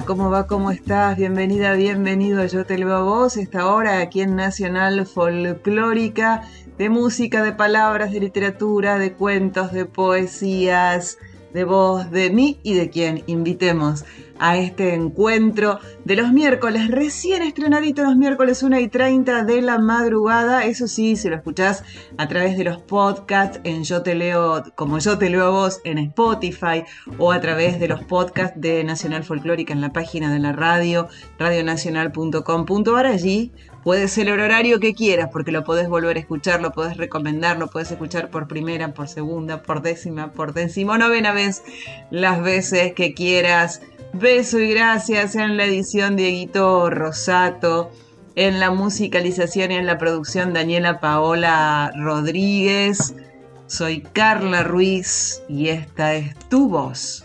¿Cómo 0.00 0.30
va? 0.30 0.46
¿Cómo 0.46 0.70
estás? 0.70 1.18
Bienvenida, 1.18 1.74
bienvenido 1.74 2.44
Yo 2.46 2.64
Te 2.64 2.78
Leo 2.78 2.94
a 2.94 3.02
Vos, 3.02 3.36
esta 3.36 3.66
hora 3.66 4.00
aquí 4.00 4.22
en 4.22 4.36
Nacional 4.36 5.04
Folclórica, 5.04 6.48
de 6.78 6.88
música, 6.88 7.42
de 7.42 7.52
palabras, 7.52 8.10
de 8.10 8.20
literatura, 8.20 8.98
de 8.98 9.12
cuentos, 9.12 9.70
de 9.72 9.84
poesías, 9.84 11.18
de 11.52 11.64
voz, 11.64 12.10
de 12.10 12.30
mí 12.30 12.58
y 12.62 12.72
de 12.72 12.88
quien 12.88 13.22
invitemos 13.26 14.06
a 14.42 14.56
este 14.56 14.92
encuentro 14.92 15.78
de 16.04 16.16
los 16.16 16.32
miércoles, 16.32 16.88
recién 16.88 17.42
estrenadito 17.42 18.02
los 18.02 18.16
miércoles 18.16 18.64
1 18.64 18.80
y 18.80 18.88
30 18.88 19.44
de 19.44 19.62
la 19.62 19.78
madrugada. 19.78 20.64
Eso 20.64 20.88
sí, 20.88 21.14
si 21.14 21.28
lo 21.28 21.36
escuchás 21.36 21.84
a 22.18 22.26
través 22.26 22.58
de 22.58 22.64
los 22.64 22.82
podcasts 22.82 23.60
en 23.62 23.84
Yo 23.84 24.02
Te 24.02 24.16
Leo, 24.16 24.64
como 24.74 24.98
Yo 24.98 25.16
Te 25.16 25.30
Leo 25.30 25.44
a 25.44 25.50
Vos 25.50 25.80
en 25.84 25.98
Spotify 25.98 26.82
o 27.18 27.30
a 27.30 27.40
través 27.40 27.78
de 27.78 27.86
los 27.86 28.02
podcasts 28.02 28.60
de 28.60 28.82
Nacional 28.82 29.22
Folclórica 29.22 29.72
en 29.72 29.80
la 29.80 29.92
página 29.92 30.32
de 30.32 30.40
la 30.40 30.52
radio, 30.52 31.06
radionacional.com.ar. 31.38 33.06
Allí 33.06 33.52
puedes 33.84 34.12
ser 34.12 34.28
el 34.28 34.40
horario 34.40 34.80
que 34.80 34.94
quieras 34.94 35.30
porque 35.32 35.52
lo 35.52 35.62
podés 35.62 35.88
volver 35.88 36.16
a 36.16 36.20
escuchar, 36.20 36.60
lo 36.60 36.72
podés 36.72 36.96
recomendar, 36.96 37.58
lo 37.58 37.68
podés 37.68 37.92
escuchar 37.92 38.28
por 38.30 38.48
primera, 38.48 38.92
por 38.92 39.06
segunda, 39.06 39.62
por 39.62 39.82
décima, 39.82 40.32
por 40.32 40.52
novena 40.52 41.32
vez, 41.32 41.62
las 42.10 42.42
veces 42.42 42.92
que 42.94 43.14
quieras 43.14 43.82
Beso 44.14 44.58
y 44.58 44.70
gracias 44.70 45.34
en 45.36 45.56
la 45.56 45.64
edición 45.64 46.16
Dieguito 46.16 46.90
Rosato, 46.90 47.90
en 48.34 48.60
la 48.60 48.70
musicalización 48.70 49.72
y 49.72 49.76
en 49.76 49.86
la 49.86 49.96
producción 49.96 50.52
Daniela 50.52 51.00
Paola 51.00 51.92
Rodríguez. 51.96 53.14
Soy 53.66 54.02
Carla 54.02 54.64
Ruiz 54.64 55.42
y 55.48 55.68
esta 55.68 56.14
es 56.14 56.36
tu 56.50 56.68
voz. 56.68 57.24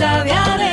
hecha 0.00 0.69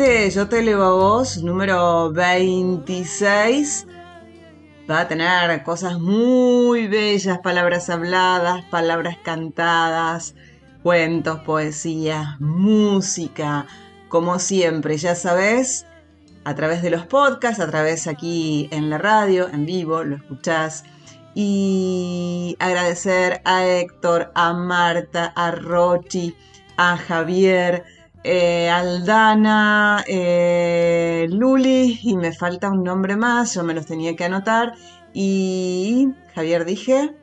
Yo 0.00 0.48
te 0.48 0.62
leo 0.62 0.82
a 0.82 0.94
vos, 0.94 1.42
número 1.42 2.10
26, 2.10 3.86
va 4.90 5.00
a 5.00 5.08
tener 5.08 5.62
cosas 5.62 6.00
muy 6.00 6.86
bellas, 6.86 7.40
palabras 7.40 7.90
habladas, 7.90 8.64
palabras 8.70 9.18
cantadas, 9.22 10.34
cuentos, 10.82 11.40
poesía, 11.40 12.38
música, 12.40 13.66
como 14.08 14.38
siempre, 14.38 14.96
ya 14.96 15.14
sabes, 15.14 15.84
a 16.44 16.54
través 16.54 16.80
de 16.80 16.88
los 16.88 17.04
podcasts, 17.04 17.60
a 17.60 17.70
través 17.70 18.06
aquí 18.06 18.70
en 18.72 18.88
la 18.88 18.96
radio, 18.96 19.50
en 19.52 19.66
vivo, 19.66 20.02
lo 20.02 20.16
escuchás. 20.16 20.82
Y 21.34 22.56
agradecer 22.58 23.42
a 23.44 23.66
Héctor, 23.66 24.32
a 24.34 24.54
Marta, 24.54 25.30
a 25.36 25.50
Rochi, 25.50 26.34
a 26.78 26.96
Javier, 26.96 27.84
eh, 28.22 28.68
Aldana, 28.68 30.04
eh, 30.06 31.26
Luli, 31.30 31.98
y 32.02 32.16
me 32.16 32.32
falta 32.32 32.70
un 32.70 32.84
nombre 32.84 33.16
más, 33.16 33.54
yo 33.54 33.64
me 33.64 33.74
los 33.74 33.86
tenía 33.86 34.14
que 34.16 34.24
anotar. 34.24 34.74
Y 35.12 36.08
Javier 36.34 36.64
dije, 36.64 37.14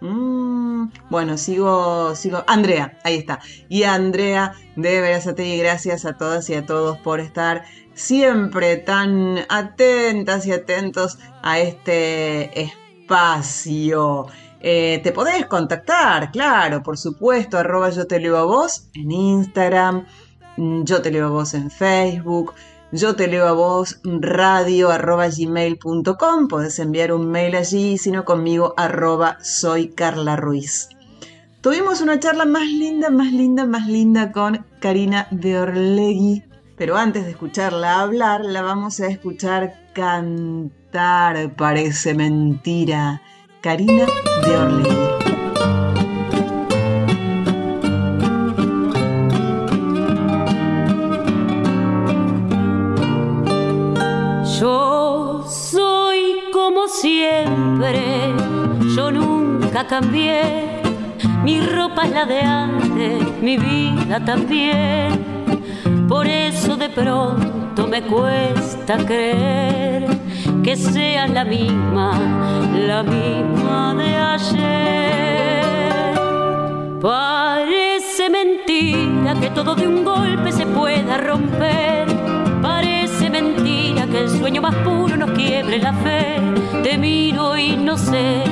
mm, 0.00 0.88
bueno, 1.10 1.36
sigo, 1.36 2.14
sigo, 2.16 2.42
Andrea, 2.46 2.98
ahí 3.04 3.16
está. 3.16 3.40
Y 3.68 3.84
Andrea 3.84 4.52
de 4.76 5.00
Verazategui, 5.00 5.58
gracias 5.58 6.04
a 6.04 6.16
todas 6.16 6.48
y 6.50 6.54
a 6.54 6.64
todos 6.66 6.98
por 6.98 7.20
estar 7.20 7.64
siempre 7.94 8.76
tan 8.76 9.38
atentas 9.48 10.46
y 10.46 10.52
atentos 10.52 11.18
a 11.42 11.58
este 11.58 12.60
espacio. 12.60 14.26
Eh, 14.60 15.00
te 15.04 15.12
podés 15.12 15.46
contactar, 15.46 16.30
claro, 16.32 16.82
por 16.82 16.98
supuesto, 16.98 17.58
arroba 17.58 17.90
yo 17.90 18.06
te 18.06 18.18
leo 18.18 18.36
a 18.36 18.44
vos 18.44 18.88
en 18.94 19.12
Instagram, 19.12 20.06
yo 20.56 21.02
te 21.02 21.10
leo 21.10 21.26
a 21.26 21.30
vos 21.30 21.54
en 21.54 21.70
Facebook, 21.70 22.54
yo 22.92 23.16
te 23.16 23.26
leo 23.26 23.48
a 23.48 23.52
vos 23.52 24.00
radio 24.04 24.90
arroba 24.90 25.26
podés 26.48 26.78
enviar 26.78 27.12
un 27.12 27.30
mail 27.30 27.56
allí, 27.56 27.98
sino 27.98 28.24
conmigo 28.24 28.74
arroba 28.76 29.38
soy 29.42 29.88
Carla 29.88 30.36
Ruiz. 30.36 30.88
Tuvimos 31.60 32.00
una 32.00 32.20
charla 32.20 32.44
más 32.44 32.68
linda, 32.68 33.10
más 33.10 33.32
linda, 33.32 33.66
más 33.66 33.88
linda 33.88 34.30
con 34.30 34.64
Karina 34.78 35.26
de 35.32 35.58
Orlegui, 35.58 36.44
pero 36.76 36.96
antes 36.96 37.24
de 37.24 37.32
escucharla 37.32 38.00
hablar, 38.00 38.44
la 38.44 38.62
vamos 38.62 39.00
a 39.00 39.08
escuchar 39.08 39.90
cantar, 39.92 41.56
parece 41.56 42.14
mentira. 42.14 43.20
Karina 43.62 44.06
de 44.46 44.56
Orlegui. 44.56 45.25
Siempre, 56.88 58.34
yo 58.94 59.10
nunca 59.10 59.86
cambié. 59.86 60.82
Mi 61.42 61.60
ropa 61.60 62.04
es 62.04 62.10
la 62.12 62.26
de 62.26 62.40
antes, 62.40 63.42
mi 63.42 63.56
vida 63.56 64.24
también. 64.24 65.26
Por 66.08 66.26
eso 66.26 66.76
de 66.76 66.88
pronto 66.88 67.86
me 67.86 68.02
cuesta 68.02 68.96
creer 68.98 70.06
que 70.62 70.76
seas 70.76 71.30
la 71.30 71.44
misma, 71.44 72.12
la 72.74 73.02
misma 73.02 73.94
de 73.94 74.16
ayer. 74.16 75.16
Parece 77.00 78.30
mentira 78.30 79.34
que 79.40 79.50
todo 79.50 79.74
de 79.74 79.86
un 79.86 80.04
golpe 80.04 80.52
se 80.52 80.66
pueda 80.66 81.18
romper. 81.18 82.15
Sueño 84.46 84.62
más 84.62 84.76
puro 84.76 85.16
nos 85.16 85.32
quiebre 85.32 85.80
la 85.80 85.92
fe. 85.92 86.36
Te 86.84 86.96
miro 86.96 87.56
y 87.56 87.76
no 87.76 87.98
sé, 87.98 88.44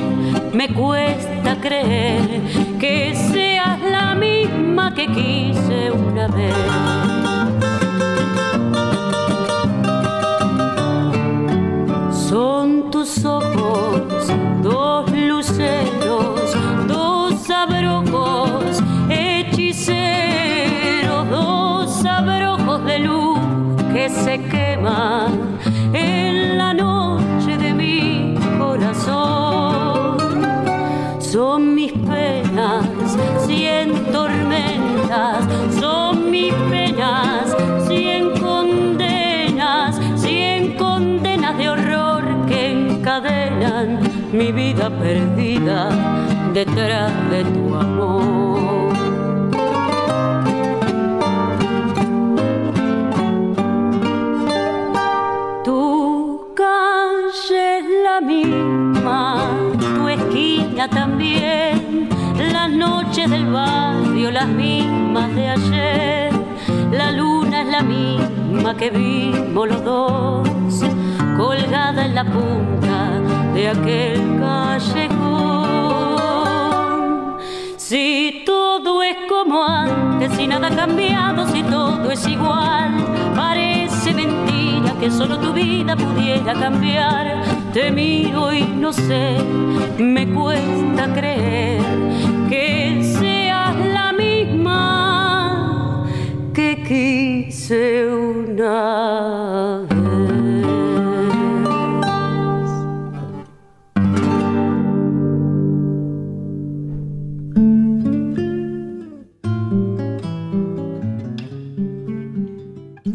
me 0.51 0.67
cuesta 0.67 1.55
creer 1.61 2.41
que 2.77 3.15
seas 3.15 3.79
la 3.79 4.13
misma 4.13 4.93
que 4.93 5.07
quise 5.07 5.91
una 5.91 6.27
vez. 6.27 6.84
Perdida 44.75 45.89
detrás 46.53 47.11
de 47.31 47.43
tu 47.45 47.75
amor. 47.75 48.93
Tu 55.63 56.53
calle 56.55 57.79
es 57.79 57.85
la 58.03 58.21
misma, 58.21 59.49
tu 59.79 60.07
esquina 60.07 60.89
también, 60.89 62.09
las 62.51 62.69
noches 62.69 63.29
del 63.29 63.45
barrio 63.51 64.31
las 64.31 64.47
mismas 64.47 65.33
de 65.35 65.47
ayer, 65.47 66.33
la 66.91 67.11
luna 67.11 67.61
es 67.61 67.67
la 67.67 67.81
misma 67.81 68.75
que 68.75 68.89
vimos 68.89 69.67
los 69.69 69.83
dos 69.83 70.49
colgada 71.37 72.05
en 72.05 72.15
la 72.15 72.23
punta 72.23 73.14
de 73.55 73.69
aquel 73.69 74.21
callejón. 74.37 75.55
Si 77.77 78.43
todo 78.45 79.01
es 79.01 79.15
como 79.29 79.63
antes, 79.63 80.33
si 80.33 80.45
nada 80.45 80.67
ha 80.67 80.75
cambiado, 80.75 81.47
si 81.47 81.63
todo 81.63 82.11
es 82.11 82.27
igual, 82.27 82.91
parece 83.33 84.13
mentira 84.13 84.93
que 84.99 85.09
solo 85.09 85.39
tu 85.39 85.53
vida 85.53 85.95
pudiera 85.95 86.53
cambiar. 86.53 87.43
Te 87.73 87.91
miro 87.91 88.53
y 88.53 88.63
no 88.63 88.91
sé, 88.91 89.37
me 89.99 90.27
cuesta 90.27 91.13
creer 91.13 91.81
que 92.49 93.01
seas 93.19 93.75
la 93.93 94.11
misma 94.11 96.03
que 96.53 96.83
quise 96.83 98.05
una 98.09 99.14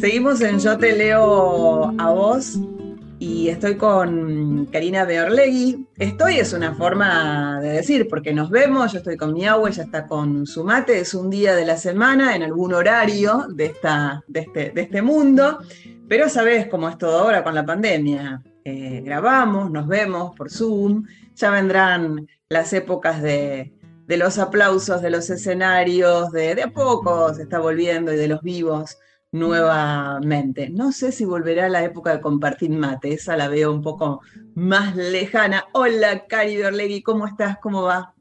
Seguimos 0.00 0.40
en 0.40 0.58
Yo 0.58 0.78
te 0.78 0.96
leo 0.96 1.92
a 2.00 2.10
vos 2.10 2.58
y 3.18 3.50
estoy 3.50 3.76
con 3.76 4.64
Karina 4.72 5.04
Beorlegui. 5.04 5.86
Estoy 5.98 6.38
es 6.38 6.54
una 6.54 6.74
forma 6.74 7.60
de 7.60 7.68
decir, 7.68 8.08
porque 8.08 8.32
nos 8.32 8.48
vemos, 8.48 8.92
yo 8.92 8.98
estoy 9.00 9.18
con 9.18 9.34
mi 9.34 9.46
agua, 9.46 9.68
ella 9.68 9.82
está 9.82 10.06
con 10.06 10.46
su 10.46 10.64
mate, 10.64 11.00
es 11.00 11.12
un 11.12 11.28
día 11.28 11.54
de 11.54 11.66
la 11.66 11.76
semana 11.76 12.34
en 12.34 12.42
algún 12.42 12.72
horario 12.72 13.46
de, 13.50 13.66
esta, 13.66 14.24
de, 14.26 14.40
este, 14.40 14.72
este 14.74 15.02
mundo, 15.02 15.58
pero 16.08 16.30
sabes 16.30 16.66
cómo 16.68 16.88
es 16.88 16.96
todo 16.96 17.18
ahora 17.18 17.44
con 17.44 17.54
la 17.54 17.66
pandemia. 17.66 18.42
Eh, 18.64 19.02
grabamos, 19.04 19.70
nos 19.70 19.86
vemos 19.86 20.34
por 20.34 20.50
Zoom, 20.50 21.04
ya 21.34 21.50
vendrán 21.50 22.26
las 22.48 22.72
épocas 22.72 23.20
de, 23.20 23.70
de 24.06 24.16
los 24.16 24.38
aplausos, 24.38 25.02
de 25.02 25.10
los 25.10 25.28
escenarios, 25.28 26.32
de 26.32 26.62
a 26.62 26.72
poco 26.72 27.34
se 27.34 27.42
está 27.42 27.58
volviendo 27.58 28.14
y 28.14 28.16
de 28.16 28.28
los 28.28 28.40
vivos 28.40 28.96
nuevamente. 29.32 30.70
No 30.70 30.92
sé 30.92 31.12
si 31.12 31.24
volverá 31.24 31.66
a 31.66 31.68
la 31.68 31.84
época 31.84 32.12
de 32.12 32.20
compartir 32.20 32.70
mate, 32.70 33.12
esa 33.12 33.36
la 33.36 33.48
veo 33.48 33.72
un 33.72 33.82
poco 33.82 34.20
más 34.54 34.96
lejana. 34.96 35.66
Hola, 35.72 36.26
Cari 36.26 36.56
Berlegui, 36.56 37.02
¿cómo 37.02 37.26
estás? 37.26 37.58
¿Cómo 37.58 37.82
va? 37.82 38.14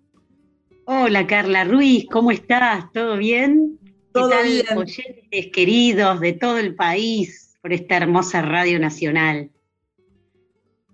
Hola, 0.85 1.27
Carla 1.27 1.63
Ruiz, 1.63 2.05
¿cómo 2.11 2.31
estás? 2.31 2.91
¿Todo 2.93 3.17
bien? 3.17 3.79
Todo 4.11 4.31
bien. 4.43 4.65
Oyentes 4.75 5.47
queridos 5.53 6.19
de 6.19 6.33
todo 6.33 6.57
el 6.57 6.75
país 6.75 7.57
por 7.61 7.73
esta 7.73 7.97
hermosa 7.97 8.41
Radio 8.41 8.79
Nacional. 8.79 9.51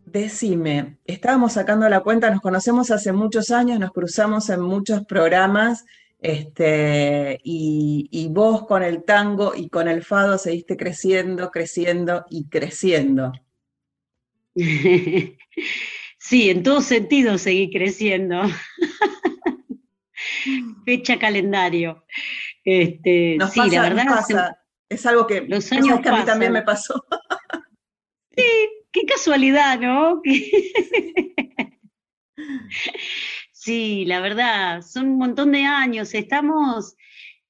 Decime, 0.05 0.97
estábamos 1.05 1.53
sacando 1.53 1.89
la 1.89 1.99
cuenta, 1.99 2.29
nos 2.29 2.39
conocemos 2.39 2.89
hace 2.89 3.11
muchos 3.11 3.51
años, 3.51 3.79
nos 3.79 3.91
cruzamos 3.91 4.49
en 4.49 4.61
muchos 4.61 5.05
programas 5.05 5.85
este, 6.19 7.39
y, 7.43 8.27
vos 8.31 8.65
con 8.65 8.83
el 8.83 9.03
tango 9.03 9.53
y 9.55 9.69
con 9.69 9.87
el 9.87 10.03
fado 10.03 10.37
seguiste 10.37 10.77
creciendo, 10.77 11.51
creciendo 11.51 12.25
y 12.29 12.47
creciendo. 12.49 13.31
Sí, 16.17 16.49
en 16.49 16.63
todo 16.63 16.81
sentido 16.81 17.37
seguí 17.37 17.69
creciendo. 17.69 18.41
Fecha 20.85 21.19
calendario. 21.19 22.03
Este, 22.63 23.37
sí, 23.51 23.69
la 23.69 23.81
verdad. 23.83 24.57
Es 24.89 25.05
algo 25.05 25.27
que, 25.27 25.41
los 25.41 25.71
años 25.71 25.99
que 26.01 26.09
a 26.09 26.17
mí 26.17 26.25
también 26.25 26.51
me 26.51 26.63
pasó. 26.63 27.05
Sí, 28.35 28.43
qué 28.91 29.05
casualidad, 29.05 29.79
¿no? 29.79 30.19
Sí, 33.65 34.05
la 34.05 34.19
verdad, 34.19 34.83
son 34.83 35.09
un 35.09 35.17
montón 35.17 35.51
de 35.53 35.63
años. 35.63 36.13
Estamos 36.13 36.95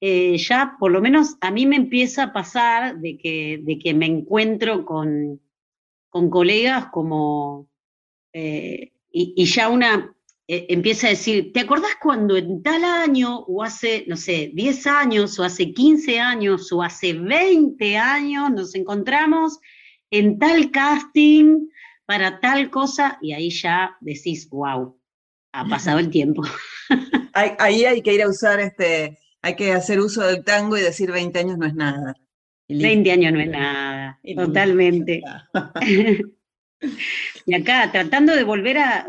eh, 0.00 0.38
ya, 0.38 0.76
por 0.80 0.90
lo 0.90 1.02
menos 1.02 1.36
a 1.42 1.50
mí 1.50 1.66
me 1.66 1.76
empieza 1.76 2.22
a 2.24 2.32
pasar 2.32 2.98
de 3.00 3.18
que, 3.18 3.60
de 3.62 3.78
que 3.78 3.92
me 3.92 4.06
encuentro 4.06 4.86
con, 4.86 5.42
con 6.08 6.30
colegas 6.30 6.86
como, 6.90 7.68
eh, 8.32 8.92
y, 9.12 9.44
ya 9.44 9.68
una 9.68 10.16
eh, 10.48 10.66
empieza 10.70 11.08
a 11.08 11.10
decir, 11.10 11.52
¿te 11.52 11.60
acordás 11.60 11.96
cuando 12.02 12.38
en 12.38 12.62
tal 12.62 12.84
año, 12.84 13.40
o 13.40 13.62
hace, 13.62 14.06
no 14.08 14.16
sé, 14.16 14.52
10 14.54 14.86
años, 14.86 15.38
o 15.38 15.44
hace 15.44 15.74
15 15.74 16.18
años, 16.18 16.72
o 16.72 16.82
hace 16.82 17.12
20 17.12 17.98
años, 17.98 18.50
nos 18.52 18.74
encontramos 18.74 19.58
en 20.10 20.38
tal 20.38 20.70
casting 20.70 21.68
para 22.06 22.40
tal 22.40 22.70
cosa? 22.70 23.18
Y 23.20 23.34
ahí 23.34 23.50
ya 23.50 23.98
decís, 24.00 24.48
wow 24.48 24.96
ha 25.56 25.64
pasado 25.64 25.98
el 25.98 26.10
tiempo. 26.10 26.42
Ahí 27.32 27.84
hay 27.84 28.02
que 28.02 28.14
ir 28.14 28.22
a 28.22 28.28
usar 28.28 28.60
este, 28.60 29.18
hay 29.42 29.56
que 29.56 29.72
hacer 29.72 30.00
uso 30.00 30.22
del 30.22 30.44
tango 30.44 30.76
y 30.76 30.82
decir 30.82 31.10
20 31.10 31.38
años 31.38 31.58
no 31.58 31.66
es 31.66 31.74
nada. 31.74 32.14
20 32.68 33.10
años 33.12 33.32
no 33.32 33.40
es 33.40 33.48
nada, 33.48 34.18
totalmente. 34.34 35.22
y 37.46 37.54
acá, 37.54 37.90
tratando 37.92 38.34
de 38.34 38.42
volver 38.42 38.78
a, 38.78 39.06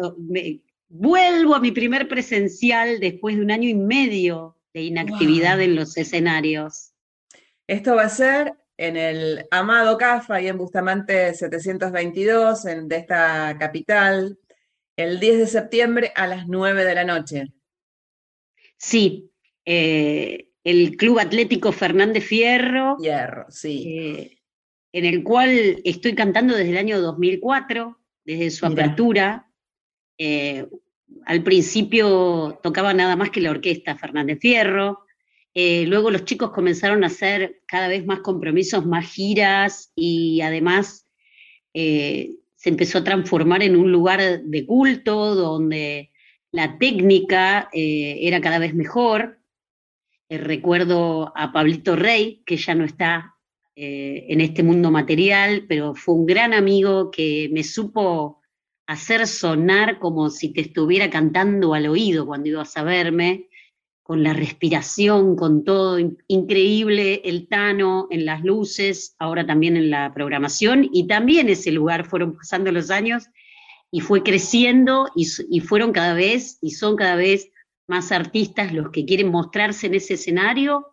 vuelvo 0.89 1.56
a 1.56 1.60
mi 1.60 1.72
primer 1.72 2.08
presencial 2.08 3.00
después 3.00 3.36
de 3.36 3.42
un 3.42 3.51
año 3.51 3.68
y 3.68 3.74
medio 3.74 4.58
de 4.74 4.84
inactividad 4.84 5.60
en 5.60 5.75
los 5.75 5.98
escenarios. 5.98 6.92
Esto 7.66 7.96
va 7.96 8.04
a 8.04 8.10
ser 8.10 8.54
en 8.77 8.96
el 8.96 9.48
Amado 9.50 9.98
CAFA 9.98 10.39
y 10.42 10.48
en 10.48 10.58
Bustamante 10.58 11.34
722, 11.34 12.66
en, 12.66 12.88
de 12.88 12.98
esta 12.98 13.58
capital, 13.58 14.38
el 14.98 15.20
10 15.20 15.38
de 15.38 15.48
septiembre 15.48 16.12
a 16.16 16.27
las 16.27 16.48
9 16.48 16.84
de 16.84 16.96
la 16.96 17.06
noche. 17.06 17.54
Sí, 18.77 19.32
eh, 19.63 20.50
el 20.63 20.98
Club 20.98 21.20
Atlético 21.20 21.72
Fernández 21.72 22.25
Fierro. 22.25 22.98
Fierro, 23.00 23.46
sí. 23.50 23.98
Eh, 23.98 24.39
en 24.92 25.06
el 25.06 25.24
cual 25.24 25.82
estoy 25.84 26.16
cantando 26.16 26.56
desde 26.56 26.72
el 26.72 26.77
año 26.77 27.00
2004, 27.00 28.00
desde 28.25 28.50
su 28.50 28.66
apertura. 28.66 29.48
Eh, 30.18 30.68
al 31.25 31.44
principio 31.44 32.60
tocaba 32.63 32.94
nada 32.94 33.16
más 33.16 33.30
que 33.30 33.39
la 33.39 33.51
orquesta 33.51 33.96
Fernández 33.96 34.39
Fierro. 34.42 35.06
luego 35.54 36.12
los 36.12 36.25
chicos 36.25 36.51
comenzaron 36.51 37.04
a 37.04 37.08
hacer 37.08 37.62
cada 37.68 37.88
vez 37.88 38.06
más 38.06 38.20
compromisos, 38.20 38.86
más 38.86 39.06
giras 39.08 39.92
y 39.96 40.42
además 40.42 41.08
se 42.58 42.70
empezó 42.70 42.98
a 42.98 43.04
transformar 43.04 43.62
en 43.62 43.76
un 43.76 43.92
lugar 43.92 44.42
de 44.42 44.66
culto 44.66 45.36
donde 45.36 46.12
la 46.52 46.78
técnica 46.80 47.70
eh, 47.72 48.18
era 48.22 48.42
cada 48.42 48.58
vez 48.58 48.74
mejor. 48.74 49.40
Eh, 50.28 50.40
recuerdo 50.40 51.32
a 51.36 51.54
Pablito 51.54 51.96
Rey, 51.96 52.42
que 52.46 52.58
ya 52.58 52.74
no 52.74 52.84
está 52.84 53.36
eh, 53.76 54.26
en 54.30 54.42
este 54.42 54.64
mundo 54.64 54.90
material, 54.90 55.66
pero 55.70 55.94
fue 55.94 56.16
un 56.16 56.26
gran 56.26 56.52
amigo 56.54 57.12
que 57.12 57.48
me 57.54 57.64
supo 57.64 58.42
hacer 58.88 59.28
sonar 59.28 60.00
como 60.00 60.32
si 60.32 60.52
te 60.52 60.62
estuviera 60.62 61.12
cantando 61.12 61.76
al 61.76 61.88
oído 61.88 62.26
cuando 62.26 62.50
ibas 62.50 62.76
a 62.76 62.84
verme, 62.84 63.50
con 64.08 64.24
la 64.24 64.32
respiración, 64.32 65.36
con 65.36 65.66
todo, 65.66 66.00
increíble, 66.28 67.22
el 67.26 67.50
Tano 67.50 68.08
en 68.10 68.26
las 68.26 68.42
luces, 68.42 69.18
ahora 69.20 69.46
también 69.46 69.76
en 69.76 69.90
la 69.90 70.14
programación, 70.14 70.90
y 70.94 71.08
también 71.08 71.50
ese 71.50 71.74
lugar 71.74 72.06
fueron 72.06 72.38
pasando 72.38 72.72
los 72.72 72.90
años 72.90 73.26
y 73.92 74.00
fue 74.00 74.24
creciendo 74.24 75.10
y, 75.14 75.28
y 75.50 75.60
fueron 75.60 75.92
cada 75.92 76.14
vez, 76.14 76.58
y 76.62 76.72
son 76.72 76.96
cada 76.96 77.18
vez 77.18 77.52
más 77.86 78.14
artistas 78.14 78.72
los 78.72 78.92
que 78.92 79.04
quieren 79.04 79.28
mostrarse 79.28 79.88
en 79.88 79.96
ese 79.96 80.14
escenario, 80.14 80.88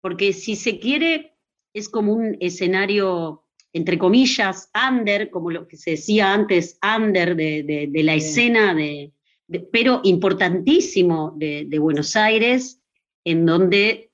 porque 0.00 0.32
si 0.32 0.54
se 0.54 0.78
quiere, 0.78 1.36
es 1.74 1.88
como 1.88 2.12
un 2.12 2.36
escenario, 2.38 3.44
entre 3.72 3.98
comillas, 3.98 4.70
under, 4.88 5.30
como 5.30 5.50
lo 5.50 5.66
que 5.66 5.76
se 5.76 5.92
decía 5.92 6.32
antes, 6.32 6.78
under 6.80 7.34
de, 7.34 7.90
la 7.92 8.14
escena, 8.14 8.72
de, 8.72 9.12
pero 9.60 10.00
importantísimo 10.04 11.34
de, 11.36 11.78
Buenos 11.78 12.16
Aires, 12.16 12.80
en 13.24 13.46
donde 13.46 14.10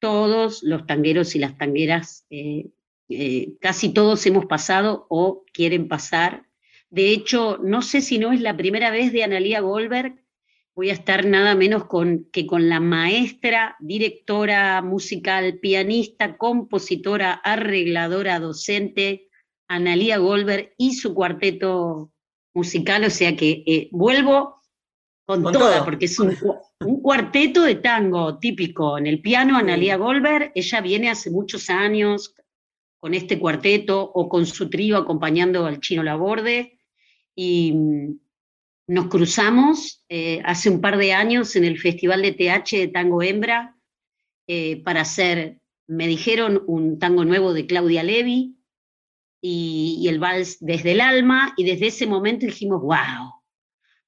todos 0.00 0.62
los 0.62 0.86
tangueros 0.86 1.34
y 1.34 1.38
las 1.38 1.56
tangueras, 1.58 2.26
eh, 2.30 2.68
eh, 3.08 3.54
casi 3.60 3.90
todos 3.90 4.24
hemos 4.26 4.46
pasado 4.46 5.06
o 5.08 5.44
quieren 5.52 5.88
pasar. 5.88 6.46
De 6.90 7.10
hecho, 7.10 7.58
no 7.62 7.82
sé 7.82 8.00
si 8.00 8.18
no 8.18 8.32
es 8.32 8.40
la 8.40 8.56
primera 8.56 8.90
vez 8.90 9.12
de 9.12 9.24
Analía 9.24 9.60
Goldberg 9.60 10.16
voy 10.78 10.90
a 10.90 10.92
estar 10.92 11.26
nada 11.26 11.56
menos 11.56 11.86
que 12.30 12.46
con 12.46 12.68
la 12.68 12.78
maestra, 12.78 13.74
directora 13.80 14.80
musical, 14.80 15.58
pianista, 15.58 16.36
compositora, 16.36 17.32
arregladora, 17.32 18.38
docente, 18.38 19.28
Analía 19.66 20.18
Goldberg 20.18 20.74
y 20.78 20.94
su 20.94 21.14
cuarteto 21.14 22.12
musical, 22.54 23.02
o 23.02 23.10
sea 23.10 23.34
que 23.34 23.64
eh, 23.66 23.88
vuelvo 23.90 24.57
con, 25.28 25.42
toda, 25.52 25.84
porque 25.84 26.06
es 26.06 26.18
un, 26.18 26.34
cuarteto 27.02 27.62
de 27.62 27.74
tango 27.74 28.38
típico. 28.38 28.96
En 28.96 29.06
el 29.06 29.20
piano, 29.20 29.58
Analía 29.58 29.98
Goldberg, 29.98 30.52
ella 30.54 30.80
viene 30.80 31.10
hace 31.10 31.30
muchos 31.30 31.68
años 31.68 32.34
con 32.98 33.12
este 33.12 33.38
cuarteto 33.38 34.00
o 34.02 34.26
con 34.26 34.46
su 34.46 34.70
trío 34.70 34.96
acompañando 34.96 35.66
al 35.66 35.80
chino 35.80 36.02
Laborde. 36.02 36.78
Y, 37.36 37.74
nos 38.88 39.08
cruzamos 39.08 40.02
eh, 40.08 40.40
hace 40.46 40.70
un 40.70 40.80
par 40.80 40.96
de 40.96 41.12
años 41.12 41.54
en 41.56 41.64
el 41.64 41.78
Festival 41.78 42.22
de 42.22 42.32
TH 42.32 42.70
de 42.78 42.88
Tango 42.88 43.22
Hembra 43.22 43.76
eh, 44.46 44.82
para 44.82 45.02
hacer, 45.02 45.60
me 45.86 46.06
dijeron, 46.06 46.64
un 46.66 46.98
tango 46.98 47.26
nuevo 47.26 47.52
de 47.52 47.66
Claudia 47.66 48.02
Levi 48.02 48.56
y, 49.42 50.06
el 50.08 50.18
vals 50.18 50.56
Desde 50.60 50.92
el 50.92 51.02
Alma, 51.02 51.52
y 51.58 51.64
desde 51.64 51.88
ese 51.88 52.06
momento 52.06 52.46
dijimos, 52.46 52.80
wow, 52.80 53.37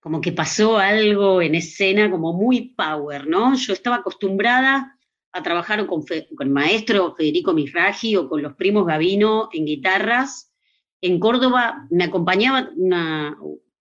como 0.00 0.20
que 0.20 0.32
pasó 0.32 0.78
algo 0.78 1.42
en 1.42 1.54
escena 1.54 2.10
como 2.10 2.32
muy 2.32 2.74
power, 2.74 3.26
¿no? 3.26 3.54
Yo 3.54 3.72
estaba 3.72 3.96
acostumbrada 3.96 4.98
a 5.32 5.42
trabajar 5.42 5.86
con, 5.86 6.04
el 6.10 6.50
maestro 6.50 7.14
Federico 7.14 7.52
Misraji 7.52 8.16
o 8.16 8.28
con 8.28 8.42
los 8.42 8.54
primos 8.54 8.86
Gavino 8.86 9.48
en 9.52 9.66
guitarras. 9.66 10.52
En 11.00 11.20
Córdoba 11.20 11.86
me 11.90 12.04
acompañaba 12.04 12.70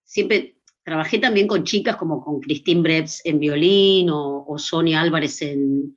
siempre 0.03 0.59
Trabajé 0.89 1.19
también 1.19 1.45
con 1.45 1.65
chicas 1.65 1.97
como 1.97 2.19
con 2.19 2.39
Christine 2.39 2.81
Brebs 2.81 3.21
en 3.23 3.37
violín 3.37 4.09
o, 4.11 4.55
Sonia 4.57 5.01
Álvarez 5.01 5.39
en, 5.43 5.95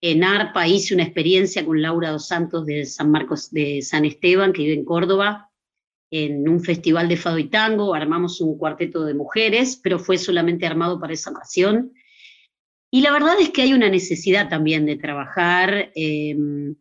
en 0.00 0.24
arpa. 0.24 0.66
Hice 0.66 0.94
una 0.94 1.04
experiencia 1.04 1.64
con 1.64 1.80
Laura 1.80 2.10
dos 2.10 2.26
Santos 2.26 2.66
de 2.66 2.84
San 2.84 3.12
Marcos 3.12 3.52
de 3.52 3.82
San 3.82 4.04
Esteban, 4.04 4.52
que 4.52 4.62
vive 4.62 4.74
en 4.74 4.84
Córdoba, 4.84 5.51
en 6.12 6.46
un 6.48 6.60
festival 6.60 7.08
de 7.08 7.16
fado 7.16 7.38
y 7.38 7.48
tango. 7.48 7.94
Armamos 7.94 8.40
un 8.40 8.56
cuarteto 8.56 9.04
de 9.04 9.14
mujeres, 9.14 9.80
pero 9.82 9.98
fue 9.98 10.18
solamente 10.18 10.66
armado 10.66 11.00
para 11.00 11.14
esa 11.14 11.30
ocasión. 11.30 11.92
Y 12.90 13.00
la 13.00 13.10
verdad 13.10 13.40
es 13.40 13.50
que 13.50 13.62
hay 13.62 13.72
una 13.72 13.88
necesidad 13.88 14.48
también 14.50 14.84
de 14.84 14.96
trabajar 14.96 15.90
em, 15.94 16.76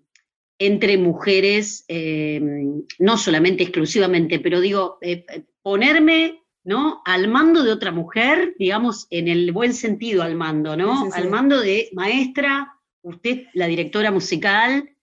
entre 0.59 0.97
mujeres, 0.97 1.85
em, 1.87 2.83
no 2.99 3.17
solamente 3.17 3.63
exclusivamente, 3.63 4.39
pero 4.39 4.59
digo, 4.59 4.97
eh, 5.01 5.25
ponerme 5.61 6.41
¿no? 6.63 7.01
Al 7.05 7.27
mando 7.27 7.63
de 7.63 7.71
otra 7.71 7.91
mujer, 7.91 8.55
digamos, 8.57 9.07
en 9.09 9.27
el 9.27 9.51
buen 9.51 9.73
sentido 9.73 10.21
al 10.21 10.35
mando, 10.35 10.75
¿no? 10.77 11.09
Al 11.13 11.29
mando 11.29 11.59
de 11.59 11.89
maestra, 11.93 12.77
usted, 13.01 13.47
la 13.53 13.65
directora 13.67 14.11
musical, 14.11 14.95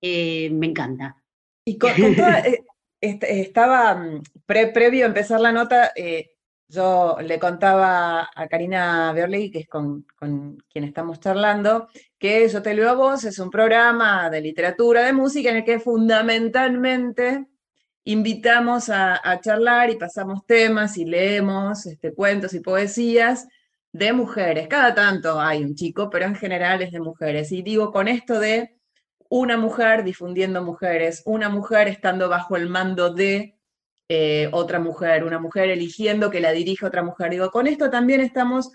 eh, 0.00 0.48
me 0.50 0.68
encanta. 0.68 1.22
Y 1.66 1.76
con, 1.76 1.90
eh, 1.90 2.62
estaba 3.02 3.94
mm, 3.96 4.22
previo 4.46 5.04
a 5.04 5.08
empezar 5.08 5.40
la 5.40 5.52
nota, 5.52 5.92
eh, 5.96 6.30
yo 6.68 7.18
le 7.20 7.38
contaba 7.38 8.30
a 8.34 8.48
Karina 8.48 9.12
Beorley, 9.12 9.50
que 9.50 9.58
es 9.60 9.68
con, 9.68 10.06
con, 10.16 10.56
quien 10.70 10.84
estamos 10.84 11.20
charlando, 11.20 11.88
que 12.18 12.48
Yo 12.48 12.62
te 12.62 12.74
leo 12.74 12.88
a 12.88 12.94
vos 12.94 13.24
es 13.24 13.38
un 13.38 13.50
programa 13.50 14.30
de 14.30 14.40
literatura, 14.40 15.04
de 15.04 15.12
música, 15.12 15.50
en 15.50 15.56
el 15.56 15.64
que 15.64 15.80
fundamentalmente 15.80 17.46
invitamos 18.04 18.88
a, 18.90 19.20
charlar 19.40 19.90
y 19.90 19.96
pasamos 19.96 20.46
temas 20.46 20.96
y 20.96 21.04
leemos 21.04 21.86
este, 21.86 22.14
cuentos 22.14 22.54
y 22.54 22.60
poesías 22.60 23.46
de 23.92 24.12
mujeres. 24.12 24.68
Cada 24.68 24.94
tanto 24.94 25.40
hay 25.40 25.62
un 25.62 25.74
chico, 25.74 26.08
pero 26.10 26.26
en 26.26 26.34
general 26.34 26.82
es 26.82 26.92
de 26.92 27.00
mujeres. 27.00 27.52
Y 27.52 27.62
digo 27.62 27.92
con 27.92 28.08
esto 28.08 28.40
de 28.40 28.76
una 29.34 29.56
mujer 29.56 30.04
difundiendo 30.04 30.62
mujeres, 30.62 31.22
una 31.24 31.48
mujer 31.48 31.88
estando 31.88 32.28
bajo 32.28 32.54
el 32.54 32.68
mando 32.68 33.14
de 33.14 33.56
eh, 34.06 34.50
otra 34.52 34.78
mujer, 34.78 35.24
una 35.24 35.38
mujer 35.38 35.70
eligiendo 35.70 36.30
que 36.30 36.42
la 36.42 36.52
dirija 36.52 36.86
otra 36.86 37.02
mujer. 37.02 37.30
Digo, 37.30 37.50
con 37.50 37.66
esto 37.66 37.88
también 37.88 38.20
estamos 38.20 38.70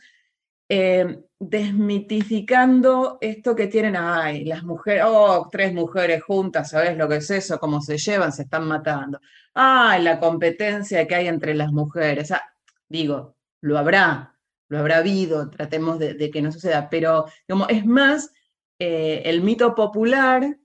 eh, 0.67 1.21
desmitificando 1.37 3.19
esto 3.21 3.55
que 3.55 3.67
tienen, 3.67 3.97
ay, 3.97 4.45
las 4.45 4.63
mujeres, 4.63 5.03
oh, 5.05 5.47
tres 5.51 5.75
mujeres 5.75 6.23
juntas, 6.23 6.71
¿sabes 6.71 6.97
lo 6.97 7.07
que 7.07 7.17
es 7.17 7.29
eso? 7.29 7.59
¿Cómo 7.59 7.79
se 7.79 7.99
llevan? 7.99 8.31
Se 8.31 8.41
están 8.41 8.67
matando. 8.67 9.19
Ay, 9.53 10.01
la 10.01 10.19
competencia 10.19 11.05
que 11.05 11.13
hay 11.13 11.27
entre 11.27 11.53
las 11.53 11.71
mujeres. 11.71 12.31
Ah, 12.31 12.41
digo, 12.89 13.37
lo 13.61 13.77
habrá, 13.77 14.35
lo 14.69 14.79
habrá 14.79 14.97
habido, 14.97 15.51
tratemos 15.51 15.99
de, 15.99 16.31
que 16.31 16.41
no 16.41 16.51
suceda, 16.51 16.89
pero 16.89 17.25
como 17.47 17.67
es 17.67 17.85
más 17.85 18.31
eh, 18.79 19.23
el 19.25 19.41
mito 19.41 19.73
popular 19.73 20.57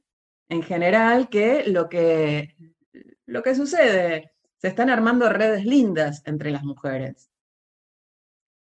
en 0.49 0.63
general 0.63 1.29
que 1.29 1.65
lo 1.67 1.89
que, 1.89 2.55
lo 3.27 3.43
que 3.43 3.55
sucede. 3.55 4.33
Se 4.59 4.69
están 4.69 4.91
armando 4.91 5.29
redes 5.29 5.65
lindas 5.65 6.23
entre 6.25 6.51
las 6.51 6.63
mujeres. 6.63 7.31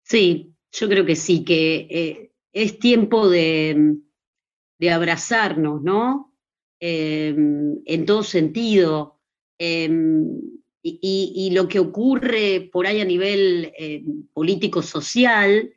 Sí, 0.04 0.56
yo 0.72 0.90
creo 0.90 1.06
que 1.06 1.16
sí, 1.16 1.44
que 1.44 1.88
eh, 1.90 2.32
es 2.54 2.80
tiempo 2.80 3.30
de, 3.30 3.98
abrazarnos, 4.90 5.82
¿no? 5.84 6.34
Em, 6.80 7.78
en 7.86 8.06
todo 8.06 8.24
sentido. 8.24 9.20
Em, 9.60 10.26
y, 10.82 11.52
lo 11.54 11.68
que 11.68 11.80
ocurre 11.80 12.70
por 12.72 12.88
ahí 12.88 13.00
a 13.02 13.06
nivel 13.06 13.72
em, 13.78 14.26
político-social, 14.34 15.72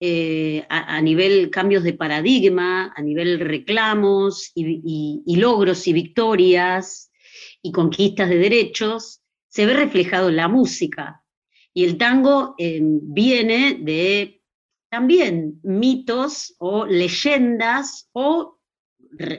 eh, 0.00 0.64
a, 0.68 1.00
nivel 1.00 1.50
cambios 1.50 1.82
de 1.82 1.94
paradigma, 1.94 2.92
a 2.94 3.02
nivel 3.02 3.40
reclamos 3.40 4.52
y, 4.54 5.36
logros 5.36 5.86
y 5.86 5.92
victorias 5.92 7.10
y 7.62 7.72
conquistas 7.72 8.28
de 8.28 8.38
derechos, 8.38 9.22
se 9.48 9.66
ve 9.66 9.74
reflejado 9.74 10.28
en 10.28 10.36
la 10.36 10.48
música. 10.48 11.22
Y 11.72 11.84
el 11.84 11.98
tango 11.98 12.54
viene 12.58 13.78
de 13.80 14.42
también 14.90 15.60
mitos 15.62 16.54
o 16.58 16.86
leyendas 16.86 18.08
o 18.12 18.56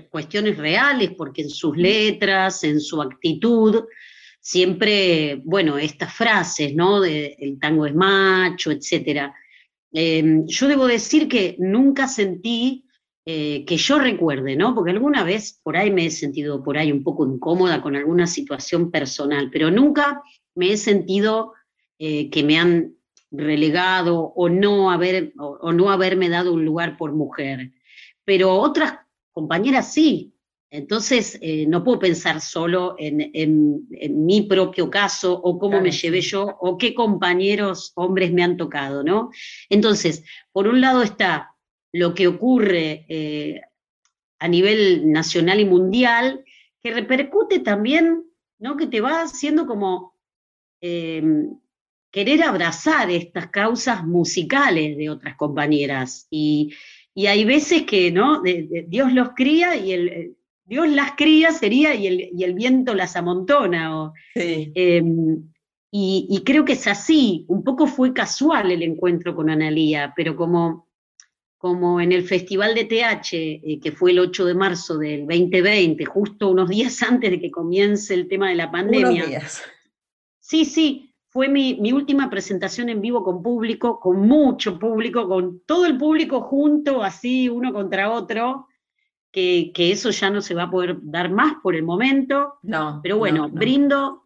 cuestiones 0.10 0.58
reales, 0.58 1.12
porque 1.18 1.44
en 1.44 1.50
sus 1.50 1.78
letras, 1.78 2.64
en 2.64 2.80
su 2.80 3.02
actitud, 3.02 3.84
siempre, 4.40 5.42
bueno, 5.44 5.78
estas 5.78 6.14
frases, 6.14 6.74
¿no? 6.74 7.02
De 7.02 7.36
el 7.40 7.60
tango 7.60 7.86
es 7.86 7.96
macho, 7.96 8.72
etc. 8.72 9.32
Em, 9.92 10.46
yo 10.48 10.68
debo 10.68 10.88
decir 10.88 11.28
que 11.28 11.56
nunca 11.60 12.08
sentí 12.08 12.86
eh, 13.26 13.66
que 13.66 13.76
yo 13.76 14.00
recuerde, 14.00 14.56
¿no? 14.56 14.74
Porque 14.74 14.92
alguna 14.92 15.24
vez 15.24 15.60
por 15.62 15.76
ahí 15.76 15.92
me 15.92 16.06
he 16.06 16.12
sentido 16.12 16.64
por 16.64 16.78
ahí 16.78 16.92
un 16.94 17.04
poco 17.04 17.26
incómoda 17.26 17.82
con 17.82 17.96
alguna 17.96 18.26
situación 18.26 18.90
personal, 18.90 19.50
pero 19.52 19.70
nunca 19.70 20.22
me 20.56 20.72
he 20.72 20.78
sentido 20.78 21.54
eh, 22.00 22.30
que 22.30 22.44
me 22.44 22.58
han 22.58 22.96
relegado 23.32 24.20
o 24.20 24.48
no, 24.48 24.92
haber, 24.92 25.34
o, 25.38 25.74
no 25.74 25.90
haberme 25.90 26.30
dado 26.30 26.54
un 26.54 26.64
lugar 26.64 26.96
por 26.96 27.12
mujer. 27.14 27.74
Pero 28.24 28.54
otras 28.54 29.00
compañeras 29.32 29.92
sí, 29.94 30.34
Entonces, 30.70 31.40
eh, 31.42 31.66
no 31.66 31.84
puedo 31.84 32.00
pensar 32.00 32.42
solo 32.42 32.96
en, 33.00 33.88
mi 34.26 34.42
propio 34.42 34.90
caso 34.90 35.34
o 35.34 35.58
cómo 35.58 35.80
me 35.80 35.92
llevé 35.92 36.20
yo 36.20 36.58
o 36.60 36.78
qué 36.78 36.94
compañeros 36.94 37.94
hombres 37.96 38.34
me 38.34 38.44
han 38.44 38.58
tocado, 38.58 39.02
¿no? 39.02 39.32
Entonces, 39.70 40.24
por 40.52 40.68
un 40.68 40.82
lado 40.82 41.04
está 41.04 41.56
lo 41.94 42.14
que 42.14 42.28
ocurre 42.28 43.06
eh, 43.08 43.62
a 44.40 44.48
nivel 44.50 45.10
nacional 45.10 45.62
y 45.62 45.66
mundial, 45.66 46.44
que 46.84 46.92
repercute 46.92 47.60
también, 47.60 48.26
¿no? 48.60 48.76
Que 48.76 48.88
te 48.88 49.00
va 49.00 49.22
haciendo 49.22 49.68
como 49.68 50.16
em, 50.82 51.58
querer 52.12 52.44
abrazar 52.44 53.10
estas 53.10 53.48
causas 53.48 54.06
musicales 54.06 54.98
de 54.98 55.10
otras 55.10 55.38
compañeras. 55.38 56.28
Y, 56.30 56.74
hay 57.16 57.46
veces 57.46 57.82
que, 57.84 58.12
¿no? 58.12 58.44
Dios 58.44 59.12
los 59.12 59.30
cría 59.30 59.76
y 59.76 59.92
el, 59.92 60.37
Dios 60.68 60.90
las 60.90 61.14
cría 61.14 61.52
sería 61.54 61.96
y 61.96 62.44
el, 62.44 62.54
viento 62.54 62.94
las 62.94 63.16
amontona. 63.16 64.12
Em, 64.36 65.50
y, 65.90 66.44
creo 66.46 66.66
que 66.66 66.74
es 66.74 66.86
así, 66.88 67.46
un 67.48 67.64
poco 67.64 67.88
fue 67.88 68.14
casual 68.14 68.72
el 68.72 68.84
encuentro 68.84 69.34
con 69.34 69.50
Analía, 69.50 70.14
pero 70.16 70.36
como, 70.36 70.90
como 71.58 72.02
en 72.02 72.12
el 72.12 72.24
Festival 72.24 72.76
de 72.76 72.84
TH, 72.84 73.34
eh, 73.34 73.80
que 73.82 73.94
fue 73.94 74.12
el 74.12 74.20
8 74.20 74.46
de 74.46 74.54
marzo 74.54 74.98
del 74.98 75.22
2020, 75.22 76.04
justo 76.06 76.50
unos 76.50 76.70
días 76.70 77.02
antes 77.02 77.32
de 77.32 77.40
que 77.40 77.50
comience 77.50 78.14
el 78.14 78.28
tema 78.28 78.50
de 78.50 78.56
la 78.56 78.70
pandemia. 78.70 79.26
días. 79.26 79.64
Sí, 80.40 80.66
sí, 80.66 81.16
fue 81.30 81.48
mi, 81.48 81.76
mi, 81.76 81.94
última 81.94 82.30
presentación 82.30 82.90
en 82.90 83.00
vivo 83.00 83.24
con 83.24 83.42
público, 83.42 84.02
con 84.02 84.28
mucho 84.28 84.78
público, 84.78 85.28
con 85.30 85.62
todo 85.66 85.86
el 85.86 85.98
público 85.98 86.42
junto, 86.42 87.02
así, 87.02 87.48
uno 87.48 87.72
contra 87.72 88.12
otro 88.12 88.67
que, 89.74 89.92
eso 89.92 90.10
ya 90.10 90.30
no 90.30 90.42
se 90.42 90.56
va 90.56 90.64
a 90.64 90.72
poder 90.72 90.98
dar 91.02 91.30
más 91.30 91.56
por 91.62 91.76
el 91.76 91.84
momento. 91.84 92.56
No. 92.64 93.00
Pero 93.04 93.18
bueno, 93.18 93.50
brindo, 93.50 94.24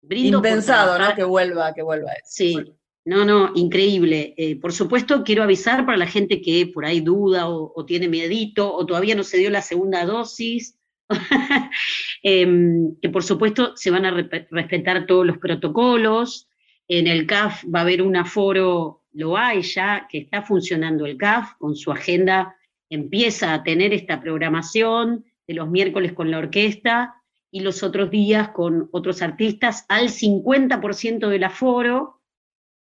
brindo. 0.00 0.38
Impensado, 0.38 0.98
¿no? 0.98 1.14
Que 1.14 1.24
vuelva, 1.24 1.74
que 1.74 1.82
vuelva. 1.82 2.12
Sí. 2.24 2.56
No, 3.04 3.26
no, 3.26 3.52
increíble. 3.54 4.32
Eh, 4.38 4.56
por 4.56 4.72
supuesto, 4.72 5.22
quiero 5.22 5.42
avisar 5.42 5.84
para 5.84 5.98
la 5.98 6.06
gente 6.06 6.40
que 6.40 6.66
por 6.72 6.86
ahí 6.86 7.00
duda 7.00 7.46
o, 7.48 7.84
tiene 7.84 8.08
miedito 8.08 8.72
o 8.72 8.86
todavía 8.86 9.14
no 9.14 9.24
se 9.24 9.36
dio 9.36 9.50
la 9.50 9.60
segunda 9.60 10.06
dosis, 10.06 10.78
em, 12.22 12.96
que 13.02 13.10
por 13.10 13.22
supuesto 13.22 13.76
se 13.76 13.90
van 13.90 14.06
a 14.06 14.10
respetar 14.12 15.04
todos 15.04 15.26
los 15.26 15.36
protocolos. 15.36 16.48
En 16.88 17.06
el 17.06 17.26
CAF 17.26 17.64
va 17.64 17.80
a 17.80 17.82
haber 17.82 18.00
un 18.00 18.16
aforo, 18.16 19.02
lo 19.12 19.36
hay 19.36 19.60
ya, 19.60 20.06
que 20.08 20.18
está 20.18 20.40
funcionando 20.40 21.04
el 21.04 21.18
CAF 21.18 21.52
con 21.58 21.76
su 21.76 21.92
agenda 21.92 22.56
empieza 22.90 23.54
a 23.54 23.62
tener 23.62 23.92
esta 23.92 24.20
programación 24.20 25.24
de 25.46 25.54
los 25.54 25.68
miércoles 25.68 26.12
con 26.12 26.30
la 26.30 26.38
orquesta 26.38 27.22
y 27.50 27.60
los 27.60 27.82
otros 27.82 28.10
días 28.10 28.48
con 28.50 28.88
otros 28.92 29.22
artistas 29.22 29.84
al 29.88 30.08
50% 30.08 31.28
del 31.28 31.44
aforo 31.44 32.20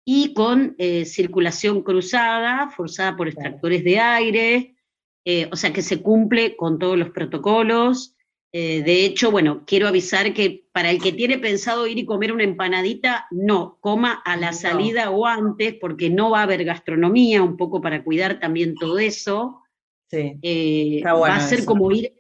y 0.05 0.33
con 0.35 0.77
eh, 0.79 1.05
circulación 1.05 1.83
cruzada, 1.83 2.71
forzada 2.71 3.17
por 3.17 3.29
extractores 3.29 3.83
de 3.85 3.99
aire, 3.99 4.77
eh, 5.25 5.49
o 5.51 5.57
sea 5.57 5.73
que 5.73 5.83
se 5.83 6.01
cumple 6.01 6.57
con 6.57 6.79
todos 6.79 6.97
los 6.97 7.11
protocolos. 7.11 8.17
Eh, 8.53 8.83
de 8.83 9.05
hecho, 9.05 9.33
bueno, 9.33 9.65
quiero 9.67 9.89
avisar 9.89 10.33
que 10.33 10.69
para 10.73 10.91
el 10.91 11.03
que 11.03 11.13
tiene 11.13 11.39
pensado 11.39 11.87
ir 11.87 11.99
y 11.99 12.07
comer 12.07 12.33
una 12.33 12.45
empanadita, 12.45 13.27
no, 13.33 13.79
coma 13.81 14.23
a 14.25 14.37
la 14.37 14.53
salida 14.53 15.11
o 15.11 15.27
antes, 15.27 15.75
porque 15.75 16.09
no 16.09 16.31
va 16.31 16.41
a 16.41 16.45
haber 16.45 16.65
gastronomía, 16.65 17.43
un 17.43 17.57
poco 17.57 17.83
para 17.83 18.05
cuidar 18.05 18.39
también 18.39 18.77
todo 18.77 18.99
eso. 19.01 19.61
Sí. 20.09 20.39
Eh, 20.43 21.03
va 21.05 21.37
a 21.37 21.41
ser 21.41 21.65
como 21.65 21.91
ir, 21.91 22.15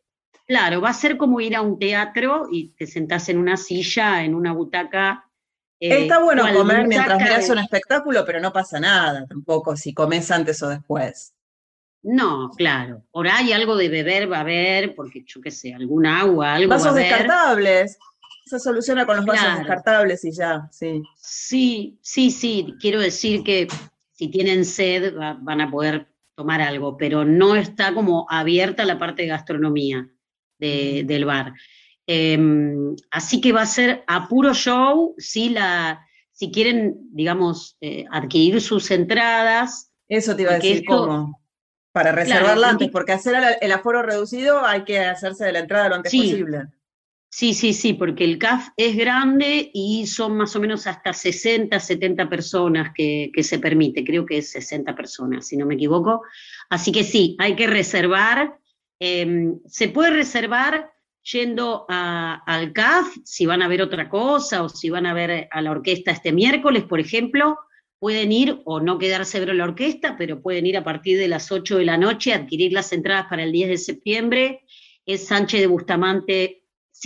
claro, 0.46 0.80
va 0.80 0.90
a 0.90 0.94
ser 0.94 1.16
como 1.16 1.40
ir 1.40 1.54
a 1.54 1.62
un 1.62 1.78
teatro 1.78 2.48
y 2.50 2.68
te 2.70 2.86
sentás 2.86 3.28
en 3.28 3.38
una 3.38 3.56
silla, 3.56 4.24
en 4.24 4.34
una 4.34 4.52
butaca. 4.52 5.24
Eh, 5.78 6.02
Está 6.02 6.20
bueno 6.20 6.44
comer 6.54 6.86
mientras 6.86 7.20
miras 7.20 7.48
un 7.50 7.58
espectáculo, 7.58 8.24
pero 8.24 8.40
no 8.40 8.52
pasa 8.52 8.80
nada 8.80 9.26
tampoco 9.26 9.76
si 9.76 9.92
comes 9.92 10.30
antes 10.30 10.62
o 10.62 10.68
después. 10.68 11.34
No, 12.02 12.50
claro. 12.56 13.02
Por 13.10 13.26
ahí 13.28 13.52
algo 13.52 13.76
de 13.76 13.88
beber 13.88 14.30
va 14.30 14.38
a 14.38 14.40
haber, 14.40 14.94
porque 14.94 15.24
yo 15.26 15.40
qué 15.40 15.50
sé, 15.50 15.74
algún 15.74 16.06
agua, 16.06 16.54
algo. 16.54 16.70
Vasos 16.70 16.86
va 16.86 16.90
a 16.90 16.92
haber. 16.92 17.08
descartables. 17.08 17.98
Se 18.44 18.60
soluciona 18.60 19.04
con 19.04 19.16
los 19.16 19.26
vasos 19.26 19.58
descartables 19.58 20.24
y 20.24 20.30
ya, 20.30 20.68
sí. 20.70 21.02
Sí, 21.16 21.98
sí, 22.00 22.30
sí. 22.30 22.74
Quiero 22.80 23.00
decir 23.00 23.42
que 23.42 23.66
si 24.12 24.28
tienen 24.28 24.64
sed 24.64 25.14
van 25.16 25.60
a 25.60 25.70
poder 25.70 26.06
tomar 26.36 26.60
algo, 26.60 26.96
pero 26.96 27.24
no 27.24 27.56
está 27.56 27.94
como 27.94 28.26
abierta 28.30 28.84
la 28.84 28.98
parte 28.98 29.22
de 29.22 29.28
gastronomía 29.28 30.08
del 30.58 31.24
bar. 31.24 31.54
Em, 32.06 32.94
así 33.10 33.40
que 33.40 33.52
va 33.52 33.62
a 33.62 33.66
ser 33.66 34.04
a 34.06 34.28
puro 34.28 34.54
show, 34.54 35.14
si, 35.18 35.48
la, 35.48 36.06
si 36.30 36.52
quieren, 36.52 36.94
digamos, 37.12 37.76
eh, 37.80 38.04
adquirir 38.12 38.60
sus 38.60 38.90
entradas. 38.90 39.90
Eso 40.08 40.36
te 40.36 40.42
iba 40.42 40.52
a 40.52 40.56
decir, 40.56 40.84
¿cómo? 40.86 41.42
Para 41.92 42.12
reservarla 42.12 42.68
antes, 42.68 42.90
porque 42.90 43.12
hacer 43.12 43.34
el 43.60 43.72
aforo 43.72 44.02
reducido 44.02 44.64
hay 44.64 44.84
que 44.84 45.00
hacerse 45.00 45.46
de 45.46 45.52
la 45.52 45.60
entrada 45.60 45.88
lo 45.88 45.94
antes 45.96 46.12
posible. 46.14 46.66
Sí, 47.36 47.52
sí, 47.52 47.74
sí, 47.74 47.92
porque 47.92 48.24
el 48.24 48.38
CAF 48.38 48.68
es 48.78 48.96
grande 48.96 49.70
y 49.74 50.06
son 50.06 50.38
más 50.38 50.56
o 50.56 50.60
menos 50.60 50.86
hasta 50.86 51.12
60, 51.12 51.78
70 51.78 52.30
personas 52.30 52.92
que, 52.94 53.30
se 53.42 53.58
permite, 53.58 54.02
creo 54.04 54.24
que 54.24 54.38
es 54.38 54.52
60 54.52 54.96
personas, 54.96 55.46
si 55.46 55.58
no 55.58 55.66
me 55.66 55.74
equivoco. 55.74 56.22
Así 56.70 56.92
que 56.92 57.04
sí, 57.04 57.36
hay 57.38 57.54
que 57.54 57.66
reservar. 57.66 58.58
Em, 58.98 59.58
se 59.66 59.88
puede 59.88 60.12
reservar 60.12 60.90
yendo 61.30 61.84
al 61.90 62.72
CAF, 62.72 63.14
si 63.22 63.44
van 63.44 63.60
a 63.60 63.68
ver 63.68 63.82
otra 63.82 64.08
cosa 64.08 64.62
o 64.62 64.70
si 64.70 64.88
van 64.88 65.04
a 65.04 65.12
ver 65.12 65.46
a 65.50 65.60
la 65.60 65.72
orquesta 65.72 66.12
este 66.12 66.32
miércoles, 66.32 66.84
por 66.84 67.00
ejemplo, 67.00 67.58
pueden 67.98 68.32
ir 68.32 68.62
o 68.64 68.80
no 68.80 68.96
quedarse 68.96 69.36
a 69.36 69.40
ver 69.40 69.54
la 69.54 69.64
orquesta, 69.64 70.16
pero 70.16 70.40
pueden 70.40 70.64
ir 70.64 70.78
a 70.78 70.84
partir 70.84 71.18
de 71.18 71.28
las 71.28 71.52
8 71.52 71.76
de 71.76 71.84
la 71.84 71.98
noche, 71.98 72.32
adquirir 72.32 72.72
las 72.72 72.94
entradas 72.94 73.26
para 73.28 73.42
el 73.42 73.52
10 73.52 73.68
de 73.68 73.76
septiembre. 73.76 74.62
Es 75.04 75.26
Sánchez 75.26 75.60
de 75.60 75.66
Bustamante 75.66 76.62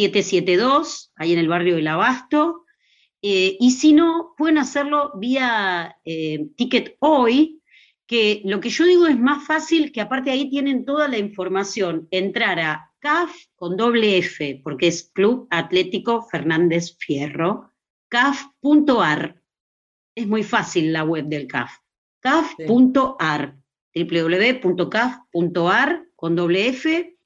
772, 0.08 1.12
ahí 1.16 1.32
en 1.32 1.38
el 1.38 1.48
barrio 1.48 1.76
del 1.76 1.88
Abasto. 1.88 2.64
Eh, 3.22 3.56
y 3.60 3.72
si 3.72 3.92
no, 3.92 4.34
pueden 4.38 4.56
hacerlo 4.58 5.12
vía 5.16 5.96
eh, 6.04 6.46
Ticket 6.56 6.96
Hoy, 7.00 7.60
que 8.06 8.40
lo 8.44 8.60
que 8.60 8.70
yo 8.70 8.84
digo 8.86 9.06
es 9.06 9.18
más 9.18 9.46
fácil, 9.46 9.92
que 9.92 10.00
aparte 10.00 10.30
ahí 10.30 10.48
tienen 10.48 10.86
toda 10.86 11.06
la 11.06 11.18
información. 11.18 12.08
Entrar 12.10 12.58
a 12.60 12.92
CAF 12.98 13.30
con 13.54 13.76
doble 13.76 14.16
F, 14.18 14.60
porque 14.64 14.86
es 14.88 15.10
Club 15.12 15.46
Atlético 15.50 16.22
Fernández 16.22 16.96
Fierro, 16.98 17.70
caf.ar. 18.08 19.42
Es 20.14 20.26
muy 20.26 20.42
fácil 20.42 20.92
la 20.92 21.04
web 21.04 21.26
del 21.26 21.46
CAF. 21.46 21.72
caf.ar, 22.20 23.56
www.caf.ar 23.94 25.26
con 26.16 26.36
doble 26.36 26.68
F 26.68 27.16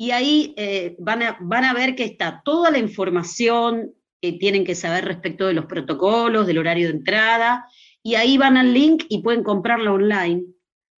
y 0.00 0.12
ahí 0.12 0.54
eh, 0.56 0.94
van, 1.00 1.22
a, 1.22 1.36
van 1.40 1.64
a 1.64 1.74
ver 1.74 1.96
que 1.96 2.04
está 2.04 2.40
toda 2.44 2.70
la 2.70 2.78
información 2.78 3.92
que 4.22 4.32
tienen 4.32 4.64
que 4.64 4.76
saber 4.76 5.04
respecto 5.04 5.46
de 5.46 5.54
los 5.54 5.66
protocolos, 5.66 6.46
del 6.46 6.58
horario 6.58 6.86
de 6.86 6.94
entrada, 6.94 7.66
y 8.02 8.14
ahí 8.14 8.38
van 8.38 8.56
al 8.56 8.72
link 8.72 9.04
y 9.08 9.22
pueden 9.22 9.42
comprarla 9.42 9.92
online 9.92 10.44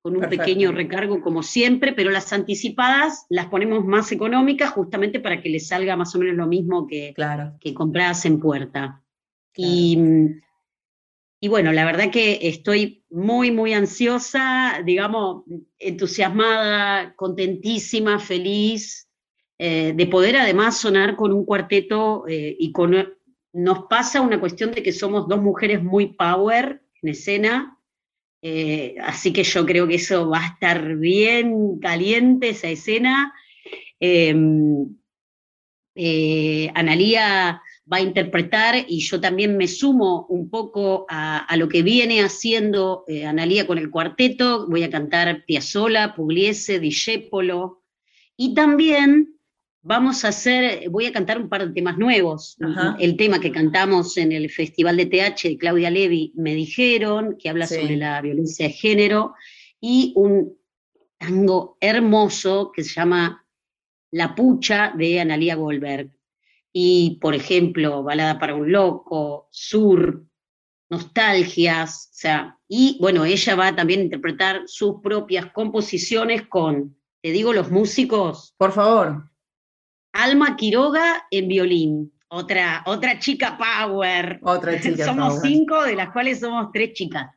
con 0.02 0.16
un 0.16 0.28
pequeño 0.28 0.72
recargo 0.72 1.20
como 1.20 1.42
siempre, 1.42 1.92
pero 1.92 2.10
las 2.10 2.32
anticipadas 2.32 3.24
las 3.28 3.46
ponemos 3.46 3.84
más 3.84 4.10
económicas 4.10 4.70
justamente 4.70 5.20
para 5.20 5.40
que 5.40 5.48
les 5.48 5.68
salga 5.68 5.96
más 5.96 6.14
o 6.14 6.18
menos 6.18 6.34
lo 6.34 6.46
mismo 6.46 6.86
que, 6.86 7.12
claro. 7.14 7.54
que 7.60 7.74
compradas 7.74 8.24
en 8.24 8.40
puerta. 8.40 9.02
Y 9.54 9.98
y 11.40 11.48
bueno, 11.48 11.72
la 11.72 11.84
verdad 11.84 12.10
que 12.10 12.40
estoy 12.42 13.04
muy, 13.10 13.52
muy 13.52 13.72
ansiosa, 13.72 14.82
digamos, 14.84 15.44
entusiasmada, 15.78 17.14
contentísima, 17.14 18.18
feliz 18.18 19.08
eh, 19.58 19.92
de 19.94 20.06
poder 20.06 20.36
además 20.36 20.78
sonar 20.78 21.14
con 21.14 21.32
un 21.32 21.44
cuarteto 21.44 22.24
eh, 22.28 22.56
y 22.58 22.72
con... 22.72 23.14
Nos 23.52 23.84
pasa 23.88 24.20
una 24.20 24.38
cuestión 24.40 24.72
de 24.72 24.82
que 24.82 24.92
somos 24.92 25.26
dos 25.26 25.40
mujeres 25.40 25.82
muy 25.82 26.06
power 26.14 26.82
en 27.02 27.08
escena, 27.08 27.78
eh, 28.42 28.96
así 29.02 29.32
que 29.32 29.42
yo 29.42 29.64
creo 29.64 29.88
que 29.88 29.94
eso 29.94 30.28
va 30.28 30.44
a 30.44 30.46
estar 30.48 30.96
bien 30.96 31.78
caliente, 31.78 32.50
esa 32.50 32.68
escena. 32.68 33.32
Em, 34.00 34.96
Analía 36.74 37.60
va 37.90 37.98
a 37.98 38.02
interpretar 38.02 38.84
y 38.86 39.00
yo 39.00 39.20
también 39.20 39.56
me 39.56 39.66
sumo 39.66 40.26
un 40.28 40.50
poco 40.50 41.06
a, 41.08 41.56
lo 41.56 41.68
que 41.68 41.82
viene 41.82 42.22
haciendo 42.22 43.04
eh, 43.08 43.24
Analía 43.26 43.66
con 43.66 43.78
el 43.78 43.90
cuarteto, 43.90 44.66
voy 44.68 44.82
a 44.82 44.90
cantar 44.90 45.44
Piazzolla, 45.46 46.14
Pugliese, 46.14 46.80
Discepolo 46.80 47.82
y 48.36 48.54
también 48.54 49.38
vamos 49.82 50.24
a 50.24 50.28
hacer, 50.28 50.88
voy 50.90 51.06
a 51.06 51.12
cantar 51.12 51.40
un 51.40 51.48
par 51.48 51.66
de 51.66 51.72
temas 51.72 51.96
nuevos. 51.96 52.56
El 52.98 53.16
tema 53.16 53.40
que 53.40 53.50
cantamos 53.50 54.16
en 54.18 54.32
el 54.32 54.50
Festival 54.50 54.96
de 54.96 55.06
TH 55.06 55.48
de 55.48 55.58
Claudia 55.58 55.90
Levi, 55.90 56.32
me 56.36 56.54
dijeron, 56.54 57.36
que 57.38 57.48
habla 57.48 57.66
sobre 57.66 57.96
la 57.96 58.20
violencia 58.20 58.66
de 58.66 58.72
género, 58.72 59.34
y 59.80 60.12
un 60.14 60.58
tango 61.16 61.78
hermoso 61.80 62.70
que 62.70 62.84
se 62.84 62.94
llama 62.94 63.46
La 64.10 64.34
Pucha 64.34 64.92
de 64.96 65.20
Analia 65.20 65.54
Goldberg. 65.54 66.10
Y, 66.80 67.18
por 67.20 67.34
ejemplo, 67.34 68.04
Balada 68.04 68.38
para 68.38 68.54
un 68.54 68.70
Loco, 68.70 69.48
Sur, 69.50 70.22
Nostalgias, 70.88 72.08
o 72.12 72.14
sea, 72.14 72.56
y 72.68 72.96
bueno, 73.00 73.24
ella 73.24 73.56
va 73.56 73.74
también 73.74 73.98
a 73.98 74.04
interpretar 74.04 74.62
sus 74.66 75.00
propias 75.02 75.46
composiciones 75.46 76.46
con, 76.46 76.96
te 77.20 77.32
digo, 77.32 77.52
los 77.52 77.72
músicos. 77.72 78.54
Por 78.56 78.70
favor. 78.70 79.28
Alma 80.12 80.54
Quiroga 80.54 81.26
en 81.32 81.48
violín, 81.48 82.12
otra, 82.28 82.84
otra 82.86 83.18
chica 83.18 83.58
power. 83.58 84.38
Otra 84.44 84.80
chica 84.80 85.04
somos 85.04 85.40
cinco, 85.40 85.82
de 85.82 85.96
las 85.96 86.12
cuales 86.12 86.38
somos 86.38 86.68
tres 86.72 86.92
chicas. 86.92 87.28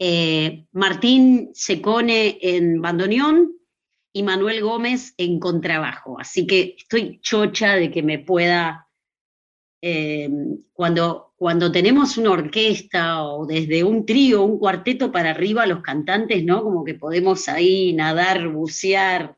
Eh, 0.00 0.64
Martín 0.72 1.50
Secone 1.54 2.38
en 2.42 2.82
bandoneón 2.82 3.52
y 4.12 4.22
Manuel 4.22 4.62
Gómez 4.62 5.14
en 5.16 5.38
contrabajo. 5.38 6.18
Así 6.18 6.46
que 6.46 6.76
estoy 6.78 7.20
chocha 7.20 7.76
de 7.76 7.90
que 7.90 8.02
me 8.02 8.18
pueda, 8.18 8.88
eh, 9.82 10.28
cuando, 10.72 11.32
cuando 11.36 11.70
tenemos 11.70 12.16
una 12.18 12.32
orquesta 12.32 13.24
o 13.24 13.46
desde 13.46 13.84
un 13.84 14.04
trío, 14.04 14.42
un 14.42 14.58
cuarteto 14.58 15.12
para 15.12 15.30
arriba, 15.30 15.66
los 15.66 15.82
cantantes, 15.82 16.44
¿no? 16.44 16.62
Como 16.62 16.84
que 16.84 16.94
podemos 16.94 17.48
ahí 17.48 17.92
nadar, 17.92 18.48
bucear, 18.48 19.36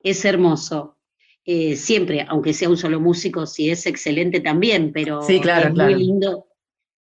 es 0.00 0.24
hermoso. 0.24 0.96
Eh, 1.44 1.76
siempre, 1.76 2.26
aunque 2.28 2.52
sea 2.52 2.68
un 2.68 2.76
solo 2.76 3.00
músico, 3.00 3.46
sí 3.46 3.70
es 3.70 3.86
excelente 3.86 4.40
también, 4.40 4.92
pero 4.92 5.22
sí, 5.22 5.40
claro, 5.40 5.68
es 5.68 5.74
muy 5.74 5.94
lindo 5.94 6.48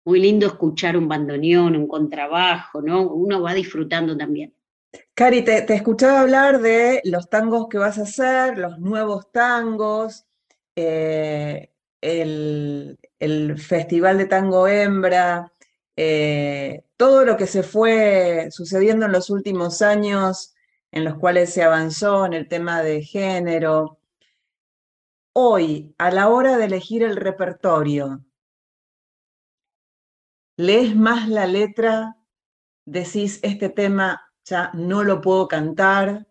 muy 0.05 0.19
lindo 0.19 0.47
escuchar 0.47 0.97
un 0.97 1.07
bandoneón, 1.07 1.75
un 1.75 1.87
contrabajo, 1.87 2.81
¿no? 2.81 3.07
Uno 3.07 3.41
va 3.41 3.53
disfrutando 3.53 4.17
también. 4.17 4.53
Cari, 5.15 5.43
te, 5.43 5.73
escuchaba 5.73 6.21
hablar 6.21 6.59
de 6.61 7.01
los 7.05 7.29
tangos 7.29 7.67
que 7.69 7.77
vas 7.77 7.97
a 7.99 8.03
hacer, 8.03 8.57
los 8.57 8.79
nuevos 8.79 9.31
tangos, 9.31 10.25
eh, 10.75 11.71
el, 12.01 12.97
Festival 13.57 14.17
de 14.17 14.25
Tango 14.25 14.67
Hembra, 14.67 15.51
eh, 15.95 16.83
todo 16.97 17.25
lo 17.25 17.37
que 17.37 17.47
se 17.47 17.63
fue 17.63 18.49
sucediendo 18.51 19.05
en 19.05 19.11
los 19.11 19.29
últimos 19.29 19.81
años 19.81 20.53
en 20.91 21.05
los 21.05 21.15
cuales 21.17 21.53
se 21.53 21.63
avanzó 21.63 22.25
en 22.25 22.33
el 22.33 22.47
tema 22.47 22.81
de 22.83 23.01
género. 23.03 23.99
Hoy, 25.33 25.95
a 25.97 26.11
la 26.11 26.29
hora 26.29 26.57
de 26.57 26.65
elegir 26.65 27.03
el 27.03 27.15
repertorio, 27.17 28.23
lees 30.57 30.95
más 30.95 31.29
la 31.29 31.47
letra, 31.47 32.17
decís, 32.85 33.39
este 33.43 33.69
tema 33.69 34.32
ya 34.45 34.71
no 34.73 35.03
lo 35.03 35.21
puedo 35.21 35.47
cantar. 35.47 36.27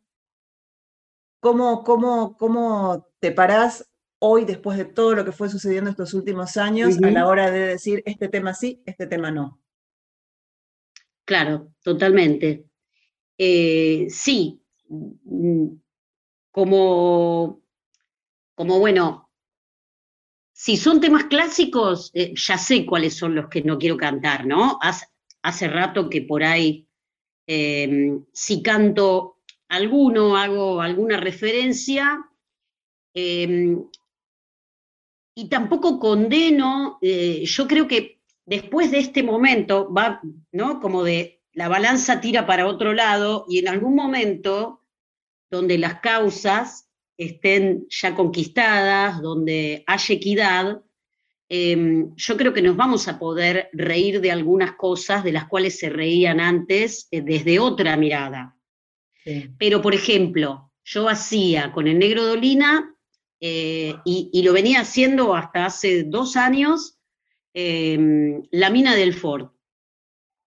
¿Cómo, 1.40 1.82
cómo, 1.84 2.36
cómo 2.36 3.08
te 3.18 3.32
parás 3.32 3.90
hoy, 4.18 4.44
después 4.44 4.78
de 4.78 4.84
todo 4.84 5.14
lo 5.14 5.24
que 5.24 5.32
fue 5.32 5.48
sucediendo 5.48 5.90
estos 5.90 6.14
últimos 6.14 6.56
años, 6.56 6.96
a 7.02 7.10
la 7.10 7.26
hora 7.26 7.50
de 7.50 7.66
decir, 7.66 8.02
este 8.06 8.28
tema 8.28 8.54
sí, 8.54 8.82
este 8.86 9.06
tema 9.06 9.30
no? 9.30 9.60
Claro, 11.24 11.72
totalmente. 11.82 12.66
Eh, 13.36 14.06
sí, 14.08 14.62
como, 16.52 17.62
como 18.54 18.78
bueno, 18.78 19.30
si 20.52 20.76
son 20.76 21.00
temas 21.00 21.24
clásicos, 21.24 22.12
eh, 22.14 22.34
ya 22.36 22.56
sé 22.56 22.86
cuáles 22.86 23.16
son 23.16 23.34
los 23.34 23.48
que 23.48 23.62
no 23.62 23.78
quiero 23.78 23.96
cantar, 23.96 24.46
¿no? 24.46 24.78
Hace, 24.80 25.66
rato 25.66 26.08
que 26.08 26.22
por 26.22 26.44
ahí, 26.44 26.86
em, 27.46 28.24
si 28.32 28.62
canto 28.62 29.38
alguno, 29.68 30.36
hago 30.36 30.80
alguna 30.80 31.18
referencia, 31.18 32.18
em, 33.14 33.82
y 35.34 35.48
tampoco 35.48 35.98
condeno, 35.98 36.98
eh, 37.00 37.44
yo 37.44 37.66
creo 37.66 37.88
que 37.88 38.20
después 38.44 38.90
de 38.90 38.98
este 38.98 39.22
momento 39.22 39.92
va, 39.92 40.20
¿no? 40.52 40.80
Como 40.80 41.04
de 41.04 41.42
la 41.52 41.68
balanza 41.68 42.20
tira 42.20 42.46
para 42.46 42.66
otro 42.66 42.92
lado 42.92 43.46
y 43.48 43.58
en 43.58 43.68
algún 43.68 43.94
momento 43.94 44.82
donde 45.50 45.78
las 45.78 46.00
causas 46.00 46.88
estén 47.16 47.86
ya 47.88 48.14
conquistadas, 48.14 49.20
donde 49.20 49.84
haya 49.86 50.14
equidad, 50.14 50.82
em, 51.54 52.14
yo 52.16 52.36
creo 52.38 52.54
que 52.54 52.62
nos 52.62 52.76
vamos 52.76 53.08
a 53.08 53.18
poder 53.18 53.68
reír 53.74 54.22
de 54.22 54.30
algunas 54.30 54.72
cosas 54.76 55.22
de 55.22 55.32
las 55.32 55.48
cuales 55.48 55.78
se 55.78 55.90
reían 55.90 56.40
antes 56.40 57.08
eh, 57.10 57.20
desde 57.20 57.58
otra 57.58 57.94
mirada. 57.98 58.56
Pero, 59.58 59.82
por 59.82 59.94
ejemplo, 59.94 60.72
yo 60.82 61.08
hacía 61.08 61.70
con 61.72 61.86
el 61.86 61.98
negro 61.98 62.24
Dolina, 62.24 62.92
eh, 63.44 63.96
y, 64.04 64.42
lo 64.44 64.52
venía 64.52 64.80
haciendo 64.80 65.34
hasta 65.34 65.66
hace 65.66 66.04
dos 66.04 66.36
años, 66.36 66.98
em, 67.52 68.42
La 68.52 68.70
mina 68.70 68.94
del 68.94 69.14
Ford, 69.14 69.50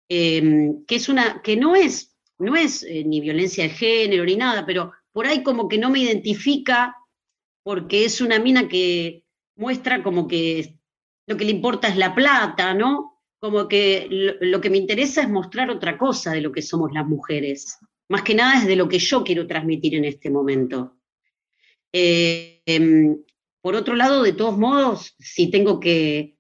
em, 0.10 0.86
que, 0.86 0.96
es 0.96 1.10
una, 1.10 1.42
que 1.42 1.56
no 1.56 1.76
es, 1.76 2.16
no 2.40 2.56
es 2.56 2.84
eh, 2.84 3.04
ni 3.06 3.22
violencia 3.22 3.66
de 3.66 3.70
género 3.70 4.24
ni 4.26 4.38
nada, 4.38 4.66
pero 4.66 4.94
por 5.12 5.28
ahí 5.28 5.44
como 5.44 5.68
que 5.68 5.78
no 5.78 5.90
me 5.90 6.00
identifica 6.00 6.96
porque 7.64 8.06
es 8.06 8.22
una 8.22 8.40
mina 8.40 8.68
que 8.70 9.26
muestra 9.56 10.02
como 10.02 10.28
que 10.28 10.75
lo 11.28 11.38
que 11.38 11.46
le 11.46 11.52
importa 11.52 11.88
es 11.88 11.98
la 11.98 12.14
plata, 12.14 12.74
¿no? 12.74 13.22
Como 13.40 13.68
que 13.68 14.08
lo, 14.10 14.62
que 14.62 14.70
me 14.70 14.78
interesa 14.78 15.22
es 15.22 15.30
mostrar 15.30 15.70
otra 15.70 15.98
cosa 15.98 16.32
de 16.32 16.42
lo 16.42 16.52
que 16.52 16.62
somos 16.62 16.92
las 16.94 17.06
mujeres. 17.06 17.78
Más 18.10 18.24
que 18.24 18.36
nada 18.36 18.62
es 18.62 18.68
de 18.68 18.76
lo 18.76 18.88
que 18.88 19.00
yo 19.00 19.24
quiero 19.24 19.48
transmitir 19.48 19.96
en 19.96 20.06
este 20.06 20.30
momento. 20.30 20.98
Eh, 21.92 22.62
em, 22.66 23.18
por 23.62 23.76
otro 23.76 23.96
lado, 23.96 24.24
de 24.24 24.34
todos 24.34 24.58
modos, 24.58 25.16
si 25.20 25.50
tengo 25.50 25.80
que, 25.80 26.34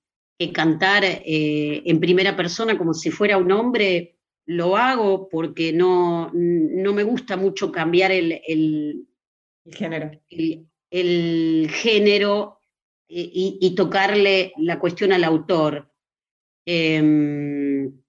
cantar 0.53 1.03
eh, 1.05 1.81
en 1.85 1.99
primera 1.99 2.35
persona 2.35 2.77
como 2.77 2.93
si 2.93 3.09
fuera 3.09 3.37
un 3.37 3.51
hombre, 3.53 4.15
lo 4.45 4.77
hago 4.77 5.27
porque 5.29 5.73
no, 5.73 6.29
no 6.33 6.93
me 6.93 7.03
gusta 7.03 7.35
mucho 7.35 7.71
cambiar 7.71 8.11
el, 8.11 8.41
el, 8.45 9.07
género. 9.71 10.11
El, 10.91 11.69
género 11.71 12.54
y, 13.07 13.75
tocarle 13.75 14.53
la 14.57 14.79
cuestión 14.79 15.11
al 15.11 15.23
autor. 15.23 15.91
Em, 16.65 18.01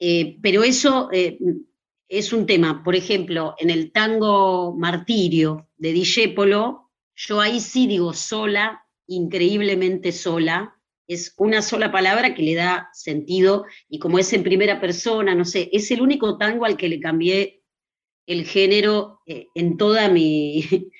eh, 0.00 0.38
pero 0.40 0.62
eso 0.64 1.08
eh, 1.12 1.38
es 2.08 2.32
un 2.32 2.46
tema. 2.46 2.82
Por 2.82 2.96
ejemplo, 2.96 3.54
en 3.58 3.70
el 3.70 3.92
tango 3.92 4.74
Martirio 4.74 5.68
de 5.76 5.92
Dijépolo, 5.92 6.90
yo 7.14 7.40
ahí 7.40 7.60
sí 7.60 7.86
digo 7.86 8.12
sola, 8.14 8.86
increíblemente 9.06 10.12
sola, 10.12 10.78
es 11.08 11.34
una 11.38 11.62
sola 11.62 11.90
palabra 11.90 12.34
que 12.34 12.42
le 12.42 12.54
da 12.54 12.90
sentido 12.92 13.64
y 13.88 13.98
como 13.98 14.18
es 14.18 14.32
en 14.34 14.42
primera 14.42 14.78
persona, 14.78 15.34
no 15.34 15.44
sé, 15.46 15.70
es 15.72 15.90
el 15.90 16.02
único 16.02 16.36
tango 16.36 16.66
al 16.66 16.76
que 16.76 16.88
le 16.88 17.00
cambié 17.00 17.62
el 18.26 18.44
género 18.44 19.22
eh, 19.26 19.48
en 19.54 19.78
toda 19.78 20.10
mi, 20.10 20.62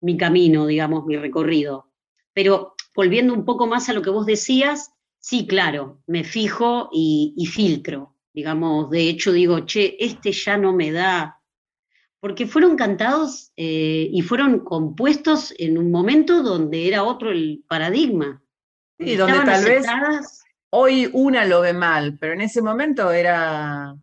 mi 0.00 0.16
camino, 0.16 0.66
digamos, 0.66 1.04
mi 1.04 1.16
recorrido. 1.16 1.92
Pero 2.34 2.74
volviendo 2.94 3.32
un 3.32 3.44
poco 3.44 3.66
más 3.66 3.88
a 3.88 3.92
lo 3.92 4.02
que 4.02 4.10
vos 4.10 4.26
decías, 4.26 4.92
sí, 5.18 5.46
claro, 5.46 6.02
me 6.06 6.24
fijo 6.24 6.90
y, 6.92 7.48
filtro, 7.50 8.14
digamos, 8.34 8.90
de 8.90 9.08
hecho 9.08 9.32
digo, 9.32 9.60
che, 9.60 9.96
este 9.98 10.32
ya 10.32 10.58
no 10.58 10.72
me 10.72 10.92
da, 10.92 11.40
porque 12.20 12.46
fueron 12.46 12.76
cantados 12.76 13.52
eh, 13.56 14.08
y 14.12 14.22
fueron 14.22 14.60
compuestos 14.60 15.54
en 15.58 15.78
un 15.78 15.90
momento 15.90 16.42
donde 16.42 16.88
era 16.88 17.04
otro 17.04 17.30
el 17.30 17.64
paradigma. 17.68 18.42
Y 18.98 19.16
donde 19.16 19.40
tal 19.40 19.64
vez 19.64 19.86
hoy 20.70 21.10
una 21.12 21.44
lo 21.44 21.60
ve 21.60 21.72
mal, 21.72 22.16
pero 22.18 22.32
en 22.32 22.40
ese 22.40 22.62
momento 22.62 23.10
era 23.12 23.96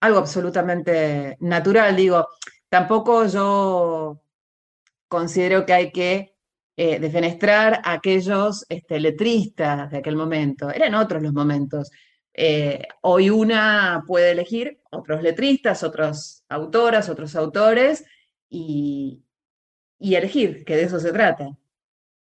algo 0.00 0.18
absolutamente 0.18 1.36
natural. 1.40 1.96
Digo, 1.96 2.26
tampoco 2.68 3.26
yo 3.26 4.22
considero 5.08 5.66
que 5.66 5.72
hay 5.72 5.92
que 5.92 6.35
eh, 6.76 6.98
defenestrar 6.98 7.80
a 7.84 7.92
aquellos 7.94 8.66
este, 8.68 9.00
letristas 9.00 9.90
de 9.90 9.98
aquel 9.98 10.16
momento. 10.16 10.70
Eran 10.70 10.94
otros 10.94 11.22
los 11.22 11.32
momentos. 11.32 11.90
Eh, 12.34 12.82
hoy 13.02 13.30
una 13.30 14.04
puede 14.06 14.32
elegir 14.32 14.80
otros 14.90 15.22
letristas, 15.22 15.82
otras 15.82 16.44
autoras, 16.48 17.08
otros 17.08 17.34
autores 17.34 18.04
y, 18.50 19.22
y 19.98 20.14
elegir, 20.14 20.64
que 20.64 20.76
de 20.76 20.82
eso 20.82 21.00
se 21.00 21.12
trata. 21.12 21.56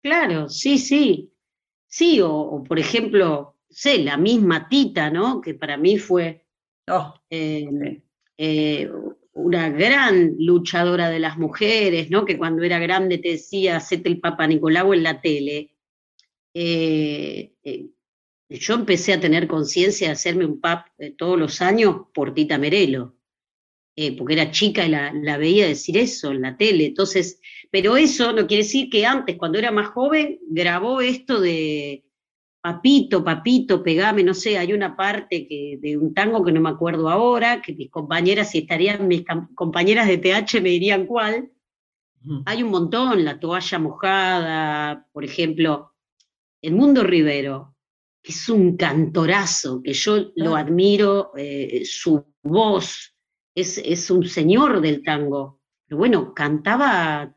Claro, 0.02 0.50
sí, 0.50 0.78
sí. 0.80 1.34
Sí, 1.88 2.20
o, 2.22 2.64
por 2.64 2.80
ejemplo, 2.80 3.58
sé, 3.70 4.00
la 4.00 4.18
misma 4.18 4.68
Tita, 4.70 5.10
¿no? 5.10 5.42
Que 5.42 5.54
para 5.54 5.78
mí 5.78 5.98
fue 5.98 6.46
oh, 6.88 7.14
eh, 7.30 8.90
una 9.42 9.70
gran 9.70 10.36
luchadora 10.40 11.10
de 11.10 11.20
las 11.20 11.38
mujeres, 11.38 12.10
¿no? 12.10 12.26
Que 12.26 12.38
cuando 12.38 12.64
era 12.64 12.80
grande 12.80 13.18
te 13.18 13.30
decía, 13.30 13.78
hacete 13.78 14.10
el 14.10 14.20
Papa 14.20 14.48
Nicolau 14.48 14.94
en 14.94 15.04
la 15.04 15.22
tele. 15.22 15.76
Eh, 16.54 17.54
eh, 17.64 17.90
yo 18.50 18.76
empecé 18.76 19.14
a 19.14 19.20
tener 19.20 19.48
conciencia 19.48 20.08
de 20.08 20.14
hacerme 20.14 20.46
un 20.46 20.60
pap 20.60 20.88
todos 21.18 21.40
los 21.40 21.62
años 21.62 22.08
por 22.14 22.34
Tita 22.34 22.58
Merelo, 22.58 23.16
porque 24.18 24.34
era 24.34 24.52
chica 24.52 24.86
y 24.86 24.90
la, 24.90 25.14
la, 25.14 25.38
veía 25.38 25.68
decir 25.68 25.98
eso 25.98 26.32
en 26.32 26.42
la 26.42 26.58
tele. 26.58 26.88
Entonces, 26.88 27.40
pero 27.70 27.96
eso 27.96 28.34
no 28.34 28.48
quiere 28.48 28.64
decir 28.64 28.90
que 28.90 29.06
antes, 29.06 29.38
cuando 29.38 29.58
era 29.58 29.72
más 29.72 29.88
joven, 29.88 30.40
grabó 30.50 31.00
esto 31.00 31.40
de 31.40 32.04
papito, 32.62 33.24
papito, 33.24 33.84
pegame, 33.84 34.24
no 34.24 34.34
sé, 34.34 34.58
hay 34.58 34.72
una 34.74 34.96
parte 34.96 35.48
que, 35.48 35.80
de 35.82 35.98
un 35.98 36.14
tango 36.14 36.44
que 36.44 36.52
no 36.52 36.62
me 36.62 36.70
acuerdo 36.70 37.10
ahora, 37.10 37.62
que 37.62 37.74
mis 37.74 37.90
compañeras, 37.90 38.52
si 38.52 38.60
estarían 38.60 39.08
mis 39.08 39.24
compañeras 39.56 40.08
de 40.08 40.18
TH 40.18 40.62
me 40.62 40.70
dirían 40.70 41.06
cuál. 41.06 41.52
Hay 42.46 42.62
un 42.62 42.70
montón, 42.70 43.26
la 43.26 43.40
toalla 43.40 43.80
mojada, 43.80 45.08
por 45.12 45.26
ejemplo, 45.26 45.96
el 46.62 46.76
Mundo 46.76 47.04
Rivero, 47.04 47.76
es 48.22 48.48
un 48.48 48.78
cantorazo, 48.78 49.82
que 49.82 49.94
yo 49.94 50.32
lo 50.36 50.56
admiro, 50.56 51.32
eh, 51.36 51.82
su 51.84 52.24
voz, 52.44 53.16
es, 53.56 53.80
es, 53.80 54.12
un 54.12 54.24
señor 54.26 54.82
del 54.82 55.02
tango, 55.02 55.62
pero 55.88 55.98
bueno, 55.98 56.34
cantaba 56.34 57.36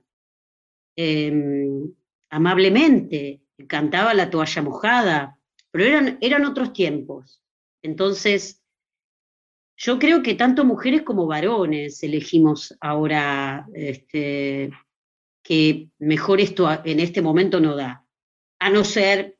em, 0.94 1.90
amablemente, 2.28 3.43
cantaba 3.68 4.14
la 4.14 4.30
toalla 4.30 4.62
mojada, 4.62 5.38
pero 5.70 5.84
eran, 5.84 6.18
eran 6.20 6.44
otros 6.44 6.72
tiempos. 6.72 7.42
Entonces, 7.82 8.62
yo 9.76 9.98
creo 9.98 10.22
que 10.22 10.34
tanto 10.34 10.64
mujeres 10.64 11.02
como 11.02 11.26
varones 11.26 12.02
elegimos 12.02 12.76
ahora 12.80 13.66
este, 13.74 14.70
que 15.42 15.88
mejor 15.98 16.40
esto 16.40 16.68
en 16.84 17.00
este 17.00 17.22
momento 17.22 17.60
no 17.60 17.76
da, 17.76 18.04
a 18.60 18.70
no 18.70 18.84
ser 18.84 19.36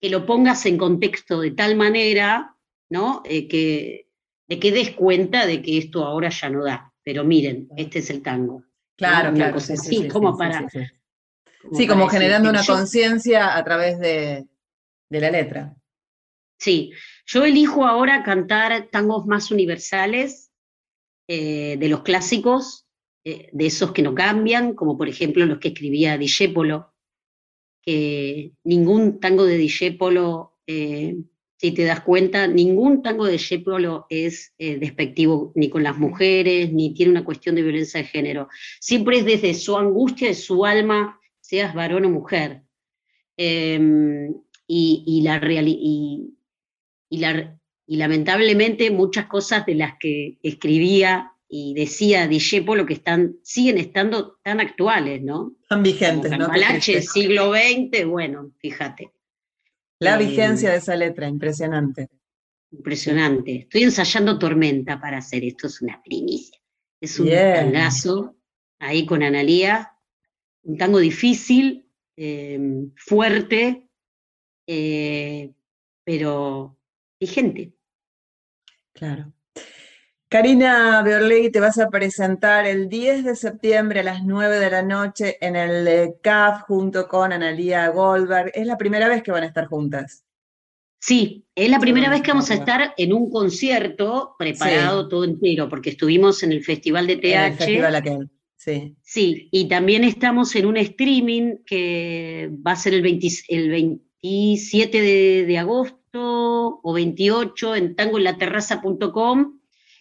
que 0.00 0.10
lo 0.10 0.26
pongas 0.26 0.64
en 0.66 0.78
contexto 0.78 1.40
de 1.40 1.50
tal 1.52 1.76
manera, 1.76 2.54
¿no? 2.90 3.22
Eh, 3.24 3.48
que, 3.48 4.08
de 4.46 4.58
que 4.58 4.72
des 4.72 4.90
cuenta 4.90 5.46
de 5.46 5.60
que 5.60 5.78
esto 5.78 6.04
ahora 6.04 6.28
ya 6.28 6.48
no 6.48 6.64
da. 6.64 6.92
Pero 7.02 7.24
miren, 7.24 7.68
este 7.76 7.98
es 7.98 8.10
el 8.10 8.22
tango. 8.22 8.64
Claro, 8.96 9.32
claro. 9.32 9.58
sí, 9.60 10.08
como 10.08 10.36
para 10.36 10.66
Sí, 11.72 11.86
como 11.86 12.08
generando 12.08 12.50
una 12.50 12.64
conciencia 12.64 13.56
a 13.56 13.64
través 13.64 13.98
de, 13.98 14.46
la 15.10 15.30
letra. 15.30 15.74
Sí, 16.58 16.92
yo 17.26 17.44
elijo 17.44 17.86
ahora 17.86 18.22
cantar 18.22 18.88
tangos 18.90 19.26
más 19.26 19.50
universales, 19.50 20.50
eh, 21.28 21.76
de 21.78 21.88
los 21.88 22.02
clásicos, 22.02 22.86
eh, 23.24 23.48
de 23.52 23.66
esos 23.66 23.92
que 23.92 24.02
no 24.02 24.14
cambian, 24.14 24.74
como 24.74 24.96
por 24.96 25.08
ejemplo 25.08 25.44
los 25.46 25.58
que 25.58 25.68
escribía 25.68 26.18
Dijépolo, 26.18 26.94
que 27.82 28.52
ningún 28.64 29.20
tango 29.20 29.44
de 29.44 29.56
Dijépolo, 29.56 30.58
eh, 30.66 31.16
si 31.60 31.72
te 31.72 31.84
das 31.84 32.00
cuenta, 32.00 32.46
ningún 32.46 33.02
tango 33.02 33.26
de 33.26 33.32
Dijépolo 33.32 34.06
es 34.08 34.54
despectivo 34.58 35.52
ni 35.56 35.68
con 35.68 35.82
las 35.82 35.98
mujeres, 35.98 36.72
ni 36.72 36.94
tiene 36.94 37.10
una 37.10 37.24
cuestión 37.24 37.56
de 37.56 37.62
violencia 37.62 38.00
de 38.00 38.06
género. 38.06 38.48
Siempre 38.80 39.18
es 39.18 39.24
desde 39.24 39.54
su 39.54 39.76
angustia, 39.76 40.28
de 40.28 40.34
su 40.34 40.64
alma, 40.64 41.17
seas 41.48 41.74
varón 41.74 42.04
o 42.04 42.10
mujer. 42.10 42.62
Em, 43.38 44.34
y, 44.66 45.22
la 45.22 45.40
y, 45.62 46.34
y, 47.08 47.96
lamentablemente 47.96 48.90
muchas 48.90 49.26
cosas 49.26 49.64
de 49.64 49.74
las 49.74 49.94
que 49.98 50.36
escribía 50.42 51.32
y 51.48 51.72
decía 51.72 52.28
Dijépolo 52.28 52.84
que 52.84 52.92
están, 52.92 53.36
siguen 53.42 53.78
estando 53.78 54.38
tan 54.42 54.60
actuales, 54.60 55.22
¿no? 55.22 55.56
Tan 55.70 55.82
vigentes, 55.82 56.30
¿no? 56.36 56.48
Malache, 56.48 57.00
siglo 57.00 57.54
XX, 57.54 58.04
bueno, 58.04 58.52
fíjate. 58.58 59.12
La 60.00 60.20
em, 60.20 60.28
vigencia 60.28 60.70
de 60.70 60.76
esa 60.76 60.96
letra, 60.96 61.28
impresionante. 61.28 62.10
Impresionante. 62.72 63.60
Estoy 63.60 63.84
ensayando 63.84 64.38
Tormenta 64.38 65.00
para 65.00 65.16
hacer 65.16 65.44
esto, 65.44 65.68
es 65.68 65.80
una 65.80 66.02
primicia. 66.02 66.58
Es 67.00 67.18
un 67.18 67.30
tangazo 67.30 68.36
ahí 68.78 69.06
con 69.06 69.22
Analía, 69.22 69.94
un 70.62 70.76
tango 70.76 70.98
difícil, 70.98 71.88
em, 72.16 72.92
fuerte, 72.96 73.88
eh, 74.66 75.52
pero 76.04 76.76
vigente. 77.20 77.72
Claro. 78.92 79.32
Karina 80.28 81.02
Beorlegui, 81.02 81.50
te 81.50 81.60
vas 81.60 81.78
a 81.78 81.88
presentar 81.88 82.66
el 82.66 82.90
10 82.90 83.24
de 83.24 83.34
septiembre 83.34 84.00
a 84.00 84.02
las 84.02 84.24
9 84.24 84.58
de 84.58 84.70
la 84.70 84.82
noche 84.82 85.38
en 85.40 85.56
el 85.56 86.16
CAF 86.22 86.62
junto 86.62 87.08
con 87.08 87.32
Analía 87.32 87.88
Goldberg. 87.88 88.52
¿Es 88.54 88.66
la 88.66 88.76
primera 88.76 89.08
vez 89.08 89.22
que 89.22 89.32
van 89.32 89.44
a 89.44 89.46
estar 89.46 89.66
juntas? 89.66 90.24
Sí, 91.00 91.46
es 91.54 91.70
la 91.70 91.78
primera 91.78 92.10
vez 92.10 92.20
que 92.20 92.32
vamos 92.32 92.50
a 92.50 92.54
estar 92.54 92.92
en 92.96 93.12
un 93.12 93.30
concierto 93.30 94.34
preparado 94.38 95.08
todo 95.08 95.24
entero, 95.24 95.68
porque 95.68 95.90
estuvimos 95.90 96.42
en 96.42 96.52
el 96.52 96.62
Festival 96.62 97.06
de 97.06 97.16
TH. 97.16 97.46
el 97.46 97.54
festival 97.54 97.94
aquel. 97.94 98.30
Sí. 98.58 98.96
Sí, 99.02 99.48
y 99.52 99.68
también 99.68 100.02
estamos 100.02 100.54
en 100.56 100.66
un 100.66 100.76
streaming 100.76 101.58
que 101.64 102.50
va 102.66 102.72
a 102.72 102.76
ser 102.76 102.92
el, 102.92 103.02
27 103.02 105.00
de, 105.00 105.58
agosto 105.58 106.80
o 106.82 106.92
28 106.92 107.76
en 107.76 107.94
tangoenlaterraza.com, 107.94 109.60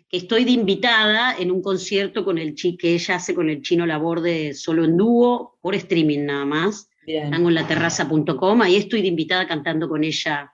que 0.10 0.18
estoy 0.18 0.44
de 0.44 0.52
invitada 0.52 1.36
en 1.38 1.52
un 1.52 1.62
concierto 1.62 2.26
con 2.26 2.40
el 2.40 2.56
chi 2.56 2.78
que 2.78 2.96
ella 2.96 3.18
hace 3.18 3.36
con 3.36 3.48
el 3.52 3.62
chino 3.62 3.86
Laborde 3.86 4.56
solo 4.56 4.86
en 4.86 4.98
dúo, 4.98 5.60
por 5.62 5.76
streaming 5.76 6.26
nada 6.26 6.46
más. 6.46 6.90
Tangoenlaterraza.com, 7.06 8.62
ahí 8.64 8.76
estoy 8.76 9.04
de 9.04 9.08
invitada 9.08 9.48
cantando 9.48 9.88
con 9.88 10.04
ella 10.04 10.52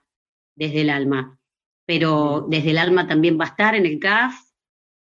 desde 0.56 0.82
el 0.82 0.90
alma. 0.90 1.40
Pero 1.86 2.48
desde 2.50 2.72
el 2.72 2.78
alma 2.80 3.08
también 3.08 3.40
va 3.40 3.46
a 3.46 3.50
estar 3.50 3.76
en 3.76 3.86
el 3.86 3.98
CAF. 3.98 4.36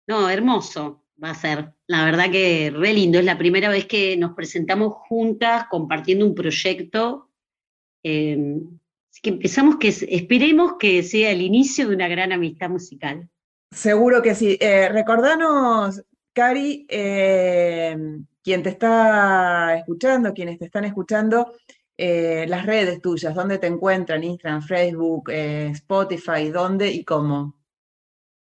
No, 0.06 0.30
hermoso 0.30 1.03
va 1.24 1.32
a 1.32 1.36
ser. 1.36 1.74
La 1.88 2.04
verdad 2.06 2.30
que 2.30 2.72
re 2.76 2.94
lindo. 2.94 3.20
Es 3.20 3.26
la 3.26 3.38
primera 3.38 3.70
vez 3.70 3.86
que 3.86 4.18
nos 4.18 4.34
presentamos 4.34 4.94
juntas 5.08 5.66
compartiendo 5.70 6.26
un 6.26 6.36
proyecto. 6.36 7.30
Eh, 8.04 8.58
así 9.10 9.22
que 9.22 9.30
empezamos 9.30 9.78
que 9.78 9.88
esperemos 9.88 10.74
que 10.78 11.02
sea 11.04 11.32
el 11.32 11.42
inicio 11.42 11.88
de 11.88 11.96
una 11.96 12.08
gran 12.08 12.32
amistad 12.32 12.70
musical. 12.70 13.30
Seguro 13.72 14.22
que 14.22 14.36
sí. 14.36 14.58
Eh, 14.60 14.90
recordanos, 14.90 16.04
Cari, 16.34 16.86
eh, 16.90 17.98
quien 18.44 18.64
te 18.64 18.70
está 18.70 19.78
escuchando, 19.78 20.34
quienes 20.34 20.60
te 20.60 20.66
están 20.66 20.86
escuchando, 20.86 21.54
las 21.96 22.66
redes 22.66 23.02
tuyas, 23.02 23.34
dónde 23.34 23.60
te 23.60 23.68
encuentran, 23.68 24.24
Instagram, 24.24 24.62
Facebook, 24.64 25.30
Spotify, 25.30 26.50
dónde 26.50 26.92
y 26.92 27.06
cómo. 27.06 27.56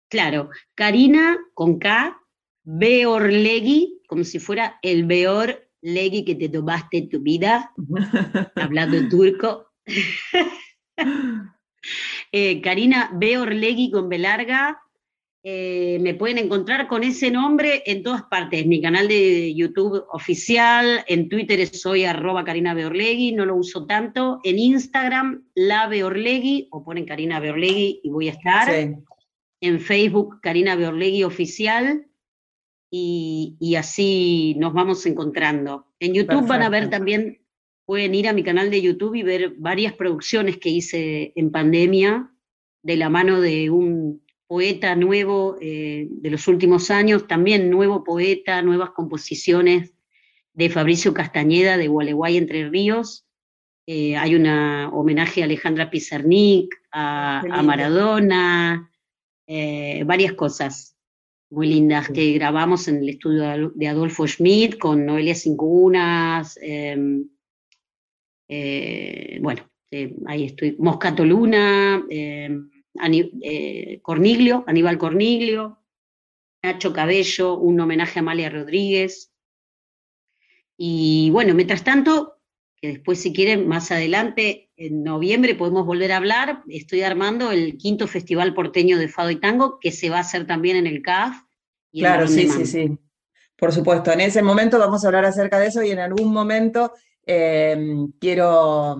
Claro, 0.08 0.50
Karina 0.76 1.38
con 1.54 1.78
K, 1.78 2.19
Beorlegui, 2.72 4.00
como 4.08 4.24
si 4.24 4.38
fuera 4.38 4.78
el 4.84 5.08
peor 5.08 5.68
legui 5.82 6.24
que 6.24 6.36
te 6.36 6.50
tomaste 6.50 7.00
en 7.00 7.10
tu 7.10 7.20
vida, 7.20 7.74
hablando 8.56 8.96
en 8.96 9.10
turco. 9.10 9.72
eh, 12.32 12.62
Karina 12.62 13.10
Beorlegui 13.14 13.90
con 13.90 14.08
B 14.08 14.20
larga. 14.20 14.80
Eh, 15.42 15.98
me 16.02 16.14
pueden 16.14 16.38
encontrar 16.38 16.88
con 16.88 17.04
ese 17.04 17.32
nombre 17.32 17.82
en 17.88 18.04
todas 18.04 18.24
partes. 18.24 18.68
Mi 18.68 18.80
canal 18.80 19.08
de 19.08 19.56
YouTube 19.56 20.06
oficial, 20.12 21.04
en 21.08 21.28
Twitter 21.28 21.66
soy 21.66 22.04
arroba 22.04 22.46
Karina 22.46 22.76
Beorlegui, 22.76 23.32
no 23.32 23.48
lo 23.48 23.56
uso 23.56 23.88
tanto. 23.88 24.42
En 24.44 24.60
Instagram, 24.60 25.44
la 25.56 25.88
Beorlegui, 25.88 26.68
o 26.70 26.84
ponen 26.84 27.08
Karina 27.08 27.40
Beorlegui 27.40 28.02
y 28.04 28.10
voy 28.10 28.28
a 28.28 28.34
estar. 28.34 28.70
En 29.62 29.80
Facebook, 29.80 30.40
Karina 30.42 30.76
Beorlegui 30.76 31.24
Oficial 31.24 32.09
y, 32.92 33.76
así 33.76 34.56
nos 34.58 34.74
vamos 34.74 35.06
encontrando. 35.06 35.88
En 36.00 36.14
YouTube 36.14 36.48
van 36.48 36.64
a 36.64 36.70
ver 36.70 36.90
también, 36.90 37.42
pueden 37.86 38.16
ir 38.16 38.28
a 38.28 38.34
mi 38.34 38.44
canal 38.44 38.70
de 38.72 38.82
YouTube 38.82 39.16
y 39.16 39.24
ver 39.24 39.54
varias 39.58 39.94
producciones 39.94 40.58
que 40.58 40.70
hice 40.70 41.34
en 41.36 41.52
pandemia 41.52 42.32
de 42.82 42.98
la 42.98 43.10
mano 43.10 43.42
de 43.42 43.70
un 43.70 44.24
poeta 44.48 44.96
nuevo 44.96 45.58
eh, 45.62 46.08
de 46.10 46.30
los 46.32 46.48
últimos 46.48 46.90
años, 46.90 47.28
también 47.28 47.70
nuevo 47.70 48.04
poeta, 48.04 48.62
nuevas 48.62 48.92
composiciones 48.92 49.94
de 50.54 50.70
Fabricio 50.70 51.14
Castañeda 51.14 51.78
de 51.78 51.88
Gualeguay 51.88 52.38
Entre 52.38 52.68
Ríos. 52.68 53.28
Eh, 53.86 54.18
hay 54.18 54.36
un 54.36 54.48
homenaje 54.48 55.42
a 55.42 55.46
Alejandra 55.46 55.90
Pizarnik, 55.90 56.76
a, 56.92 57.62
Maradona, 57.64 58.92
eh, 59.48 60.04
varias 60.06 60.34
cosas 60.34 60.99
muy 61.50 61.68
lindas 61.68 62.10
que 62.10 62.34
grabamos 62.34 62.88
en 62.88 62.98
el 62.98 63.10
estudio 63.10 63.72
de 63.74 63.88
Adolfo 63.88 64.28
Schmidt 64.28 64.78
con 64.78 65.06
Noelia 65.06 65.36
Cincunas, 65.36 66.58
em, 66.62 67.28
eh, 68.48 69.40
bueno, 69.42 69.70
eh, 69.92 70.16
ahí 70.28 70.46
estoy, 70.46 70.76
Moscato 70.80 71.26
Luna, 71.26 72.06
em, 72.10 72.70
eh, 73.42 74.00
Corniglio, 74.02 74.64
Aníbal 74.68 74.98
Corniglio, 74.98 75.80
Nacho 76.64 76.94
Cabello, 76.94 77.58
un 77.58 77.80
homenaje 77.80 78.20
a 78.20 78.22
Amalia 78.22 78.50
Rodríguez. 78.50 79.32
Y 80.78 81.30
bueno, 81.32 81.54
mientras 81.54 81.84
tanto, 81.84 82.39
que 82.82 82.88
después 82.90 83.22
si 83.22 83.34
quieren, 83.34 83.68
más 83.68 83.92
adelante, 83.92 84.70
en 84.78 85.04
noviembre 85.04 85.56
podemos 85.56 85.86
volver 85.86 86.12
a 86.12 86.18
hablar. 86.18 86.64
Estoy 86.70 87.02
armando 87.02 87.52
el 87.52 87.78
quinto 87.78 88.08
Festival 88.08 88.54
Porteño 88.54 88.98
de 88.98 89.10
Fado 89.10 89.30
y 89.32 89.40
Tango, 89.40 89.80
que 89.80 89.92
se 89.92 90.10
va 90.10 90.18
a 90.18 90.22
hacer 90.22 90.48
también 90.48 90.78
en 90.78 90.88
el 90.88 91.02
CAF. 91.02 91.36
claro, 91.92 92.28
sí, 92.28 92.48
sí, 92.48 92.66
sí. 92.66 92.98
Por 93.58 93.74
supuesto, 93.74 94.14
en 94.14 94.22
ese 94.22 94.42
momento 94.42 94.80
vamos 94.80 95.04
a 95.04 95.08
hablar 95.08 95.26
acerca 95.26 95.60
de 95.60 95.68
eso 95.68 95.84
y 95.84 95.92
en 95.92 96.00
algún 96.00 96.32
momento 96.32 96.94
em, 97.26 98.10
quiero, 98.18 98.98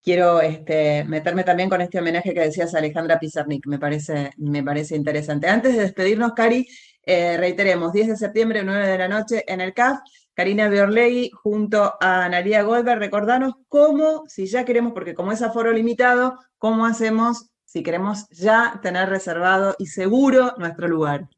quiero 0.00 0.40
este, 0.40 1.02
meterme 1.02 1.42
también 1.42 1.68
con 1.68 1.80
este 1.80 1.98
homenaje 1.98 2.32
que 2.32 2.40
decías 2.40 2.72
a 2.72 2.78
Alejandra 2.78 3.18
Pizarnik, 3.18 3.66
me 3.66 3.80
parece, 3.80 4.30
me 4.36 4.62
parece 4.62 4.94
interesante. 4.94 5.48
Antes 5.48 5.74
de 5.74 5.82
despedirnos, 5.82 6.32
Cari, 6.32 6.68
eh, 7.02 7.36
reiteremos, 7.36 7.92
10 7.92 8.08
de 8.08 8.16
septiembre, 8.16 8.62
9 8.64 8.86
de 8.86 8.98
la 8.98 9.08
noche 9.08 9.44
en 9.48 9.60
el 9.60 9.74
CAF, 9.74 9.98
Karina 10.34 10.68
Biorley 10.68 11.30
junto 11.30 11.94
a 12.00 12.24
Analia 12.24 12.62
Goldberg, 12.62 12.98
recordanos 12.98 13.54
cómo, 13.68 14.24
si 14.26 14.46
ya 14.46 14.64
queremos, 14.64 14.92
porque 14.92 15.14
como 15.14 15.32
es 15.32 15.42
aforo 15.42 15.72
limitado, 15.72 16.38
cómo 16.58 16.86
hacemos 16.86 17.50
si 17.64 17.82
queremos 17.82 18.28
ya 18.30 18.78
tener 18.82 19.08
reservado 19.08 19.74
y 19.78 19.86
seguro 19.86 20.54
nuestro 20.58 20.86
lugar. 20.88 21.28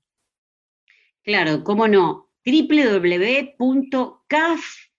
Claro, 1.23 1.65
cómo 1.65 1.89
no. 1.89 2.31
www.caf 2.45 3.81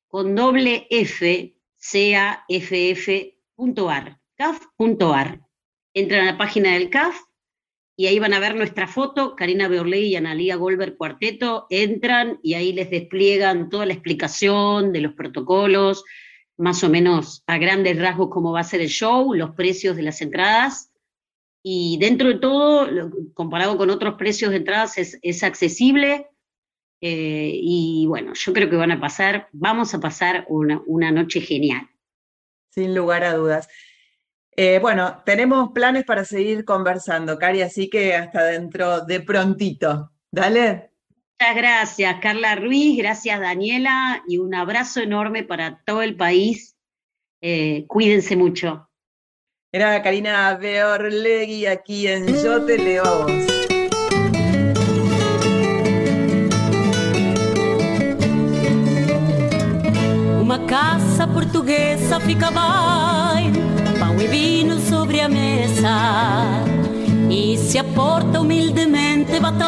con 0.07 0.35
doble 0.35 0.87
F, 0.89 1.55
caf.ar. 4.35 5.41
Entran 5.93 6.27
a 6.27 6.31
la 6.31 6.37
página 6.37 6.73
del 6.73 6.89
CAF 6.89 7.26
y 7.99 8.05
ahí 8.05 8.19
van 8.19 8.33
a 8.33 8.39
ver 8.39 8.55
nuestra 8.55 8.87
foto, 8.87 9.35
Karina 9.35 9.67
Beorley 9.67 10.05
y 10.05 10.15
Analía 10.15 10.55
Goldberg 10.55 10.95
Cuarteto, 10.95 11.65
entran 11.69 12.39
y 12.43 12.53
ahí 12.53 12.71
les 12.71 12.91
despliegan 12.91 13.69
toda 13.69 13.87
la 13.87 13.93
explicación 13.93 14.93
de 14.93 15.01
los 15.01 15.13
protocolos, 15.13 16.05
más 16.57 16.83
o 16.83 16.89
menos 16.89 17.43
a 17.47 17.57
grandes 17.57 17.99
rasgos 17.99 18.29
cómo 18.29 18.51
va 18.51 18.59
a 18.59 18.63
ser 18.63 18.81
el 18.81 18.89
show, 18.89 19.33
los 19.33 19.55
precios 19.55 19.95
de 19.95 20.03
las 20.03 20.21
entradas, 20.21 20.91
y 21.69 21.97
dentro 21.99 22.29
de 22.29 22.35
todo, 22.35 22.87
comparado 23.33 23.77
con 23.77 23.89
otros 23.89 24.13
precios 24.15 24.51
de 24.51 24.57
entradas, 24.57 24.97
es, 25.21 25.43
accesible. 25.43 26.29
Eh, 27.01 27.51
y 27.53 28.05
bueno, 28.07 28.33
yo 28.35 28.53
creo 28.53 28.69
que 28.69 28.77
van 28.77 28.91
a 28.91 29.01
pasar, 29.01 29.49
vamos 29.51 29.93
a 29.93 29.99
pasar 29.99 30.45
una, 30.47 31.11
noche 31.11 31.41
genial. 31.41 31.89
Sin 32.69 32.95
lugar 32.95 33.25
a 33.25 33.33
dudas. 33.33 33.67
Eh, 34.59 34.79
bueno, 34.81 35.21
tenemos 35.23 35.69
planes 35.71 36.03
para 36.03 36.25
seguir 36.25 36.65
conversando, 36.65 37.37
Cari, 37.37 37.61
así 37.61 37.91
que 37.91 38.15
hasta 38.15 38.43
dentro 38.43 39.01
de 39.01 39.19
prontito. 39.21 40.11
Dale. 40.31 40.89
Muchas 41.39 41.55
gracias, 41.55 42.15
Carla 42.19 42.55
Ruiz, 42.55 42.97
gracias, 42.97 43.39
Daniela, 43.39 44.23
y 44.27 44.39
un 44.39 44.55
abrazo 44.55 45.01
enorme 45.01 45.43
para 45.43 45.83
todo 45.85 46.01
el 46.01 46.15
país. 46.15 46.75
Eh, 47.39 47.85
cuídense 47.87 48.35
mucho. 48.35 48.89
Era 49.71 50.01
Karina 50.01 50.55
Beorlegui 50.55 51.67
aquí 51.67 52.07
en 52.07 52.25
Yo 52.25 52.65
Te 52.65 52.79
Leo 52.79 53.05
a 53.05 53.25
Vos. 53.25 53.47
Uma 60.41 60.65
casa 60.65 61.27
portuguesa 61.27 62.17
bem, 62.17 63.76
pão 64.17 64.21
e 64.21 64.27
vinho 64.27 64.79
sobre 64.79 65.21
a 65.21 65.29
mesa. 65.29 66.63
E 67.29 67.57
se 67.57 67.77
a 67.77 67.83
porta 67.83 68.41
humildemente 68.41 69.39
bate 69.39 69.63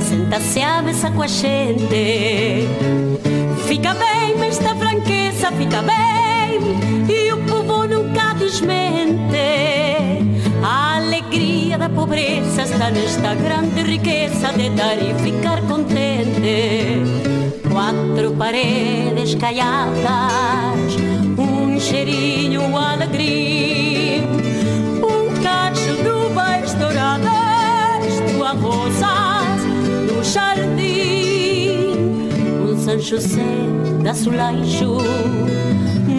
senta-se 0.00 0.62
à 0.62 0.82
mesa 0.82 1.10
com 1.10 1.22
a 1.22 1.26
gente. 1.26 2.68
Fica 3.66 3.94
bem, 3.94 4.46
esta 4.46 4.74
franqueza 4.74 5.50
fica 5.52 5.82
bem. 5.82 6.60
E 7.08 7.32
o 7.32 7.38
infelizmente 8.48 9.36
a 10.62 10.96
alegria 10.96 11.78
da 11.78 11.88
pobreza 11.88 12.62
está 12.62 12.90
nesta 12.90 13.34
grande 13.34 13.82
riqueza 13.82 14.52
de 14.52 14.70
dar 14.70 14.96
e 14.96 15.14
ficar 15.22 15.60
contente. 15.62 17.02
Quatro 17.70 18.32
paredes 18.32 19.34
caiadas, 19.34 20.96
cheirinho 21.88 22.76
alegre, 22.76 24.22
um 24.96 25.42
cacho 25.42 25.94
de 26.02 26.10
uvas 26.10 26.74
douradas, 26.74 28.20
duas 28.30 28.60
rosas 28.60 29.64
no 30.06 30.22
jardim, 30.22 31.96
um 32.62 32.78
São 32.78 32.98
José 32.98 33.40
da 34.02 34.10
Azulejo, 34.10 34.98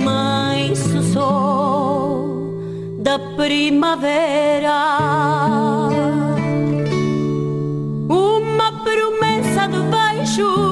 mais 0.03 0.84
o 0.95 1.03
sol 1.13 2.58
da 2.97 3.19
primavera. 3.19 4.73
Uma 8.10 8.71
promessa 8.84 9.67
de 9.67 9.79
beijos, 9.93 10.68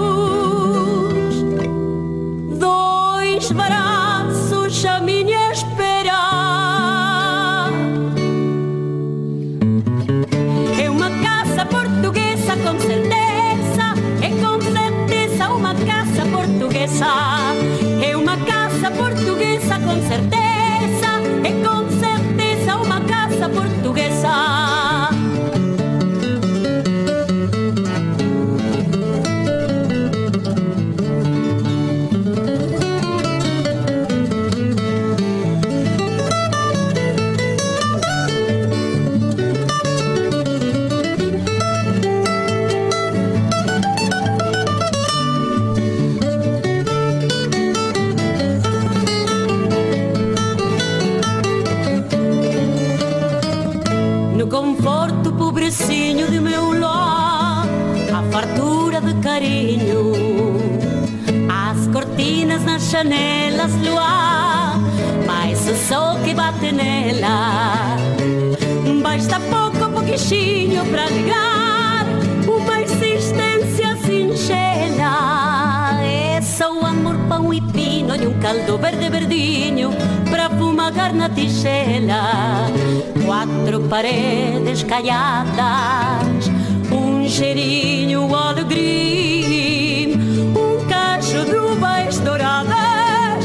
paredes 83.98 84.84
caiadas, 84.84 86.52
um 86.92 87.28
cheirinho 87.28 88.32
alegria, 88.36 90.16
um 90.16 90.88
cacho 90.88 91.44
de 91.44 91.56
uvas 91.56 92.20
douradas 92.20 93.44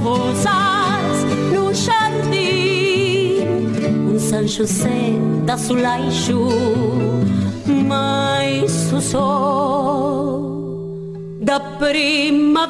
rosas 0.00 1.24
no 1.52 1.74
jardim, 1.74 3.48
um 4.14 4.16
São 4.16 4.46
José 4.46 5.10
da 5.44 5.58
Sulaichu, 5.58 6.46
mais 7.66 8.92
o 8.92 9.00
sol 9.00 10.50
da 11.40 11.58
primavera. 11.58 12.69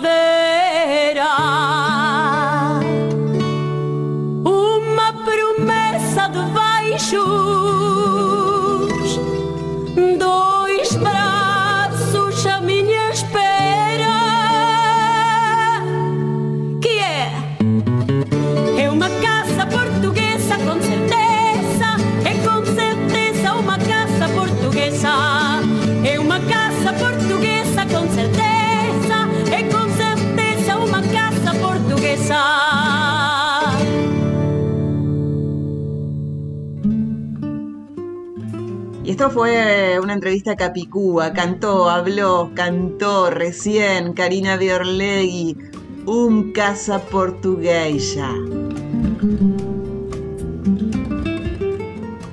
Fue 39.41 39.99
una 39.99 40.13
entrevista 40.13 40.53
a 40.53 40.57
Capicúa, 40.57 41.33
cantó, 41.33 41.89
habló, 41.89 42.51
cantó 42.55 43.31
recién 43.31 44.13
Karina 44.13 44.59
Biorlegui, 44.59 45.57
un 46.05 46.53
casa 46.53 46.99
portuguesa. 46.99 48.35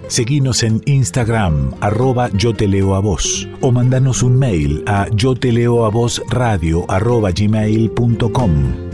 Seguinos 0.09 0.63
en 0.63 0.81
Instagram, 0.85 1.75
arroba 1.79 2.29
yo 2.33 2.53
te 2.53 2.67
leo 2.67 2.93
a 2.93 2.99
vos, 2.99 3.47
o 3.61 3.71
mandanos 3.71 4.21
un 4.21 4.37
mail 4.37 4.83
a 4.85 5.07
yo 5.15 5.33
te 5.33 5.53
leo 5.53 5.85
a 5.85 5.89
vos 5.89 6.21
radio 6.29 6.83
arroba 6.91 7.31
gmail.com. 7.31 8.86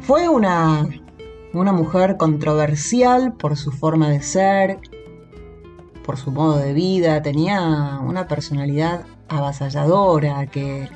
Fue 0.03 0.29
una, 0.29 0.89
una 1.53 1.73
mujer 1.73 2.17
controversial 2.17 3.33
por 3.35 3.57
su 3.57 3.71
forma 3.71 4.09
de 4.09 4.23
ser, 4.23 4.79
por 6.05 6.17
su 6.17 6.31
modo 6.31 6.59
de 6.59 6.73
vida, 6.73 7.23
tenía 7.23 8.01
una 8.05 8.27
personalidad 8.27 9.05
avasalladora 9.29 10.47
que, 10.47 10.89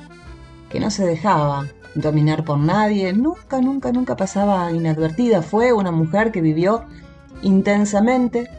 que 0.69 0.79
no 0.79 0.91
se 0.91 1.05
dejaba 1.05 1.67
dominar 1.95 2.43
por 2.43 2.59
nadie, 2.59 3.13
nunca, 3.13 3.61
nunca, 3.61 3.91
nunca 3.91 4.15
pasaba 4.15 4.71
inadvertida. 4.71 5.41
Fue 5.41 5.73
una 5.73 5.91
mujer 5.91 6.31
que 6.31 6.41
vivió 6.41 6.83
intensamente, 7.41 8.49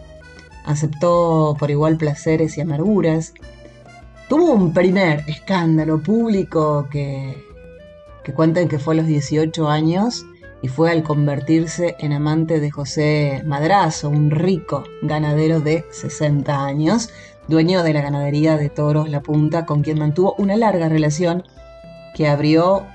aceptó 0.64 1.56
por 1.58 1.70
igual 1.70 1.96
placeres 1.96 2.56
y 2.58 2.60
amarguras, 2.60 3.34
Tuvo 4.28 4.52
un 4.52 4.74
primer 4.74 5.24
escándalo 5.26 6.02
público 6.02 6.86
que, 6.90 7.42
que 8.22 8.34
cuentan 8.34 8.68
que 8.68 8.78
fue 8.78 8.92
a 8.92 8.98
los 8.98 9.06
18 9.06 9.68
años 9.68 10.26
y 10.60 10.68
fue 10.68 10.90
al 10.90 11.02
convertirse 11.02 11.96
en 11.98 12.12
amante 12.12 12.60
de 12.60 12.70
José 12.70 13.42
Madrazo, 13.46 14.10
un 14.10 14.30
rico 14.30 14.84
ganadero 15.00 15.60
de 15.60 15.86
60 15.92 16.62
años, 16.62 17.08
dueño 17.46 17.82
de 17.82 17.94
la 17.94 18.02
ganadería 18.02 18.58
de 18.58 18.68
toros 18.68 19.08
La 19.08 19.22
Punta, 19.22 19.64
con 19.64 19.82
quien 19.82 19.98
mantuvo 19.98 20.34
una 20.36 20.56
larga 20.56 20.90
relación 20.90 21.44
que 22.14 22.28
abrió 22.28 22.86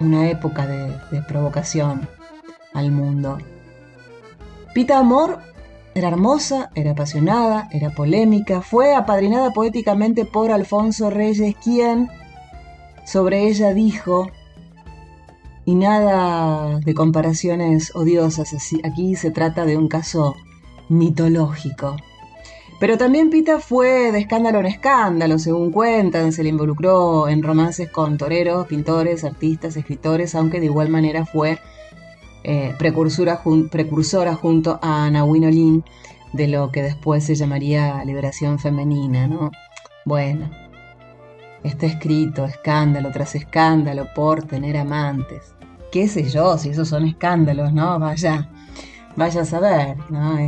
una 0.00 0.28
época 0.28 0.66
de, 0.66 0.88
de 1.10 1.22
provocación 1.22 2.06
al 2.74 2.90
mundo. 2.90 3.38
Pita 4.74 4.98
Amor 4.98 5.38
era 5.98 6.08
hermosa, 6.08 6.70
era 6.74 6.92
apasionada, 6.92 7.68
era 7.72 7.90
polémica, 7.90 8.62
fue 8.62 8.94
apadrinada 8.94 9.52
poéticamente 9.52 10.24
por 10.24 10.50
Alfonso 10.52 11.10
Reyes, 11.10 11.56
quien 11.62 12.08
sobre 13.04 13.48
ella 13.48 13.74
dijo, 13.74 14.30
y 15.64 15.74
nada 15.74 16.78
de 16.78 16.94
comparaciones 16.94 17.94
odiosas, 17.94 18.54
aquí 18.84 19.16
se 19.16 19.30
trata 19.30 19.66
de 19.66 19.76
un 19.76 19.88
caso 19.88 20.34
mitológico. 20.88 21.96
Pero 22.80 22.96
también 22.96 23.30
Pita 23.30 23.58
fue 23.58 24.12
de 24.12 24.20
escándalo 24.20 24.60
en 24.60 24.66
escándalo, 24.66 25.38
según 25.38 25.72
cuentan, 25.72 26.32
se 26.32 26.44
le 26.44 26.50
involucró 26.50 27.28
en 27.28 27.42
romances 27.42 27.90
con 27.90 28.16
toreros, 28.16 28.68
pintores, 28.68 29.24
artistas, 29.24 29.76
escritores, 29.76 30.36
aunque 30.36 30.60
de 30.60 30.66
igual 30.66 30.88
manera 30.88 31.26
fue 31.26 31.58
eh, 32.50 32.74
precursora, 32.78 33.36
junto 34.34 34.78
a 34.80 35.10
Nahuin 35.10 35.44
Olin 35.44 35.84
de 36.32 36.48
lo 36.48 36.72
que 36.72 36.82
después 36.82 37.22
se 37.22 37.34
llamaría 37.34 38.02
liberación 38.06 38.58
femenina, 38.58 39.26
¿no? 39.26 39.50
Bueno, 40.06 40.48
está 41.62 41.84
escrito 41.84 42.46
escándalo 42.46 43.10
tras 43.12 43.34
escándalo 43.34 44.06
por 44.14 44.44
tener 44.44 44.78
amantes. 44.78 45.54
¿Qué 45.92 46.08
sé 46.08 46.30
yo 46.30 46.56
si 46.56 46.70
esos 46.70 46.88
son 46.88 47.04
escándalos, 47.04 47.74
no? 47.74 47.98
Vaya, 47.98 48.48
vaya 49.14 49.42
a 49.42 49.44
saber, 49.44 49.98
¿no? 50.08 50.38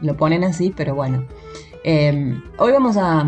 lo 0.00 0.16
ponen 0.16 0.44
así, 0.44 0.72
pero 0.74 0.94
bueno. 0.94 1.26
Em, 1.84 2.42
hoy 2.56 2.72
vamos 2.72 2.96
a, 2.96 3.22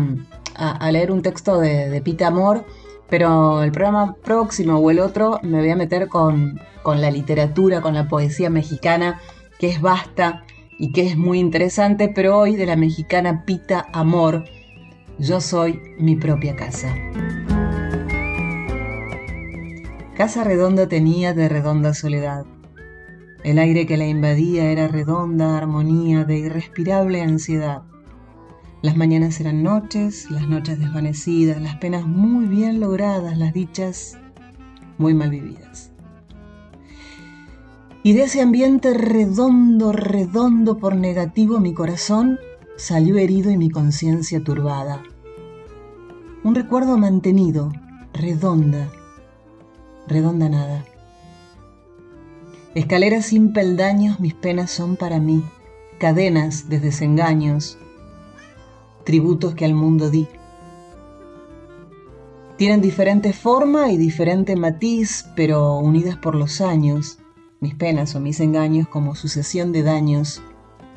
leer 0.91 1.11
un 1.11 1.21
texto 1.21 1.59
de, 1.59 1.87
de 1.87 2.01
Pita 2.01 2.29
Amor 2.29 2.65
pero 3.13 3.61
el 3.61 3.71
programa 3.71 4.15
próximo 4.23 4.79
o 4.79 4.89
el 4.89 4.99
otro 4.99 5.39
me 5.43 5.59
voy 5.59 5.69
a 5.69 5.75
meter 5.75 6.07
con, 6.07 6.59
la 6.83 7.11
literatura, 7.11 7.79
con 7.79 7.93
la 7.93 8.07
poesía 8.07 8.49
mexicana, 8.49 9.21
que 9.59 9.69
es 9.69 9.81
vasta 9.81 10.45
y 10.79 10.91
que 10.93 11.05
es 11.05 11.15
muy 11.15 11.37
interesante, 11.37 12.07
pero 12.09 12.39
hoy 12.39 12.55
de 12.55 12.65
la 12.65 12.75
mexicana 12.75 13.43
Pita 13.45 13.85
Amor, 13.93 14.45
yo 15.19 15.41
soy 15.41 15.79
mi 15.99 16.15
propia 16.15 16.55
casa. 16.55 16.91
Casa 20.17 20.43
redonda 20.43 20.87
tenía 20.87 21.35
de 21.35 21.49
redonda 21.49 21.93
soledad. 21.93 22.47
El 23.43 23.59
aire 23.59 23.85
que 23.85 23.97
la 23.97 24.07
invadía 24.07 24.71
era 24.71 24.87
redonda 24.87 25.55
armonía 25.55 26.23
de 26.23 26.39
irrespirable 26.39 27.21
ansiedad. 27.21 27.83
Las 28.83 28.97
mañanas 28.97 29.39
eran 29.39 29.63
noches, 29.63 30.29
las 30.29 30.49
noches 30.49 30.77
desvanecidas, 30.77 31.61
las 31.61 31.77
penas 31.77 32.05
muy 32.05 32.47
bien 32.47 32.81
logradas, 32.81 33.37
las 33.37 33.53
dichas 33.53 34.17
muy 34.97 35.13
mal 35.13 35.29
vividas. 35.29 35.93
Y 38.03 38.11
de 38.11 38.23
ese 38.23 38.41
ambiente 38.41 38.93
redondo, 38.93 39.93
redondo 39.93 40.79
por 40.79 40.97
negativo, 40.97 41.61
mi 41.61 41.73
corazón 41.73 42.39
salió 42.75 43.15
herido 43.15 43.51
y 43.51 43.57
mi 43.57 43.69
conciencia 43.69 44.43
turbada. 44.43 45.01
Un 46.43 46.53
recuerdo 46.53 46.97
mantenido, 46.97 47.71
redonda, 48.11 48.91
redonda 50.09 50.49
nada. 50.49 50.83
Escaleras 52.75 53.27
sin 53.27 53.53
peldaños, 53.53 54.19
mis 54.19 54.33
penas 54.33 54.71
son 54.71 54.97
para 54.97 55.21
mí, 55.21 55.41
cadenas 55.99 56.67
de 56.67 56.81
desengaños, 56.81 57.77
tributos 59.03 59.55
que 59.55 59.65
al 59.65 59.73
mundo 59.73 60.09
di. 60.09 60.27
Tienen 62.57 62.81
diferente 62.81 63.33
forma 63.33 63.91
y 63.91 63.97
diferente 63.97 64.55
matiz, 64.55 65.25
pero 65.35 65.77
unidas 65.77 66.17
por 66.17 66.35
los 66.35 66.61
años, 66.61 67.19
mis 67.59 67.75
penas 67.75 68.15
o 68.15 68.19
mis 68.19 68.39
engaños 68.39 68.87
como 68.87 69.15
sucesión 69.15 69.71
de 69.71 69.83
daños 69.83 70.41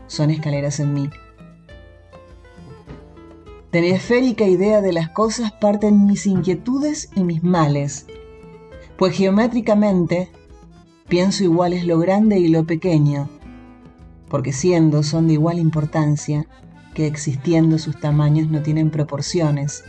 son 0.07 0.30
escaleras 0.30 0.80
en 0.80 0.94
mí. 0.94 1.11
De 3.72 3.80
mi 3.80 3.88
esférica 3.88 4.44
idea 4.44 4.80
de 4.80 4.92
las 4.92 5.11
cosas 5.11 5.52
parten 5.52 6.07
mis 6.07 6.26
inquietudes 6.26 7.11
y 7.14 7.24
mis 7.24 7.42
males, 7.42 8.07
pues 8.96 9.16
geométricamente 9.16 10.30
pienso 11.09 11.44
igual 11.44 11.72
es 11.72 11.86
lo 11.86 11.98
grande 11.98 12.38
y 12.38 12.48
lo 12.48 12.64
pequeño, 12.64 13.28
porque 14.28 14.52
siendo 14.52 15.02
son 15.02 15.26
de 15.26 15.34
igual 15.34 15.59
importancia, 15.59 16.46
que 16.97 17.07
existiendo 17.07 17.76
sus 17.76 18.01
tamaños 18.01 18.49
no 18.49 18.62
tienen 18.62 18.90
proporciones, 18.90 19.84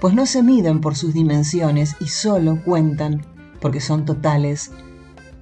pues 0.00 0.14
no 0.14 0.24
se 0.24 0.42
miden 0.42 0.80
por 0.80 0.96
sus 0.96 1.12
dimensiones 1.12 1.94
y 2.00 2.06
solo 2.06 2.62
cuentan 2.64 3.20
porque 3.60 3.82
son 3.82 4.06
totales, 4.06 4.70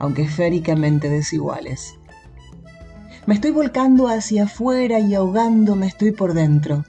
aunque 0.01 0.23
esféricamente 0.23 1.09
desiguales. 1.09 1.95
Me 3.25 3.35
estoy 3.35 3.53
volcando 3.53 4.09
hacia 4.09 4.45
afuera 4.45 4.99
y 4.99 5.15
ahogándome 5.15 5.87
estoy 5.87 6.11
por 6.11 6.35
dentro. 6.35 6.85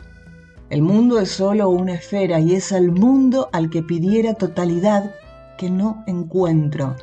El 0.72 0.82
mundo 0.82 1.20
es 1.20 1.30
solo 1.30 1.70
una 1.70 1.93
esfera 1.93 2.39
y 2.39 2.55
es 2.55 2.72
al 2.72 2.91
mundo 2.91 3.49
al 3.53 3.70
que 3.70 3.84
pidiera 3.84 4.34
totalidad 4.34 5.13
que 5.59 5.70
no 5.70 6.03
encuentro. 6.07 6.95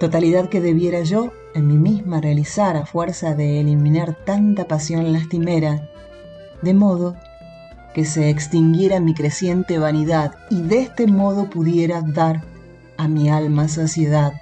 Totalidad 0.00 0.48
que 0.48 0.60
debiera 0.60 1.02
yo 1.02 1.30
en 1.54 1.68
mí 1.68 1.76
misma 1.76 2.20
realizar 2.20 2.76
a 2.76 2.86
fuerza 2.86 3.34
de 3.34 3.60
eliminar 3.60 4.16
tanta 4.24 4.66
pasión 4.66 5.12
lastimera, 5.12 5.89
de 6.62 6.74
modo 6.74 7.16
que 7.94 8.04
se 8.04 8.30
extinguiera 8.30 9.00
mi 9.00 9.14
creciente 9.14 9.78
vanidad 9.78 10.36
y 10.50 10.62
de 10.62 10.80
este 10.80 11.06
modo 11.06 11.50
pudiera 11.50 12.02
dar 12.02 12.42
a 12.96 13.08
mi 13.08 13.30
alma 13.30 13.68
saciedad. 13.68 14.34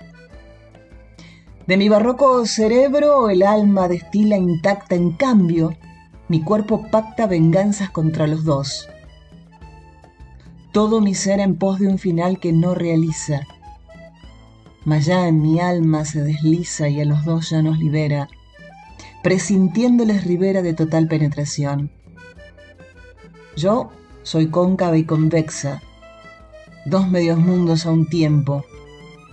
De 1.67 1.77
mi 1.77 1.89
barroco 1.89 2.47
cerebro 2.47 3.31
el 3.31 3.43
alma 3.43 3.89
destila 3.89 4.37
intacta, 4.37 4.95
en 4.95 5.13
cambio, 5.13 5.77
mi 6.29 6.43
cuerpo 6.43 6.87
pacta 6.91 7.27
venganzas 7.27 7.91
contra 7.91 8.27
los 8.27 8.45
dos. 8.45 8.89
Todo 10.73 11.01
mi 11.01 11.15
ser 11.15 11.41
en 11.41 11.57
pos 11.57 11.79
de 11.79 11.89
un 11.89 11.99
final 11.99 12.39
que 12.39 12.53
no 12.53 12.75
realiza. 12.75 13.43
Mas 14.85 15.07
ya 15.07 15.29
en 15.29 15.43
mi 15.43 15.61
alma 15.61 16.05
se 16.05 16.23
desliza 16.23 16.89
y 16.89 17.01
a 17.01 17.05
los 17.05 17.25
dos 17.25 17.51
ya 17.51 17.63
nos 17.63 17.79
libera, 17.79 18.29
presintiéndoles 19.23 20.25
ribera 20.25 20.63
de 20.63 20.75
total 20.75 21.09
penetración. 21.09 21.91
Yo 23.59 23.91
soy 24.23 24.51
cóncava 24.51 24.97
y 24.97 25.05
convexa, 25.05 25.83
dos 26.87 27.09
medios 27.09 27.41
mundos 27.41 27.87
a 27.87 27.91
un 27.91 28.07
tiempo, 28.07 28.65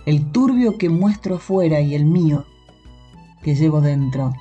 el 0.04 0.32
turbio 0.32 0.78
que 0.78 0.88
muestro 0.88 1.36
afuera 1.36 1.80
y 1.80 1.94
el 1.94 2.04
mío 2.06 2.44
que 3.44 3.54
llevo 3.54 3.80
dentro. 3.80 4.34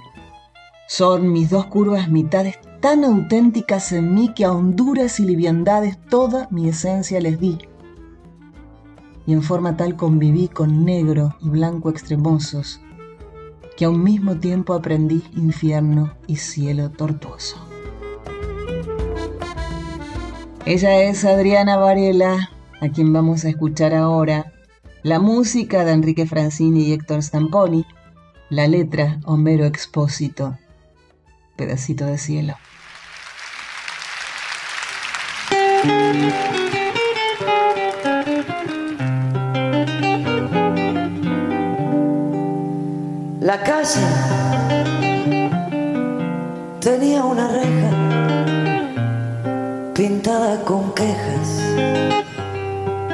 Son 0.88 1.32
mis 1.32 1.52
dos 1.52 1.68
curvas 1.68 2.10
mitades 2.10 2.58
tan 2.82 3.04
auténticas 3.04 3.92
en 3.92 4.16
mí 4.16 4.34
que 4.34 4.46
a 4.46 4.54
honduras 4.54 5.20
y 5.20 5.26
liviandades 5.26 6.00
toda 6.10 6.48
mi 6.50 6.68
esencia 6.68 7.22
les 7.22 7.40
di. 7.40 7.60
Y 9.28 9.34
en 9.34 9.44
forma 9.44 9.78
tal 9.78 9.96
conviví 9.96 10.48
con 10.48 10.84
negro 10.84 11.36
y 11.42 11.50
blanco 11.50 11.92
extremosos, 11.92 12.82
que 13.78 13.86
a 13.86 13.90
un 13.90 14.02
mismo 14.02 14.38
tiempo 14.38 14.74
aprendí 14.74 15.24
infierno 15.36 16.16
y 16.26 16.38
cielo 16.38 16.90
tortuoso. 16.90 17.65
Ella 20.68 21.04
es 21.04 21.24
Adriana 21.26 21.78
Varela, 21.78 22.50
a 22.82 22.90
quien 22.90 23.14
vamos 23.14 23.46
a 23.46 23.50
escuchar 23.50 23.94
ahora. 23.94 24.52
La 25.04 25.20
música 25.20 25.86
de 25.86 25.92
Enrique 25.92 26.26
Francini 26.26 26.86
y 26.86 26.94
Héctor 26.94 27.22
Stamponi. 27.22 27.86
La 28.50 28.68
letra 28.68 29.20
Homero 29.26 29.66
Expósito. 29.66 30.58
Pedacito 31.56 32.08
de 32.08 32.18
cielo. 32.18 32.56
La 43.40 43.62
casa 43.64 44.68
tenía 46.80 47.24
una 47.24 47.48
reja 47.50 47.85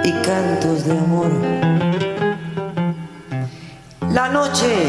y 0.04 0.12
cantos 0.24 0.86
de 0.86 0.98
amor. 0.98 1.32
La 4.12 4.30
noche 4.30 4.88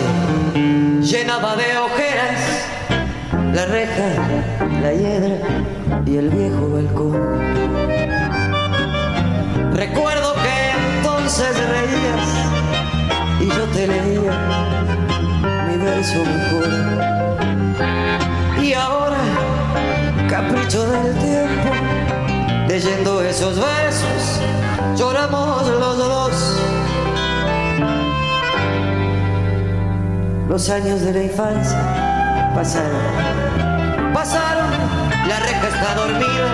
llenaba 1.01 1.57
de 1.57 1.79
ojeras 1.79 2.73
la 3.53 3.67
reja, 3.67 4.09
la 4.81 4.93
hiedra 4.95 5.37
y 6.07 6.17
el 6.17 6.31
viejo 6.31 6.71
balcón. 6.71 7.21
Recuerdo 9.75 10.35
que 10.35 10.71
entonces 10.97 11.55
reías 11.69 12.29
y 13.41 13.49
yo 13.49 13.65
te 13.75 13.87
leía 13.87 14.33
mi 15.69 15.77
verso 15.85 16.19
mejor. 16.25 16.69
Y 18.63 18.73
ahora 18.73 19.19
capricho 20.31 20.87
del 20.91 21.15
tiempo, 21.19 21.71
leyendo 22.73 23.23
esos 23.23 23.57
versos, 23.61 24.41
lloramos 24.97 25.67
los 25.69 25.99
dos. 25.99 26.33
Los 30.49 30.71
años 30.71 31.03
de 31.03 31.13
la 31.13 31.23
infancia 31.23 32.51
pasaron, 32.55 34.15
pasaron, 34.15 34.71
la 35.29 35.39
reja 35.41 35.69
está 35.69 35.95
dormida 35.97 36.49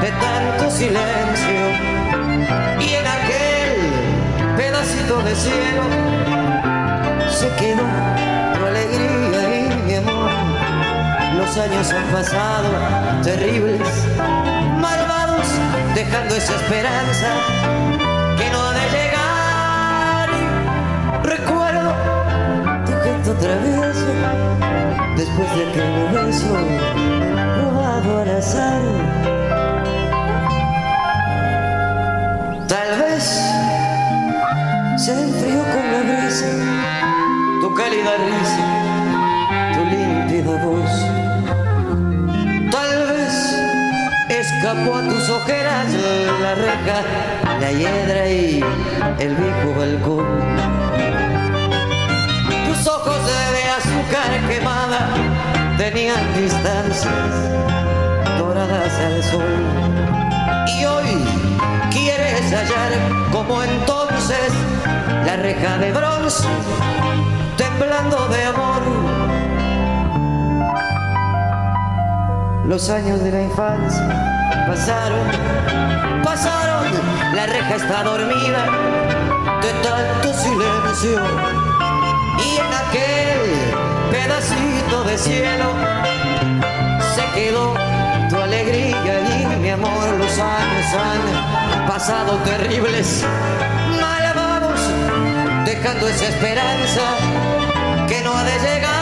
de 0.00 0.10
tanto 0.24 0.70
silencio 0.70 1.62
y 2.80 2.88
en 2.94 3.06
aquel 3.06 4.56
pedacito 4.56 5.20
de 5.20 5.36
cielo 5.36 5.82
se 7.30 7.48
quedó 7.56 7.84
tu 8.56 8.64
alegría 8.64 9.40
y 9.58 9.86
mi 9.86 9.94
amor 9.96 10.30
los 11.36 11.56
años 11.58 11.92
han 11.92 12.06
pasado, 12.10 12.68
terribles, 13.22 13.88
malvados, 14.80 15.46
dejando 15.94 16.34
esa 16.34 16.54
esperanza 16.56 17.28
que 18.36 18.50
no 18.50 18.58
ha 18.62 18.72
de 18.72 18.86
llegar. 18.96 20.28
Recuerdo 21.22 21.94
tu 22.86 22.92
gesto 23.04 23.34
travieso, 23.34 24.12
después 25.16 25.48
de 25.56 25.68
aquel 25.68 26.08
beso 26.14 26.56
robado 27.60 28.22
al 28.22 28.30
azar. 28.38 28.82
Tal 32.68 32.98
vez 33.00 33.24
se 34.96 35.12
enfrió 35.12 35.62
con 35.72 35.84
la 35.92 36.00
brisa, 36.08 36.50
tu 37.60 37.74
cálida 37.74 38.12
risa, 38.26 38.64
tu 39.74 39.84
límpida 39.84 40.64
voz 40.64 41.19
a 44.70 45.02
tus 45.08 45.28
ojeras 45.28 45.86
la 46.40 46.54
reja, 46.54 47.02
la 47.60 47.72
hiedra 47.72 48.28
y 48.28 48.62
el 49.18 49.34
viejo 49.34 49.74
balcón. 49.76 50.26
Tus 52.68 52.86
ojos 52.86 53.18
de 53.26 53.64
azúcar 53.68 54.30
quemada 54.48 55.08
tenían 55.76 56.20
distancias 56.40 57.32
doradas 58.38 58.94
al 59.00 59.24
sol. 59.24 59.42
Y 60.78 60.84
hoy 60.84 61.24
quieres 61.90 62.52
hallar 62.52 62.92
como 63.32 63.64
entonces 63.64 64.52
la 65.26 65.34
reja 65.34 65.78
de 65.78 65.90
bronce 65.90 66.46
temblando 67.56 68.28
de 68.28 68.44
amor. 68.44 69.19
Los 72.64 72.88
años 72.90 73.22
de 73.22 73.32
la 73.32 73.42
infancia 73.42 74.66
pasaron, 74.68 75.26
pasaron, 76.22 76.84
la 77.34 77.46
reja 77.46 77.74
está 77.74 78.02
dormida 78.04 78.64
de 79.60 79.72
tanto 79.82 80.32
silencio 80.32 81.20
y 82.38 82.56
en 82.56 82.72
aquel 82.88 84.10
pedacito 84.10 85.04
de 85.04 85.18
cielo 85.18 85.74
se 87.14 87.40
quedó 87.40 87.74
tu 88.28 88.36
alegría 88.36 89.20
y 89.42 89.56
mi 89.56 89.70
amor, 89.70 90.08
los 90.18 90.38
años 90.38 90.86
han 90.94 91.86
pasado 91.88 92.36
terribles, 92.44 93.24
malvados, 94.00 94.80
dejando 95.64 96.08
esa 96.08 96.28
esperanza 96.28 97.02
que 98.06 98.22
no 98.22 98.36
ha 98.36 98.44
de 98.44 98.58
llegar. 98.60 98.99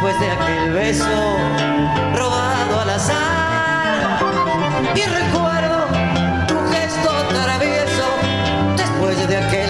Después 0.00 0.18
de 0.18 0.30
aquel 0.30 0.72
beso 0.72 1.36
robado 2.14 2.80
al 2.80 2.88
azar. 2.88 4.18
Y 4.94 5.02
recuerdo 5.02 5.88
tu 6.48 6.54
gesto 6.72 7.10
travieso 7.28 8.06
después 8.78 9.28
de 9.28 9.36
aquel 9.36 9.69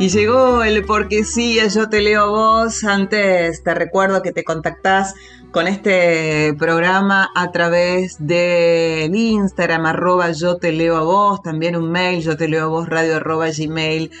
Y 0.00 0.10
llegó 0.10 0.62
el 0.62 0.84
porque 0.84 1.24
sí, 1.24 1.58
yo 1.74 1.88
te 1.88 2.00
leo 2.00 2.22
a 2.22 2.28
vos. 2.28 2.84
Antes 2.84 3.64
te 3.64 3.74
recuerdo 3.74 4.22
que 4.22 4.30
te 4.30 4.44
contactás 4.44 5.16
con 5.50 5.66
este 5.66 6.54
programa 6.56 7.30
a 7.34 7.50
través 7.50 8.16
del 8.20 9.12
Instagram, 9.12 9.86
arroba 9.86 10.30
yo 10.30 10.58
te 10.58 10.70
leo 10.70 10.96
a 10.96 11.02
vos, 11.02 11.42
también 11.42 11.74
un 11.74 11.90
mail, 11.90 12.22
yo 12.22 12.36
te 12.36 12.46
leo 12.46 12.66
a 12.66 12.68
vos, 12.68 12.88
radio 12.88 13.16
arroba 13.16 13.48
gmail.com. 13.50 14.12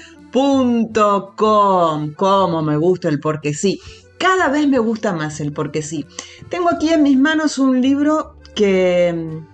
Como 2.14 2.62
me 2.62 2.76
gusta 2.76 3.08
el 3.08 3.20
porque 3.20 3.54
sí. 3.54 3.80
Cada 4.18 4.48
vez 4.48 4.66
me 4.66 4.80
gusta 4.80 5.12
más 5.12 5.38
el 5.38 5.52
porque 5.52 5.82
sí. 5.82 6.06
Tengo 6.48 6.70
aquí 6.70 6.88
en 6.88 7.04
mis 7.04 7.16
manos 7.16 7.56
un 7.56 7.80
libro 7.80 8.34
que 8.56 9.44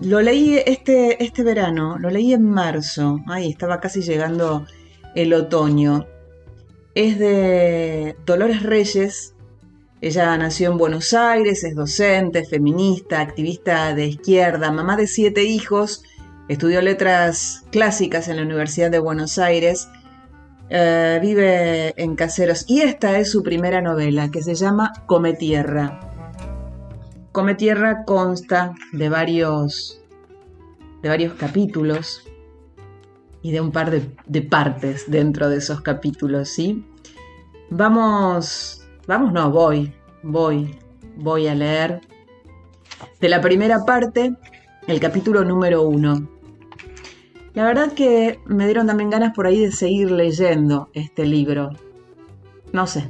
lo 0.00 0.20
leí 0.20 0.58
este, 0.64 1.22
este 1.22 1.42
verano, 1.42 1.98
lo 1.98 2.10
leí 2.10 2.32
en 2.32 2.48
marzo. 2.48 3.20
Ahí 3.26 3.50
estaba 3.50 3.80
casi 3.80 4.02
llegando 4.02 4.66
el 5.14 5.32
otoño. 5.34 6.06
Es 6.94 7.18
de 7.18 8.16
Dolores 8.24 8.62
Reyes. 8.62 9.34
Ella 10.00 10.36
nació 10.36 10.70
en 10.70 10.78
Buenos 10.78 11.14
Aires, 11.14 11.64
es 11.64 11.74
docente, 11.74 12.44
feminista, 12.44 13.20
activista 13.20 13.94
de 13.94 14.06
izquierda, 14.06 14.70
mamá 14.70 14.96
de 14.96 15.06
siete 15.06 15.44
hijos, 15.44 16.02
estudió 16.48 16.82
letras 16.82 17.64
clásicas 17.70 18.28
en 18.28 18.36
la 18.36 18.42
Universidad 18.42 18.90
de 18.90 18.98
Buenos 18.98 19.38
Aires 19.38 19.88
eh, 20.68 21.20
vive 21.22 21.94
en 22.02 22.16
Caseros 22.16 22.64
y 22.66 22.80
esta 22.80 23.18
es 23.18 23.30
su 23.30 23.42
primera 23.44 23.80
novela 23.80 24.30
que 24.30 24.42
se 24.42 24.54
llama 24.54 24.92
Come 25.06 25.34
Tierra. 25.34 26.15
Come 27.36 27.54
Tierra 27.54 28.06
consta 28.06 28.74
de 28.92 29.10
varios, 29.10 30.00
de 31.02 31.08
varios 31.10 31.34
capítulos 31.34 32.26
y 33.42 33.52
de 33.52 33.60
un 33.60 33.72
par 33.72 33.90
de, 33.90 34.40
partes 34.40 35.10
dentro 35.10 35.50
de 35.50 35.58
esos 35.58 35.82
capítulos, 35.82 36.48
¿sí? 36.48 36.82
Vamos, 37.68 38.88
vamos, 39.06 39.34
no, 39.34 39.50
voy, 39.50 39.92
voy, 40.22 40.78
voy 41.18 41.46
a 41.46 41.54
leer 41.54 42.00
de 43.20 43.28
la 43.28 43.42
primera 43.42 43.84
parte 43.84 44.34
el 44.86 44.98
capítulo 44.98 45.44
número 45.44 45.82
uno. 45.82 46.26
La 47.52 47.64
verdad 47.64 47.92
que 47.92 48.40
me 48.46 48.64
dieron 48.64 48.86
también 48.86 49.10
ganas 49.10 49.34
por 49.34 49.46
ahí 49.46 49.60
de 49.60 49.72
seguir 49.72 50.10
leyendo 50.10 50.88
este 50.94 51.26
libro. 51.26 51.72
No 52.72 52.86
sé. 52.86 53.04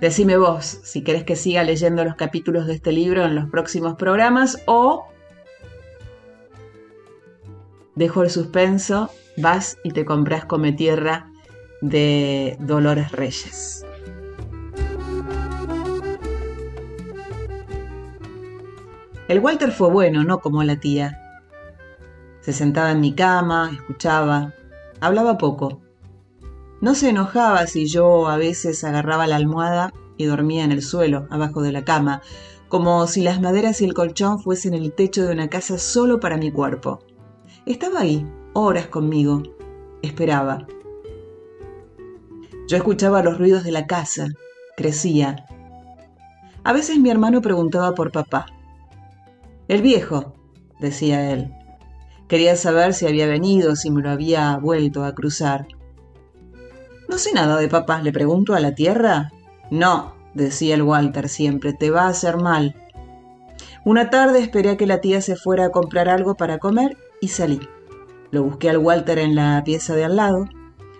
Decime 0.00 0.36
vos 0.36 0.64
si 0.84 1.02
querés 1.02 1.24
que 1.24 1.34
siga 1.34 1.64
leyendo 1.64 2.04
los 2.04 2.14
capítulos 2.14 2.68
de 2.68 2.74
este 2.74 2.92
libro 2.92 3.24
en 3.24 3.34
los 3.34 3.50
próximos 3.50 3.96
programas 3.96 4.62
o 4.66 5.08
dejo 7.96 8.22
el 8.22 8.30
suspenso, 8.30 9.10
vas 9.36 9.76
y 9.82 9.90
te 9.90 10.04
compras 10.04 10.44
Come 10.44 10.70
Tierra 10.70 11.32
de 11.80 12.56
Dolores 12.60 13.10
Reyes. 13.10 13.84
El 19.26 19.40
Walter 19.40 19.72
fue 19.72 19.90
bueno, 19.90 20.22
no 20.22 20.38
como 20.38 20.62
la 20.62 20.78
tía. 20.78 21.20
Se 22.40 22.52
sentaba 22.52 22.92
en 22.92 23.00
mi 23.00 23.14
cama, 23.14 23.72
escuchaba, 23.74 24.54
hablaba 25.00 25.38
poco. 25.38 25.87
No 26.80 26.94
se 26.94 27.08
enojaba 27.08 27.66
si 27.66 27.86
yo 27.86 28.28
a 28.28 28.36
veces 28.36 28.84
agarraba 28.84 29.26
la 29.26 29.36
almohada 29.36 29.92
y 30.16 30.26
dormía 30.26 30.64
en 30.64 30.70
el 30.70 30.82
suelo, 30.82 31.26
abajo 31.30 31.60
de 31.60 31.72
la 31.72 31.84
cama, 31.84 32.22
como 32.68 33.06
si 33.06 33.22
las 33.22 33.40
maderas 33.40 33.80
y 33.80 33.84
el 33.84 33.94
colchón 33.94 34.40
fuesen 34.40 34.74
el 34.74 34.92
techo 34.92 35.26
de 35.26 35.32
una 35.32 35.48
casa 35.48 35.78
solo 35.78 36.20
para 36.20 36.36
mi 36.36 36.52
cuerpo. 36.52 37.00
Estaba 37.66 38.00
ahí, 38.00 38.26
horas 38.52 38.86
conmigo. 38.86 39.42
Esperaba. 40.02 40.66
Yo 42.68 42.76
escuchaba 42.76 43.22
los 43.22 43.38
ruidos 43.38 43.64
de 43.64 43.72
la 43.72 43.86
casa. 43.86 44.28
Crecía. 44.76 45.46
A 46.62 46.72
veces 46.72 46.98
mi 46.98 47.10
hermano 47.10 47.40
preguntaba 47.40 47.94
por 47.94 48.12
papá. 48.12 48.46
El 49.66 49.82
viejo, 49.82 50.34
decía 50.78 51.32
él. 51.32 51.52
Quería 52.28 52.56
saber 52.56 52.94
si 52.94 53.06
había 53.06 53.26
venido, 53.26 53.74
si 53.74 53.90
me 53.90 54.02
lo 54.02 54.10
había 54.10 54.58
vuelto 54.58 55.04
a 55.04 55.14
cruzar. 55.14 55.66
No 57.18 57.24
sé 57.24 57.32
nada 57.32 57.56
de 57.58 57.66
papá, 57.66 58.00
le 58.00 58.12
pregunto 58.12 58.54
a 58.54 58.60
la 58.60 58.76
tierra. 58.76 59.32
No, 59.72 60.14
decía 60.34 60.76
el 60.76 60.82
Walter 60.82 61.28
siempre, 61.28 61.72
te 61.72 61.90
va 61.90 62.02
a 62.02 62.10
hacer 62.10 62.36
mal. 62.36 62.76
Una 63.84 64.08
tarde 64.08 64.38
esperé 64.38 64.70
a 64.70 64.76
que 64.76 64.86
la 64.86 65.00
tía 65.00 65.20
se 65.20 65.34
fuera 65.34 65.64
a 65.64 65.70
comprar 65.72 66.08
algo 66.08 66.36
para 66.36 66.58
comer 66.58 66.96
y 67.20 67.26
salí. 67.26 67.58
Lo 68.30 68.44
busqué 68.44 68.70
al 68.70 68.78
Walter 68.78 69.18
en 69.18 69.34
la 69.34 69.60
pieza 69.64 69.96
de 69.96 70.04
al 70.04 70.14
lado. 70.14 70.48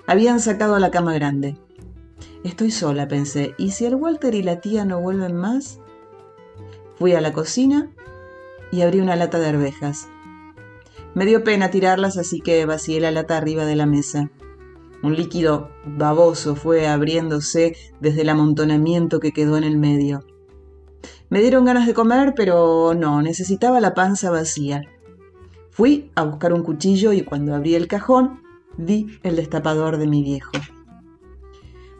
Habían 0.08 0.40
sacado 0.40 0.80
la 0.80 0.90
cama 0.90 1.14
grande. 1.14 1.56
Estoy 2.42 2.72
sola, 2.72 3.06
pensé, 3.06 3.54
¿y 3.56 3.70
si 3.70 3.84
el 3.84 3.94
Walter 3.94 4.34
y 4.34 4.42
la 4.42 4.60
tía 4.60 4.84
no 4.84 5.00
vuelven 5.00 5.36
más? 5.36 5.78
Fui 6.96 7.14
a 7.14 7.20
la 7.20 7.32
cocina 7.32 7.92
y 8.72 8.82
abrí 8.82 8.98
una 8.98 9.14
lata 9.14 9.38
de 9.38 9.50
arvejas. 9.50 10.08
Me 11.14 11.26
dio 11.26 11.44
pena 11.44 11.70
tirarlas, 11.70 12.16
así 12.16 12.40
que 12.40 12.66
vacié 12.66 12.98
la 12.98 13.12
lata 13.12 13.36
arriba 13.36 13.64
de 13.64 13.76
la 13.76 13.86
mesa. 13.86 14.32
Un 15.02 15.14
líquido 15.14 15.70
baboso 15.86 16.56
fue 16.56 16.88
abriéndose 16.88 17.76
desde 18.00 18.22
el 18.22 18.28
amontonamiento 18.30 19.20
que 19.20 19.32
quedó 19.32 19.56
en 19.56 19.64
el 19.64 19.78
medio. 19.78 20.24
Me 21.30 21.40
dieron 21.40 21.64
ganas 21.64 21.86
de 21.86 21.94
comer, 21.94 22.34
pero 22.34 22.94
no, 22.94 23.22
necesitaba 23.22 23.80
la 23.80 23.94
panza 23.94 24.30
vacía. 24.30 24.82
Fui 25.70 26.10
a 26.14 26.24
buscar 26.24 26.52
un 26.52 26.62
cuchillo 26.62 27.12
y 27.12 27.22
cuando 27.22 27.54
abrí 27.54 27.74
el 27.74 27.86
cajón 27.86 28.40
vi 28.76 29.18
el 29.22 29.36
destapador 29.36 29.98
de 29.98 30.06
mi 30.06 30.22
viejo. 30.22 30.52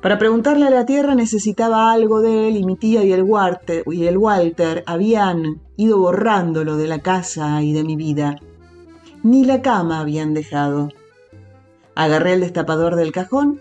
Para 0.01 0.16
preguntarle 0.16 0.66
a 0.66 0.70
la 0.70 0.86
tierra 0.86 1.14
necesitaba 1.14 1.92
algo 1.92 2.20
de 2.20 2.49
él 2.49 2.57
y 2.57 2.64
mi 2.64 2.76
tía 2.76 3.05
y 3.05 3.12
el, 3.12 3.22
Walter, 3.22 3.82
y 3.86 4.07
el 4.07 4.16
Walter 4.16 4.84
habían 4.86 5.61
ido 5.76 5.99
borrándolo 5.99 6.76
de 6.76 6.86
la 6.86 7.01
casa 7.01 7.62
y 7.62 7.72
de 7.72 7.84
mi 7.84 7.96
vida. 7.96 8.36
Ni 9.24 9.44
la 9.44 9.61
cama 9.61 10.01
habían 10.01 10.34
dejado. 10.34 10.88
Agarré 11.99 12.34
el 12.34 12.40
destapador 12.42 12.94
del 12.94 13.11
cajón 13.11 13.61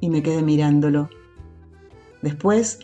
y 0.00 0.10
me 0.10 0.20
quedé 0.20 0.42
mirándolo. 0.42 1.08
Después, 2.20 2.80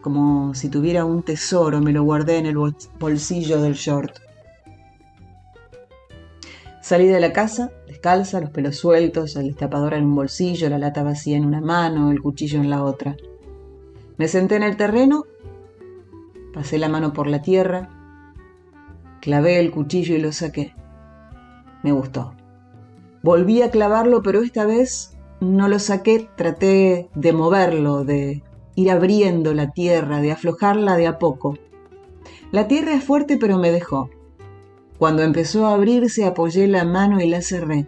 como 0.00 0.52
si 0.54 0.68
tuviera 0.68 1.04
un 1.04 1.22
tesoro, 1.22 1.80
me 1.80 1.92
lo 1.92 2.02
guardé 2.02 2.38
en 2.38 2.46
el 2.46 2.56
bolsillo 2.98 3.62
del 3.62 3.74
short. 3.74 4.16
Salí 6.80 7.06
de 7.06 7.20
la 7.20 7.32
casa, 7.32 7.70
descalza, 7.86 8.40
los 8.40 8.50
pelos 8.50 8.78
sueltos, 8.78 9.36
el 9.36 9.46
destapador 9.46 9.94
en 9.94 10.06
un 10.06 10.16
bolsillo, 10.16 10.68
la 10.68 10.78
lata 10.78 11.04
vacía 11.04 11.36
en 11.36 11.46
una 11.46 11.60
mano, 11.60 12.10
el 12.10 12.20
cuchillo 12.20 12.58
en 12.58 12.68
la 12.68 12.82
otra. 12.82 13.14
Me 14.16 14.26
senté 14.26 14.56
en 14.56 14.64
el 14.64 14.76
terreno, 14.76 15.22
pasé 16.52 16.78
la 16.78 16.88
mano 16.88 17.12
por 17.12 17.28
la 17.28 17.42
tierra, 17.42 17.90
Clavé 19.20 19.60
el 19.60 19.70
cuchillo 19.70 20.16
y 20.16 20.20
lo 20.20 20.32
saqué. 20.32 20.74
Me 21.84 21.92
gustó. 21.92 22.34
Volví 23.22 23.62
a 23.62 23.70
clavarlo, 23.70 24.22
pero 24.22 24.42
esta 24.42 24.66
vez 24.66 25.16
no 25.40 25.68
lo 25.68 25.78
saqué, 25.78 26.28
traté 26.36 27.08
de 27.14 27.32
moverlo, 27.32 28.04
de 28.04 28.42
ir 28.74 28.90
abriendo 28.90 29.54
la 29.54 29.70
tierra, 29.70 30.20
de 30.20 30.32
aflojarla 30.32 30.96
de 30.96 31.06
a 31.06 31.18
poco. 31.18 31.56
La 32.50 32.68
tierra 32.68 32.94
es 32.94 33.04
fuerte, 33.04 33.36
pero 33.36 33.58
me 33.58 33.70
dejó. 33.70 34.10
Cuando 34.98 35.22
empezó 35.22 35.66
a 35.66 35.74
abrirse, 35.74 36.24
apoyé 36.24 36.66
la 36.68 36.84
mano 36.84 37.20
y 37.20 37.28
la 37.28 37.42
cerré. 37.42 37.86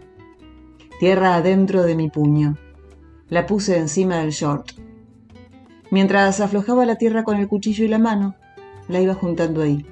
Tierra 0.99 1.35
adentro 1.35 1.83
de 1.83 1.95
mi 1.95 2.09
puño. 2.09 2.57
La 3.29 3.45
puse 3.45 3.77
encima 3.77 4.17
del 4.17 4.31
short. 4.31 4.71
Mientras 5.91 6.39
aflojaba 6.39 6.85
la 6.85 6.97
tierra 6.97 7.23
con 7.23 7.37
el 7.37 7.47
cuchillo 7.47 7.85
y 7.85 7.87
la 7.87 7.99
mano, 7.99 8.35
la 8.87 9.01
iba 9.01 9.13
juntando 9.13 9.61
ahí. 9.61 9.85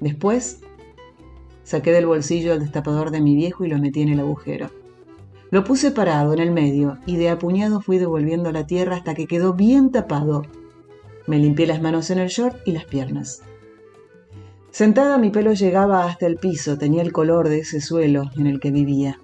Después, 0.00 0.60
saqué 1.70 1.92
del 1.92 2.06
bolsillo 2.06 2.52
el 2.52 2.58
destapador 2.58 3.12
de 3.12 3.20
mi 3.20 3.36
viejo 3.36 3.64
y 3.64 3.68
lo 3.68 3.78
metí 3.78 4.02
en 4.02 4.08
el 4.08 4.18
agujero. 4.18 4.70
Lo 5.52 5.62
puse 5.62 5.92
parado 5.92 6.32
en 6.32 6.40
el 6.40 6.50
medio 6.50 6.98
y 7.06 7.16
de 7.16 7.30
apuñado 7.30 7.80
fui 7.80 7.98
devolviendo 7.98 8.50
la 8.50 8.66
tierra 8.66 8.96
hasta 8.96 9.14
que 9.14 9.28
quedó 9.28 9.54
bien 9.54 9.92
tapado. 9.92 10.42
Me 11.28 11.38
limpié 11.38 11.68
las 11.68 11.80
manos 11.80 12.10
en 12.10 12.18
el 12.18 12.26
short 12.26 12.56
y 12.66 12.72
las 12.72 12.86
piernas. 12.86 13.42
Sentada 14.72 15.16
mi 15.16 15.30
pelo 15.30 15.52
llegaba 15.52 16.06
hasta 16.06 16.26
el 16.26 16.38
piso, 16.38 16.76
tenía 16.76 17.02
el 17.02 17.12
color 17.12 17.48
de 17.48 17.60
ese 17.60 17.80
suelo 17.80 18.24
en 18.36 18.48
el 18.48 18.58
que 18.58 18.72
vivía. 18.72 19.20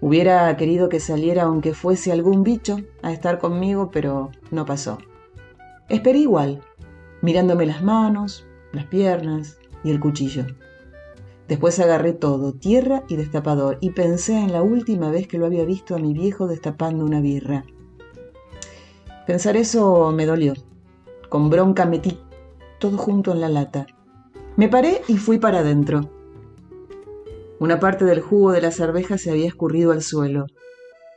Hubiera 0.00 0.56
querido 0.56 0.88
que 0.88 1.00
saliera 1.00 1.42
aunque 1.42 1.74
fuese 1.74 2.12
algún 2.12 2.44
bicho 2.44 2.78
a 3.02 3.12
estar 3.12 3.38
conmigo, 3.38 3.90
pero 3.90 4.30
no 4.50 4.64
pasó. 4.64 4.96
Esperé 5.90 6.20
igual, 6.20 6.62
mirándome 7.20 7.66
las 7.66 7.82
manos, 7.82 8.46
las 8.72 8.86
piernas 8.86 9.58
y 9.82 9.90
el 9.90 10.00
cuchillo. 10.00 10.46
Después 11.48 11.78
agarré 11.78 12.14
todo, 12.14 12.52
tierra 12.54 13.04
y 13.08 13.16
destapador, 13.16 13.78
y 13.80 13.90
pensé 13.90 14.38
en 14.38 14.52
la 14.52 14.62
última 14.62 15.10
vez 15.10 15.28
que 15.28 15.38
lo 15.38 15.46
había 15.46 15.64
visto 15.64 15.94
a 15.94 15.98
mi 15.98 16.14
viejo 16.14 16.46
destapando 16.46 17.04
una 17.04 17.20
birra. 17.20 17.64
Pensar 19.26 19.56
eso 19.56 20.10
me 20.12 20.26
dolió. 20.26 20.54
Con 21.28 21.50
bronca 21.50 21.84
metí 21.86 22.18
todo 22.78 22.96
junto 22.96 23.32
en 23.32 23.40
la 23.40 23.48
lata. 23.48 23.86
Me 24.56 24.68
paré 24.68 25.02
y 25.08 25.16
fui 25.16 25.38
para 25.38 25.58
adentro. 25.58 26.10
Una 27.58 27.80
parte 27.80 28.04
del 28.04 28.20
jugo 28.20 28.52
de 28.52 28.60
la 28.60 28.70
cerveja 28.70 29.18
se 29.18 29.30
había 29.30 29.46
escurrido 29.46 29.92
al 29.92 30.02
suelo. 30.02 30.46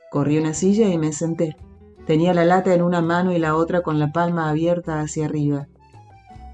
Corrí 0.10 0.38
una 0.38 0.54
silla 0.54 0.88
y 0.88 0.98
me 0.98 1.12
senté. 1.12 1.58
Tenía 2.06 2.34
la 2.34 2.46
lata 2.46 2.74
en 2.74 2.82
una 2.82 3.02
mano 3.02 3.34
y 3.34 3.40
la 3.40 3.56
otra 3.56 3.82
con 3.82 4.00
la 4.00 4.12
palma 4.14 4.50
abierta 4.50 5.02
hacia 5.02 5.26
arriba. 5.26 5.68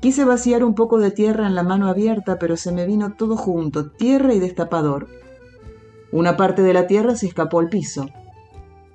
Quise 0.03 0.25
vaciar 0.25 0.65
un 0.65 0.75
poco 0.75 0.99
de 0.99 1.11
tierra 1.11 1.47
en 1.47 1.55
la 1.55 1.63
mano 1.63 1.87
abierta, 1.87 2.37
pero 2.37 2.57
se 2.57 2.73
me 2.73 2.85
vino 2.85 3.13
todo 3.13 3.37
junto, 3.37 3.89
tierra 3.89 4.33
y 4.33 4.39
destapador. 4.39 5.07
Una 6.11 6.35
parte 6.35 6.61
de 6.61 6.73
la 6.73 6.87
tierra 6.87 7.15
se 7.15 7.25
escapó 7.25 7.61
al 7.61 7.69
piso. 7.69 8.07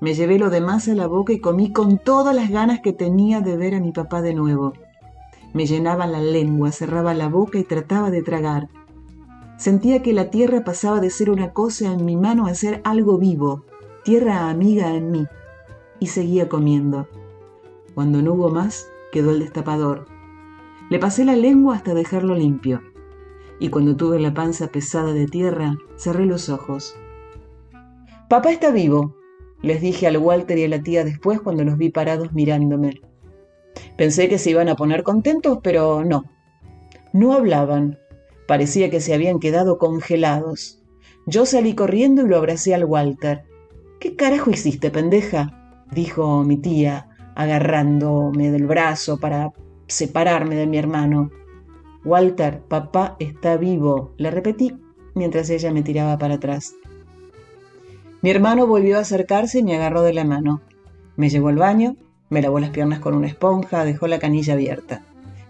Me 0.01 0.13
llevé 0.13 0.39
lo 0.39 0.51
demás 0.51 0.87
a 0.87 0.95
la 0.95 1.07
boca 1.07 1.33
y 1.33 1.41
comí 1.41 1.73
con 1.73 1.97
todas 1.97 2.37
las 2.37 2.51
ganas 2.51 2.81
que 2.81 2.93
tenía 2.93 3.41
de 3.41 3.57
ver 3.57 3.75
a 3.75 3.81
mi 3.81 3.91
papá 3.91 4.21
de 4.21 4.35
nuevo. 4.35 4.75
Me 5.55 5.65
llenaba 5.65 6.07
la 6.07 6.21
lengua, 6.21 6.73
cerraba 6.73 7.15
la 7.15 7.31
boca 7.31 7.59
y 7.59 7.65
trataba 7.65 8.11
de 8.11 8.23
tragar. 8.23 8.69
Sentía 9.57 10.03
que 10.03 10.13
la 10.13 10.29
tierra 10.29 10.63
pasaba 10.63 11.01
de 11.01 11.09
ser 11.09 11.31
una 11.31 11.55
cosa 11.55 11.91
en 11.91 12.05
mi 12.05 12.17
mano 12.17 12.45
a 12.45 12.55
ser 12.55 12.83
algo 12.85 13.17
vivo, 13.17 13.65
tierra 14.05 14.51
amiga 14.51 14.95
en 14.95 15.11
mí. 15.11 15.27
Y 16.01 16.09
seguía 16.09 16.51
comiendo. 16.51 17.09
Cuando 17.95 18.21
no 18.21 18.35
hubo 18.35 18.51
más, 18.51 18.91
quedó 19.11 19.31
el 19.31 19.39
destapador. 19.39 20.18
Le 20.91 20.99
pasé 20.99 21.25
la 21.25 21.37
lengua 21.37 21.77
hasta 21.77 21.93
dejarlo 21.93 22.35
limpio. 22.35 22.81
Y 23.61 23.69
cuando 23.69 23.97
tuve 23.97 24.19
la 24.19 24.33
panza 24.33 24.69
pesada 24.69 25.13
de 25.13 25.27
tierra, 25.27 25.77
cerré 25.97 26.25
los 26.25 26.49
ojos. 26.49 26.97
Papá 28.29 28.53
está 28.53 28.71
vivo, 28.71 29.17
les 29.61 29.81
dije 29.81 30.07
al 30.07 30.17
Walter 30.17 30.57
y 30.59 30.65
a 30.65 30.69
la 30.69 30.83
tía 30.83 31.05
después 31.05 31.41
cuando 31.41 31.65
los 31.65 31.77
vi 31.77 31.91
parados 31.91 32.33
mirándome. 32.33 33.01
Pensé 33.97 34.29
que 34.29 34.39
se 34.39 34.51
iban 34.51 34.69
a 34.69 34.77
poner 34.77 35.03
contentos, 35.03 35.59
pero 35.63 36.05
no. 36.05 36.25
No 37.13 37.33
hablaban. 37.33 37.99
Parecía 38.47 38.91
que 38.91 39.01
se 39.01 39.13
habían 39.13 39.41
quedado 39.41 39.79
congelados. 39.79 40.83
Yo 41.27 41.45
salí 41.45 41.75
corriendo 41.75 42.23
y 42.23 42.29
lo 42.29 42.39
abracé 42.39 42.75
al 42.75 42.85
Walter. 42.85 43.45
¿Qué 44.01 44.17
carajo 44.17 44.51
hiciste, 44.51 44.91
pendeja? 44.91 45.55
dijo 45.91 46.45
mi 46.45 46.57
tía, 46.57 47.09
agarrándome 47.35 48.51
del 48.51 48.67
brazo 48.67 49.19
para 49.19 49.53
separarme 49.89 50.55
de 50.55 50.67
mi 50.67 50.79
hermano. 50.79 51.31
Walter, 52.05 52.61
papá 52.61 53.17
está 53.19 53.57
vivo, 53.57 54.13
le 54.17 54.31
repetí 54.31 54.77
mientras 55.15 55.51
ella 55.51 55.73
me 55.73 55.83
tiraba 55.83 56.17
para 56.17 56.35
atrás. 56.35 56.75
Mi 58.23 58.31
hermano 58.31 58.67
volvió 58.67 58.99
a 58.99 59.01
acercarse 59.01 59.59
y 59.59 59.63
me 59.63 59.75
agarró 59.77 60.03
de 60.03 60.13
la 60.13 60.25
mano. 60.25 60.63
Me 61.17 61.29
llevó 61.29 61.49
al 61.49 61.57
baño, 61.57 61.97
me 62.31 62.43
lavó 62.43 62.61
las 62.61 62.71
piernas 62.71 63.01
con 63.01 63.15
una 63.15 63.27
esponja, 63.27 63.85
dejó 63.85 64.07
la 64.07 64.19
canilla 64.19 64.55
abierta. 64.55 65.05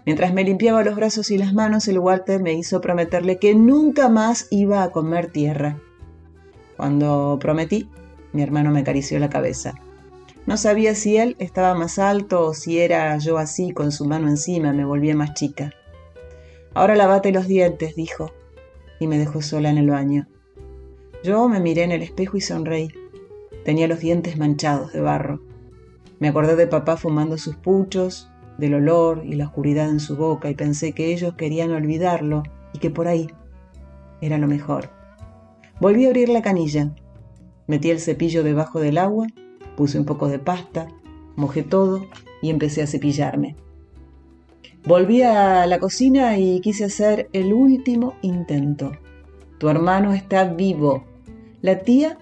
Mientras 0.05 0.33
me 0.33 0.43
limpiaba 0.43 0.83
los 0.83 0.95
brazos 0.95 1.29
y 1.29 1.37
las 1.37 1.53
manos, 1.53 1.87
el 1.87 1.99
Walter 1.99 2.41
me 2.41 2.53
hizo 2.53 2.81
prometerle 2.81 3.37
que 3.37 3.53
nunca 3.53 4.09
más 4.09 4.47
iba 4.49 4.81
a 4.81 4.91
comer 4.91 5.31
tierra. 5.31 5.77
Cuando 6.77 7.37
prometí, 7.39 7.89
mi 8.33 8.41
hermano 8.41 8.71
me 8.71 8.79
acarició 8.79 9.19
la 9.19 9.29
cabeza. 9.29 9.75
No 10.49 10.57
sabía 10.57 10.95
si 10.95 11.15
él 11.15 11.35
estaba 11.37 11.75
más 11.75 11.99
alto 11.99 12.43
o 12.43 12.55
si 12.55 12.79
era 12.79 13.15
yo 13.19 13.37
así, 13.37 13.71
con 13.71 13.91
su 13.91 14.05
mano 14.05 14.27
encima, 14.27 14.73
me 14.73 14.83
volvía 14.83 15.15
más 15.15 15.35
chica. 15.35 15.69
Ahora 16.73 16.95
lavate 16.95 17.31
los 17.31 17.47
dientes, 17.47 17.95
dijo, 17.95 18.31
y 18.99 19.05
me 19.05 19.19
dejó 19.19 19.43
sola 19.43 19.69
en 19.69 19.77
el 19.77 19.91
baño. 19.91 20.27
Yo 21.23 21.47
me 21.47 21.59
miré 21.59 21.83
en 21.83 21.91
el 21.91 22.01
espejo 22.01 22.35
y 22.35 22.41
sonreí. 22.41 22.89
Tenía 23.63 23.87
los 23.87 23.99
dientes 23.99 24.39
manchados 24.39 24.91
de 24.91 25.01
barro. 25.01 25.39
Me 26.17 26.29
acordé 26.29 26.55
de 26.55 26.65
papá 26.65 26.97
fumando 26.97 27.37
sus 27.37 27.55
puchos, 27.55 28.31
del 28.57 28.73
olor 28.73 29.21
y 29.23 29.35
la 29.35 29.45
oscuridad 29.45 29.87
en 29.87 29.99
su 29.99 30.17
boca 30.17 30.49
y 30.49 30.55
pensé 30.55 30.93
que 30.93 31.13
ellos 31.13 31.35
querían 31.35 31.71
olvidarlo 31.73 32.41
y 32.73 32.79
que 32.79 32.89
por 32.89 33.07
ahí 33.07 33.27
era 34.19 34.39
lo 34.39 34.47
mejor. 34.47 34.89
Volví 35.79 36.05
a 36.05 36.07
abrir 36.07 36.27
la 36.27 36.41
canilla. 36.41 36.91
Metí 37.67 37.91
el 37.91 37.99
cepillo 37.99 38.41
debajo 38.43 38.79
del 38.79 38.97
agua 38.97 39.27
Puse 39.79 39.97
un 39.97 40.03
poco 40.03 40.27
de 40.27 40.39
pasta, 40.39 40.89
mojé 41.37 41.63
todo 41.63 42.05
y 42.41 42.49
empecé 42.49 42.81
a 42.81 42.87
cepillarme. 42.87 43.55
Volví 44.85 45.21
a 45.21 45.65
la 45.67 45.79
cocina 45.79 46.37
y 46.37 46.59
quise 46.59 46.83
hacer 46.83 47.29
el 47.31 47.53
último 47.53 48.15
intento. 48.21 48.91
Tu 49.57 49.69
hermano 49.69 50.13
está 50.13 50.43
vivo. 50.43 51.05
La 51.61 51.79
tía 51.79 52.17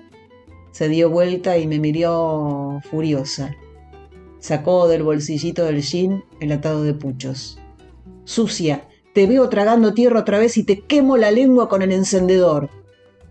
se 0.69 0.87
dio 0.87 1.09
vuelta 1.09 1.57
y 1.57 1.65
me 1.65 1.79
miró 1.79 2.79
furiosa. 2.91 3.55
Sacó 4.37 4.87
del 4.87 5.01
bolsillito 5.01 5.65
del 5.65 5.81
jean 5.81 6.23
el 6.39 6.51
atado 6.51 6.83
de 6.83 6.93
puchos. 6.93 7.57
Sucia, 8.23 8.87
te 9.15 9.25
veo 9.25 9.49
tragando 9.49 9.95
tierra 9.95 10.19
otra 10.19 10.37
vez 10.37 10.57
y 10.57 10.63
te 10.63 10.81
quemo 10.81 11.17
la 11.17 11.31
lengua 11.31 11.69
con 11.69 11.81
el 11.81 11.91
encendedor. 11.91 12.69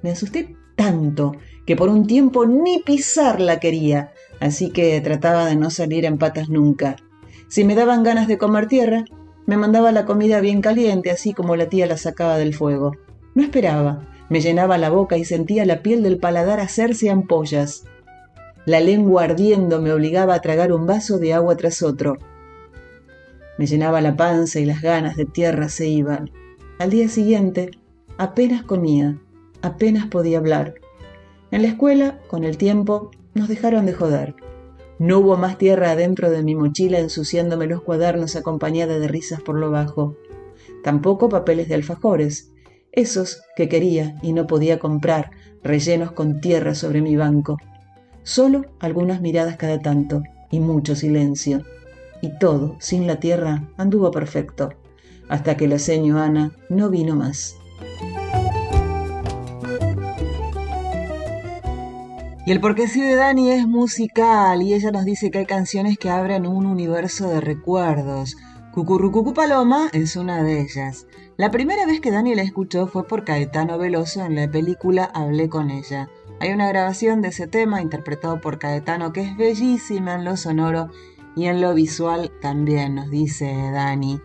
Me 0.03 0.11
asusté 0.11 0.57
tanto 0.75 1.37
que 1.65 1.77
por 1.77 1.89
un 1.89 2.07
tiempo 2.07 2.47
ni 2.47 2.79
pisarla 2.79 3.59
quería, 3.59 4.13
así 4.41 4.71
que 4.71 5.01
trataba 5.01 5.47
de 5.47 5.57
no 5.57 5.71
salir 5.71 6.05
en 6.05 6.19
patas 6.19 6.49
nunca. 6.49 6.97
Si 7.49 7.65
me 7.65 7.75
daban 7.75 8.03
ganas 8.03 8.29
de 8.29 8.39
comer 8.39 8.67
tierra, 8.67 9.05
me 9.47 9.57
mandaba 9.57 9.93
la 9.93 10.05
comida 10.05 10.41
bien 10.41 10.61
caliente, 10.61 11.11
así 11.11 11.33
como 11.33 11.55
la 11.57 11.69
tía 11.69 11.87
la 11.87 11.97
sacaba 11.97 12.37
del 12.39 12.55
fuego. 12.55 12.97
No 13.35 13.43
esperaba, 13.43 14.03
me 14.29 14.41
llenaba 14.41 14.77
la 14.77 14.91
boca 14.91 15.17
y 15.17 15.25
sentía 15.25 15.65
la 15.65 15.83
piel 15.83 16.03
del 16.03 16.19
paladar 16.19 16.59
hacerse 16.59 17.11
ampollas. 17.11 17.85
La 18.65 18.81
lengua 18.81 19.23
ardiendo 19.25 19.81
me 19.81 19.93
obligaba 19.93 20.35
a 20.35 20.41
tragar 20.41 20.73
un 20.73 20.87
vaso 20.87 21.19
de 21.19 21.33
agua 21.33 21.57
tras 21.57 21.83
otro. 21.83 22.19
Me 23.59 23.67
llenaba 23.67 24.01
la 24.01 24.17
panza 24.17 24.59
y 24.59 24.65
las 24.65 24.83
ganas 24.83 25.17
de 25.17 25.25
tierra 25.25 25.69
se 25.69 25.87
iban. 25.87 26.31
Al 26.81 26.91
día 26.91 27.09
siguiente, 27.09 27.71
apenas 28.19 28.65
comía, 28.65 29.17
apenas 29.63 30.07
podía 30.09 30.39
hablar. 30.39 30.75
En 31.53 31.63
la 31.63 31.69
escuela, 31.69 32.19
con 32.27 32.43
el 32.43 32.59
tiempo, 32.59 33.13
nos 33.37 33.49
dejaron 33.49 33.87
de 33.87 33.93
joder. 33.93 34.35
No 34.99 35.19
hubo 35.19 35.37
más 35.37 35.59
tierra 35.59 35.91
adentro 35.91 36.31
de 36.31 36.43
mi 36.43 36.55
mochila 36.55 36.99
ensuciándome 36.99 37.67
los 37.67 37.83
cuadernos 37.83 38.35
acompañada 38.35 38.99
de 38.99 39.09
risas 39.09 39.43
por 39.43 39.57
lo 39.57 39.71
bajo. 39.71 40.17
Tampoco 40.83 41.29
papeles 41.29 41.69
de 41.69 41.75
alfajores, 41.75 42.51
esos 42.93 43.43
que 43.55 43.69
quería 43.69 44.15
y 44.23 44.33
no 44.33 44.47
podía 44.47 44.79
comprar, 44.79 45.31
rellenos 45.63 46.13
con 46.13 46.41
tierra 46.41 46.75
sobre 46.75 47.03
mi 47.03 47.17
banco. 47.17 47.59
Solo 48.23 48.65
algunas 48.81 49.21
miradas 49.21 49.57
cada 49.57 49.81
tanto 49.81 50.23
y 50.51 50.61
mucho 50.61 50.97
silencio. 50.97 51.63
Y 52.23 52.39
todo, 52.39 52.77
sin 52.81 53.07
la 53.07 53.21
tierra, 53.21 53.69
anduvo 53.77 54.11
perfecto, 54.11 54.71
hasta 55.29 55.59
que 55.59 55.69
la 55.69 55.79
seño 55.79 56.19
Ana 56.19 56.53
no 56.71 56.89
vino 56.89 57.15
más. 57.15 57.57
Y 62.47 62.53
el 62.53 62.61
porque 62.61 62.87
sí 62.87 63.01
de 63.01 63.17
Dani 63.17 63.51
es 63.51 63.67
musical 63.67 64.63
y 64.63 64.73
ella 64.73 64.93
nos 64.93 65.05
dice 65.05 65.33
que 65.33 65.39
hay 65.39 65.47
canciones 65.47 65.99
que 65.99 66.11
abren 66.11 66.47
un 66.47 66.65
universo 66.65 67.29
de 67.29 67.41
recuerdos. 67.41 68.37
Cucurrucucu 68.73 69.35
Paloma 69.35 69.89
es 69.93 70.15
una 70.15 70.45
de 70.45 70.61
ellas. 70.61 71.09
La 71.37 71.51
primera 71.51 71.87
vez 71.87 72.01
que 72.01 72.13
Dani 72.13 72.37
la 72.37 72.43
escuchó 72.43 72.87
fue 72.87 73.05
por 73.05 73.25
Caetano 73.25 73.79
Veloso 73.79 74.25
en 74.25 74.37
la 74.37 74.49
película 74.49 75.11
Hablé 75.13 75.49
con 75.49 75.73
ella. 75.73 76.09
Hay 76.39 76.53
una 76.53 76.69
grabación 76.69 77.21
de 77.21 77.29
ese 77.29 77.49
tema 77.49 77.83
interpretado 77.83 78.41
por 78.41 78.61
Caetano 78.61 79.13
que 79.13 79.23
es 79.23 79.37
bellísima 79.37 80.15
en 80.15 80.25
lo 80.25 80.37
sonoro 80.37 80.91
y 81.35 81.47
en 81.47 81.61
lo 81.61 81.75
visual 81.75 82.31
también, 82.41 82.95
nos 82.95 83.11
dice 83.11 83.47
Dani. 83.73 84.21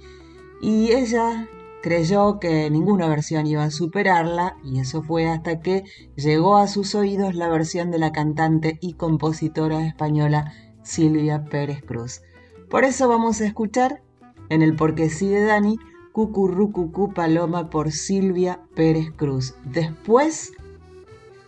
Y 0.61 0.91
ella 0.91 1.47
creyó 1.81 2.39
que 2.39 2.69
ninguna 2.69 3.07
versión 3.07 3.47
iba 3.47 3.63
a 3.63 3.71
superarla 3.71 4.55
y 4.63 4.79
eso 4.79 5.03
fue 5.03 5.27
hasta 5.27 5.59
que 5.59 5.83
llegó 6.15 6.57
a 6.57 6.67
sus 6.67 6.95
oídos 6.95 7.35
la 7.35 7.49
versión 7.49 7.91
de 7.91 7.97
la 7.97 8.11
cantante 8.11 8.77
y 8.81 8.93
compositora 8.93 9.85
española 9.85 10.53
Silvia 10.83 11.43
Pérez 11.45 11.83
Cruz. 11.83 12.21
Por 12.69 12.83
eso 12.83 13.09
vamos 13.09 13.41
a 13.41 13.45
escuchar 13.45 14.01
en 14.49 14.61
el 14.61 14.75
Porque 14.75 15.09
sí 15.09 15.27
de 15.27 15.43
Dani, 15.43 15.77
Cucurrucucú 16.11 17.13
Paloma 17.13 17.69
por 17.69 17.91
Silvia 17.91 18.59
Pérez 18.75 19.11
Cruz. 19.15 19.55
Después 19.63 20.51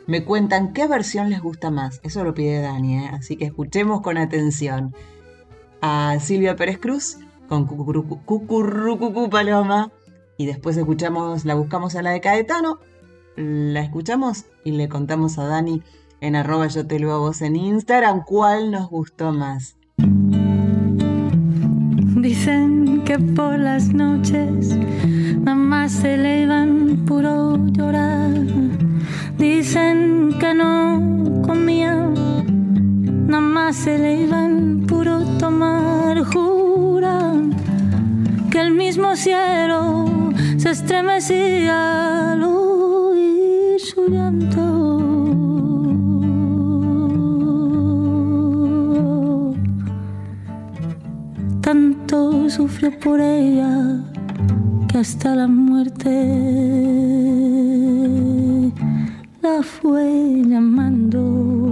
me 0.07 0.23
cuentan 0.23 0.73
qué 0.73 0.87
versión 0.87 1.29
les 1.29 1.41
gusta 1.41 1.69
más. 1.69 1.99
Eso 2.03 2.23
lo 2.23 2.33
pide 2.33 2.61
Dani, 2.61 2.99
¿eh? 2.99 3.09
así 3.11 3.35
que 3.35 3.45
escuchemos 3.45 4.01
con 4.01 4.17
atención 4.17 4.95
a 5.81 6.17
Silvia 6.19 6.55
Pérez 6.55 6.79
Cruz 6.79 7.17
con 7.47 7.65
Cucurrucucú 7.67 9.29
Paloma 9.29 9.91
y 10.43 10.45
después 10.45 10.75
escuchamos, 10.75 11.45
la 11.45 11.55
buscamos 11.55 11.95
a 11.95 12.01
la 12.01 12.11
de 12.11 12.19
Caetano, 12.19 12.79
la 13.37 13.79
escuchamos 13.79 14.43
y 14.65 14.71
le 14.71 14.89
contamos 14.89 15.39
a 15.39 15.45
Dani 15.45 15.81
en 16.19 16.35
arroba 16.35 16.67
yo 16.67 16.85
te 16.85 16.99
lo 16.99 17.13
a 17.13 17.17
vos 17.17 17.41
en 17.41 17.55
Instagram 17.55 18.25
cuál 18.25 18.69
nos 18.69 18.89
gustó 18.89 19.31
más. 19.31 19.77
Dicen 22.17 23.03
que 23.05 23.17
por 23.19 23.57
las 23.57 23.93
noches 23.93 24.77
mamá 25.39 25.87
se 25.87 26.17
le 26.17 26.41
iban 26.41 27.05
puro 27.05 27.65
llorar. 27.67 28.33
Dicen 29.37 30.35
que 30.41 30.53
no 30.53 31.41
comía 31.45 32.09
nada 33.27 33.39
más 33.39 33.77
se 33.77 33.97
le 33.97 34.23
iban 34.23 34.83
puro 34.87 35.23
tomar, 35.39 36.21
juran 36.25 37.62
que 38.53 38.59
el 38.59 38.71
mismo 38.71 39.15
cielo 39.15 40.05
se 40.57 40.69
estremecía 40.69 42.33
al 42.33 42.43
oír 42.43 43.79
su 43.79 44.07
llanto. 44.07 44.67
Tanto 51.61 52.47
sufrió 52.47 52.91
por 52.99 53.19
ella 53.21 54.03
que 54.87 54.99
hasta 54.99 55.33
la 55.33 55.47
muerte 55.47 56.11
la 59.41 59.63
fue 59.63 60.43
llamando. 60.45 61.63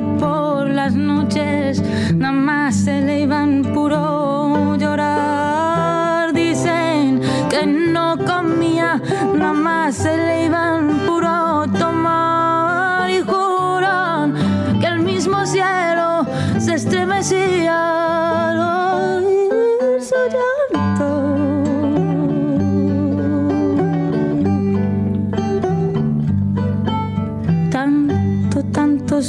Por 0.00 0.68
las 0.68 0.94
noches 0.94 1.82
nada 2.14 2.32
más 2.32 2.74
se 2.76 3.00
le 3.00 3.20
iban 3.20 3.62
puro 3.62 4.76
llorar. 4.76 6.32
Dicen 6.32 7.20
que 7.50 7.66
no 7.66 8.16
comía, 8.18 9.00
nada 9.34 9.52
más 9.52 9.96
se 9.96 10.16
le 10.16 10.46
iban 10.46 10.97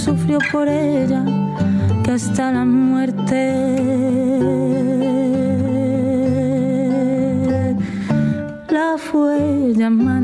sufrió 0.10 0.40
por 0.52 0.68
ella 0.68 1.24
que 2.04 2.12
hasta 2.12 2.52
la 2.52 2.66
muerte 2.66 3.42
la 8.70 8.98
fue 8.98 9.74
llamando. 9.76 10.19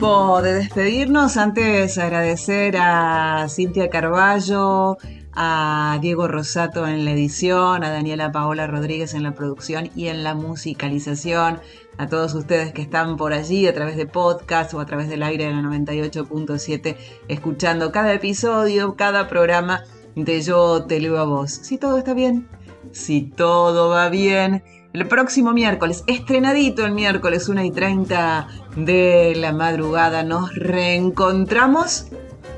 De 0.00 0.54
despedirnos. 0.54 1.36
Antes 1.36 1.98
agradecer 1.98 2.74
a 2.78 3.46
Cintia 3.50 3.90
Carballo, 3.90 4.96
a 5.34 5.98
Diego 6.00 6.26
Rosato 6.26 6.86
en 6.86 7.04
la 7.04 7.10
edición, 7.10 7.84
a 7.84 7.90
Daniela 7.90 8.32
Paola 8.32 8.66
Rodríguez 8.66 9.12
en 9.12 9.24
la 9.24 9.34
producción 9.34 9.90
y 9.94 10.06
en 10.06 10.24
la 10.24 10.34
musicalización, 10.34 11.60
a 11.98 12.06
todos 12.06 12.32
ustedes 12.32 12.72
que 12.72 12.80
están 12.80 13.18
por 13.18 13.34
allí 13.34 13.66
a 13.66 13.74
través 13.74 13.98
de 13.98 14.06
podcast 14.06 14.72
o 14.72 14.80
a 14.80 14.86
través 14.86 15.10
del 15.10 15.22
aire 15.22 15.44
de 15.44 15.52
la 15.52 15.60
98.7, 15.60 16.96
escuchando 17.28 17.92
cada 17.92 18.14
episodio, 18.14 18.96
cada 18.96 19.28
programa 19.28 19.84
de 20.16 20.40
Yo 20.40 20.86
Te 20.86 20.98
Leo 20.98 21.18
a 21.18 21.24
Vos. 21.24 21.50
Si 21.50 21.76
todo 21.76 21.98
está 21.98 22.14
bien, 22.14 22.48
si 22.90 23.20
todo 23.20 23.90
va 23.90 24.08
bien. 24.08 24.62
El 24.92 25.06
próximo 25.06 25.52
miércoles, 25.52 26.02
estrenadito 26.08 26.84
el 26.84 26.90
miércoles 26.92 27.48
1 27.48 27.62
y 27.62 27.70
30 27.70 28.48
de 28.76 29.34
la 29.36 29.52
madrugada, 29.52 30.24
nos 30.24 30.52
reencontramos 30.52 32.06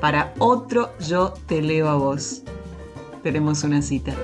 para 0.01 0.33
otro 0.39 0.91
Yo 0.99 1.35
Te 1.45 1.61
Leo 1.61 1.89
a 1.89 1.95
Vos. 1.95 2.41
Tenemos 3.21 3.63
una 3.63 3.83
cita. 3.83 4.15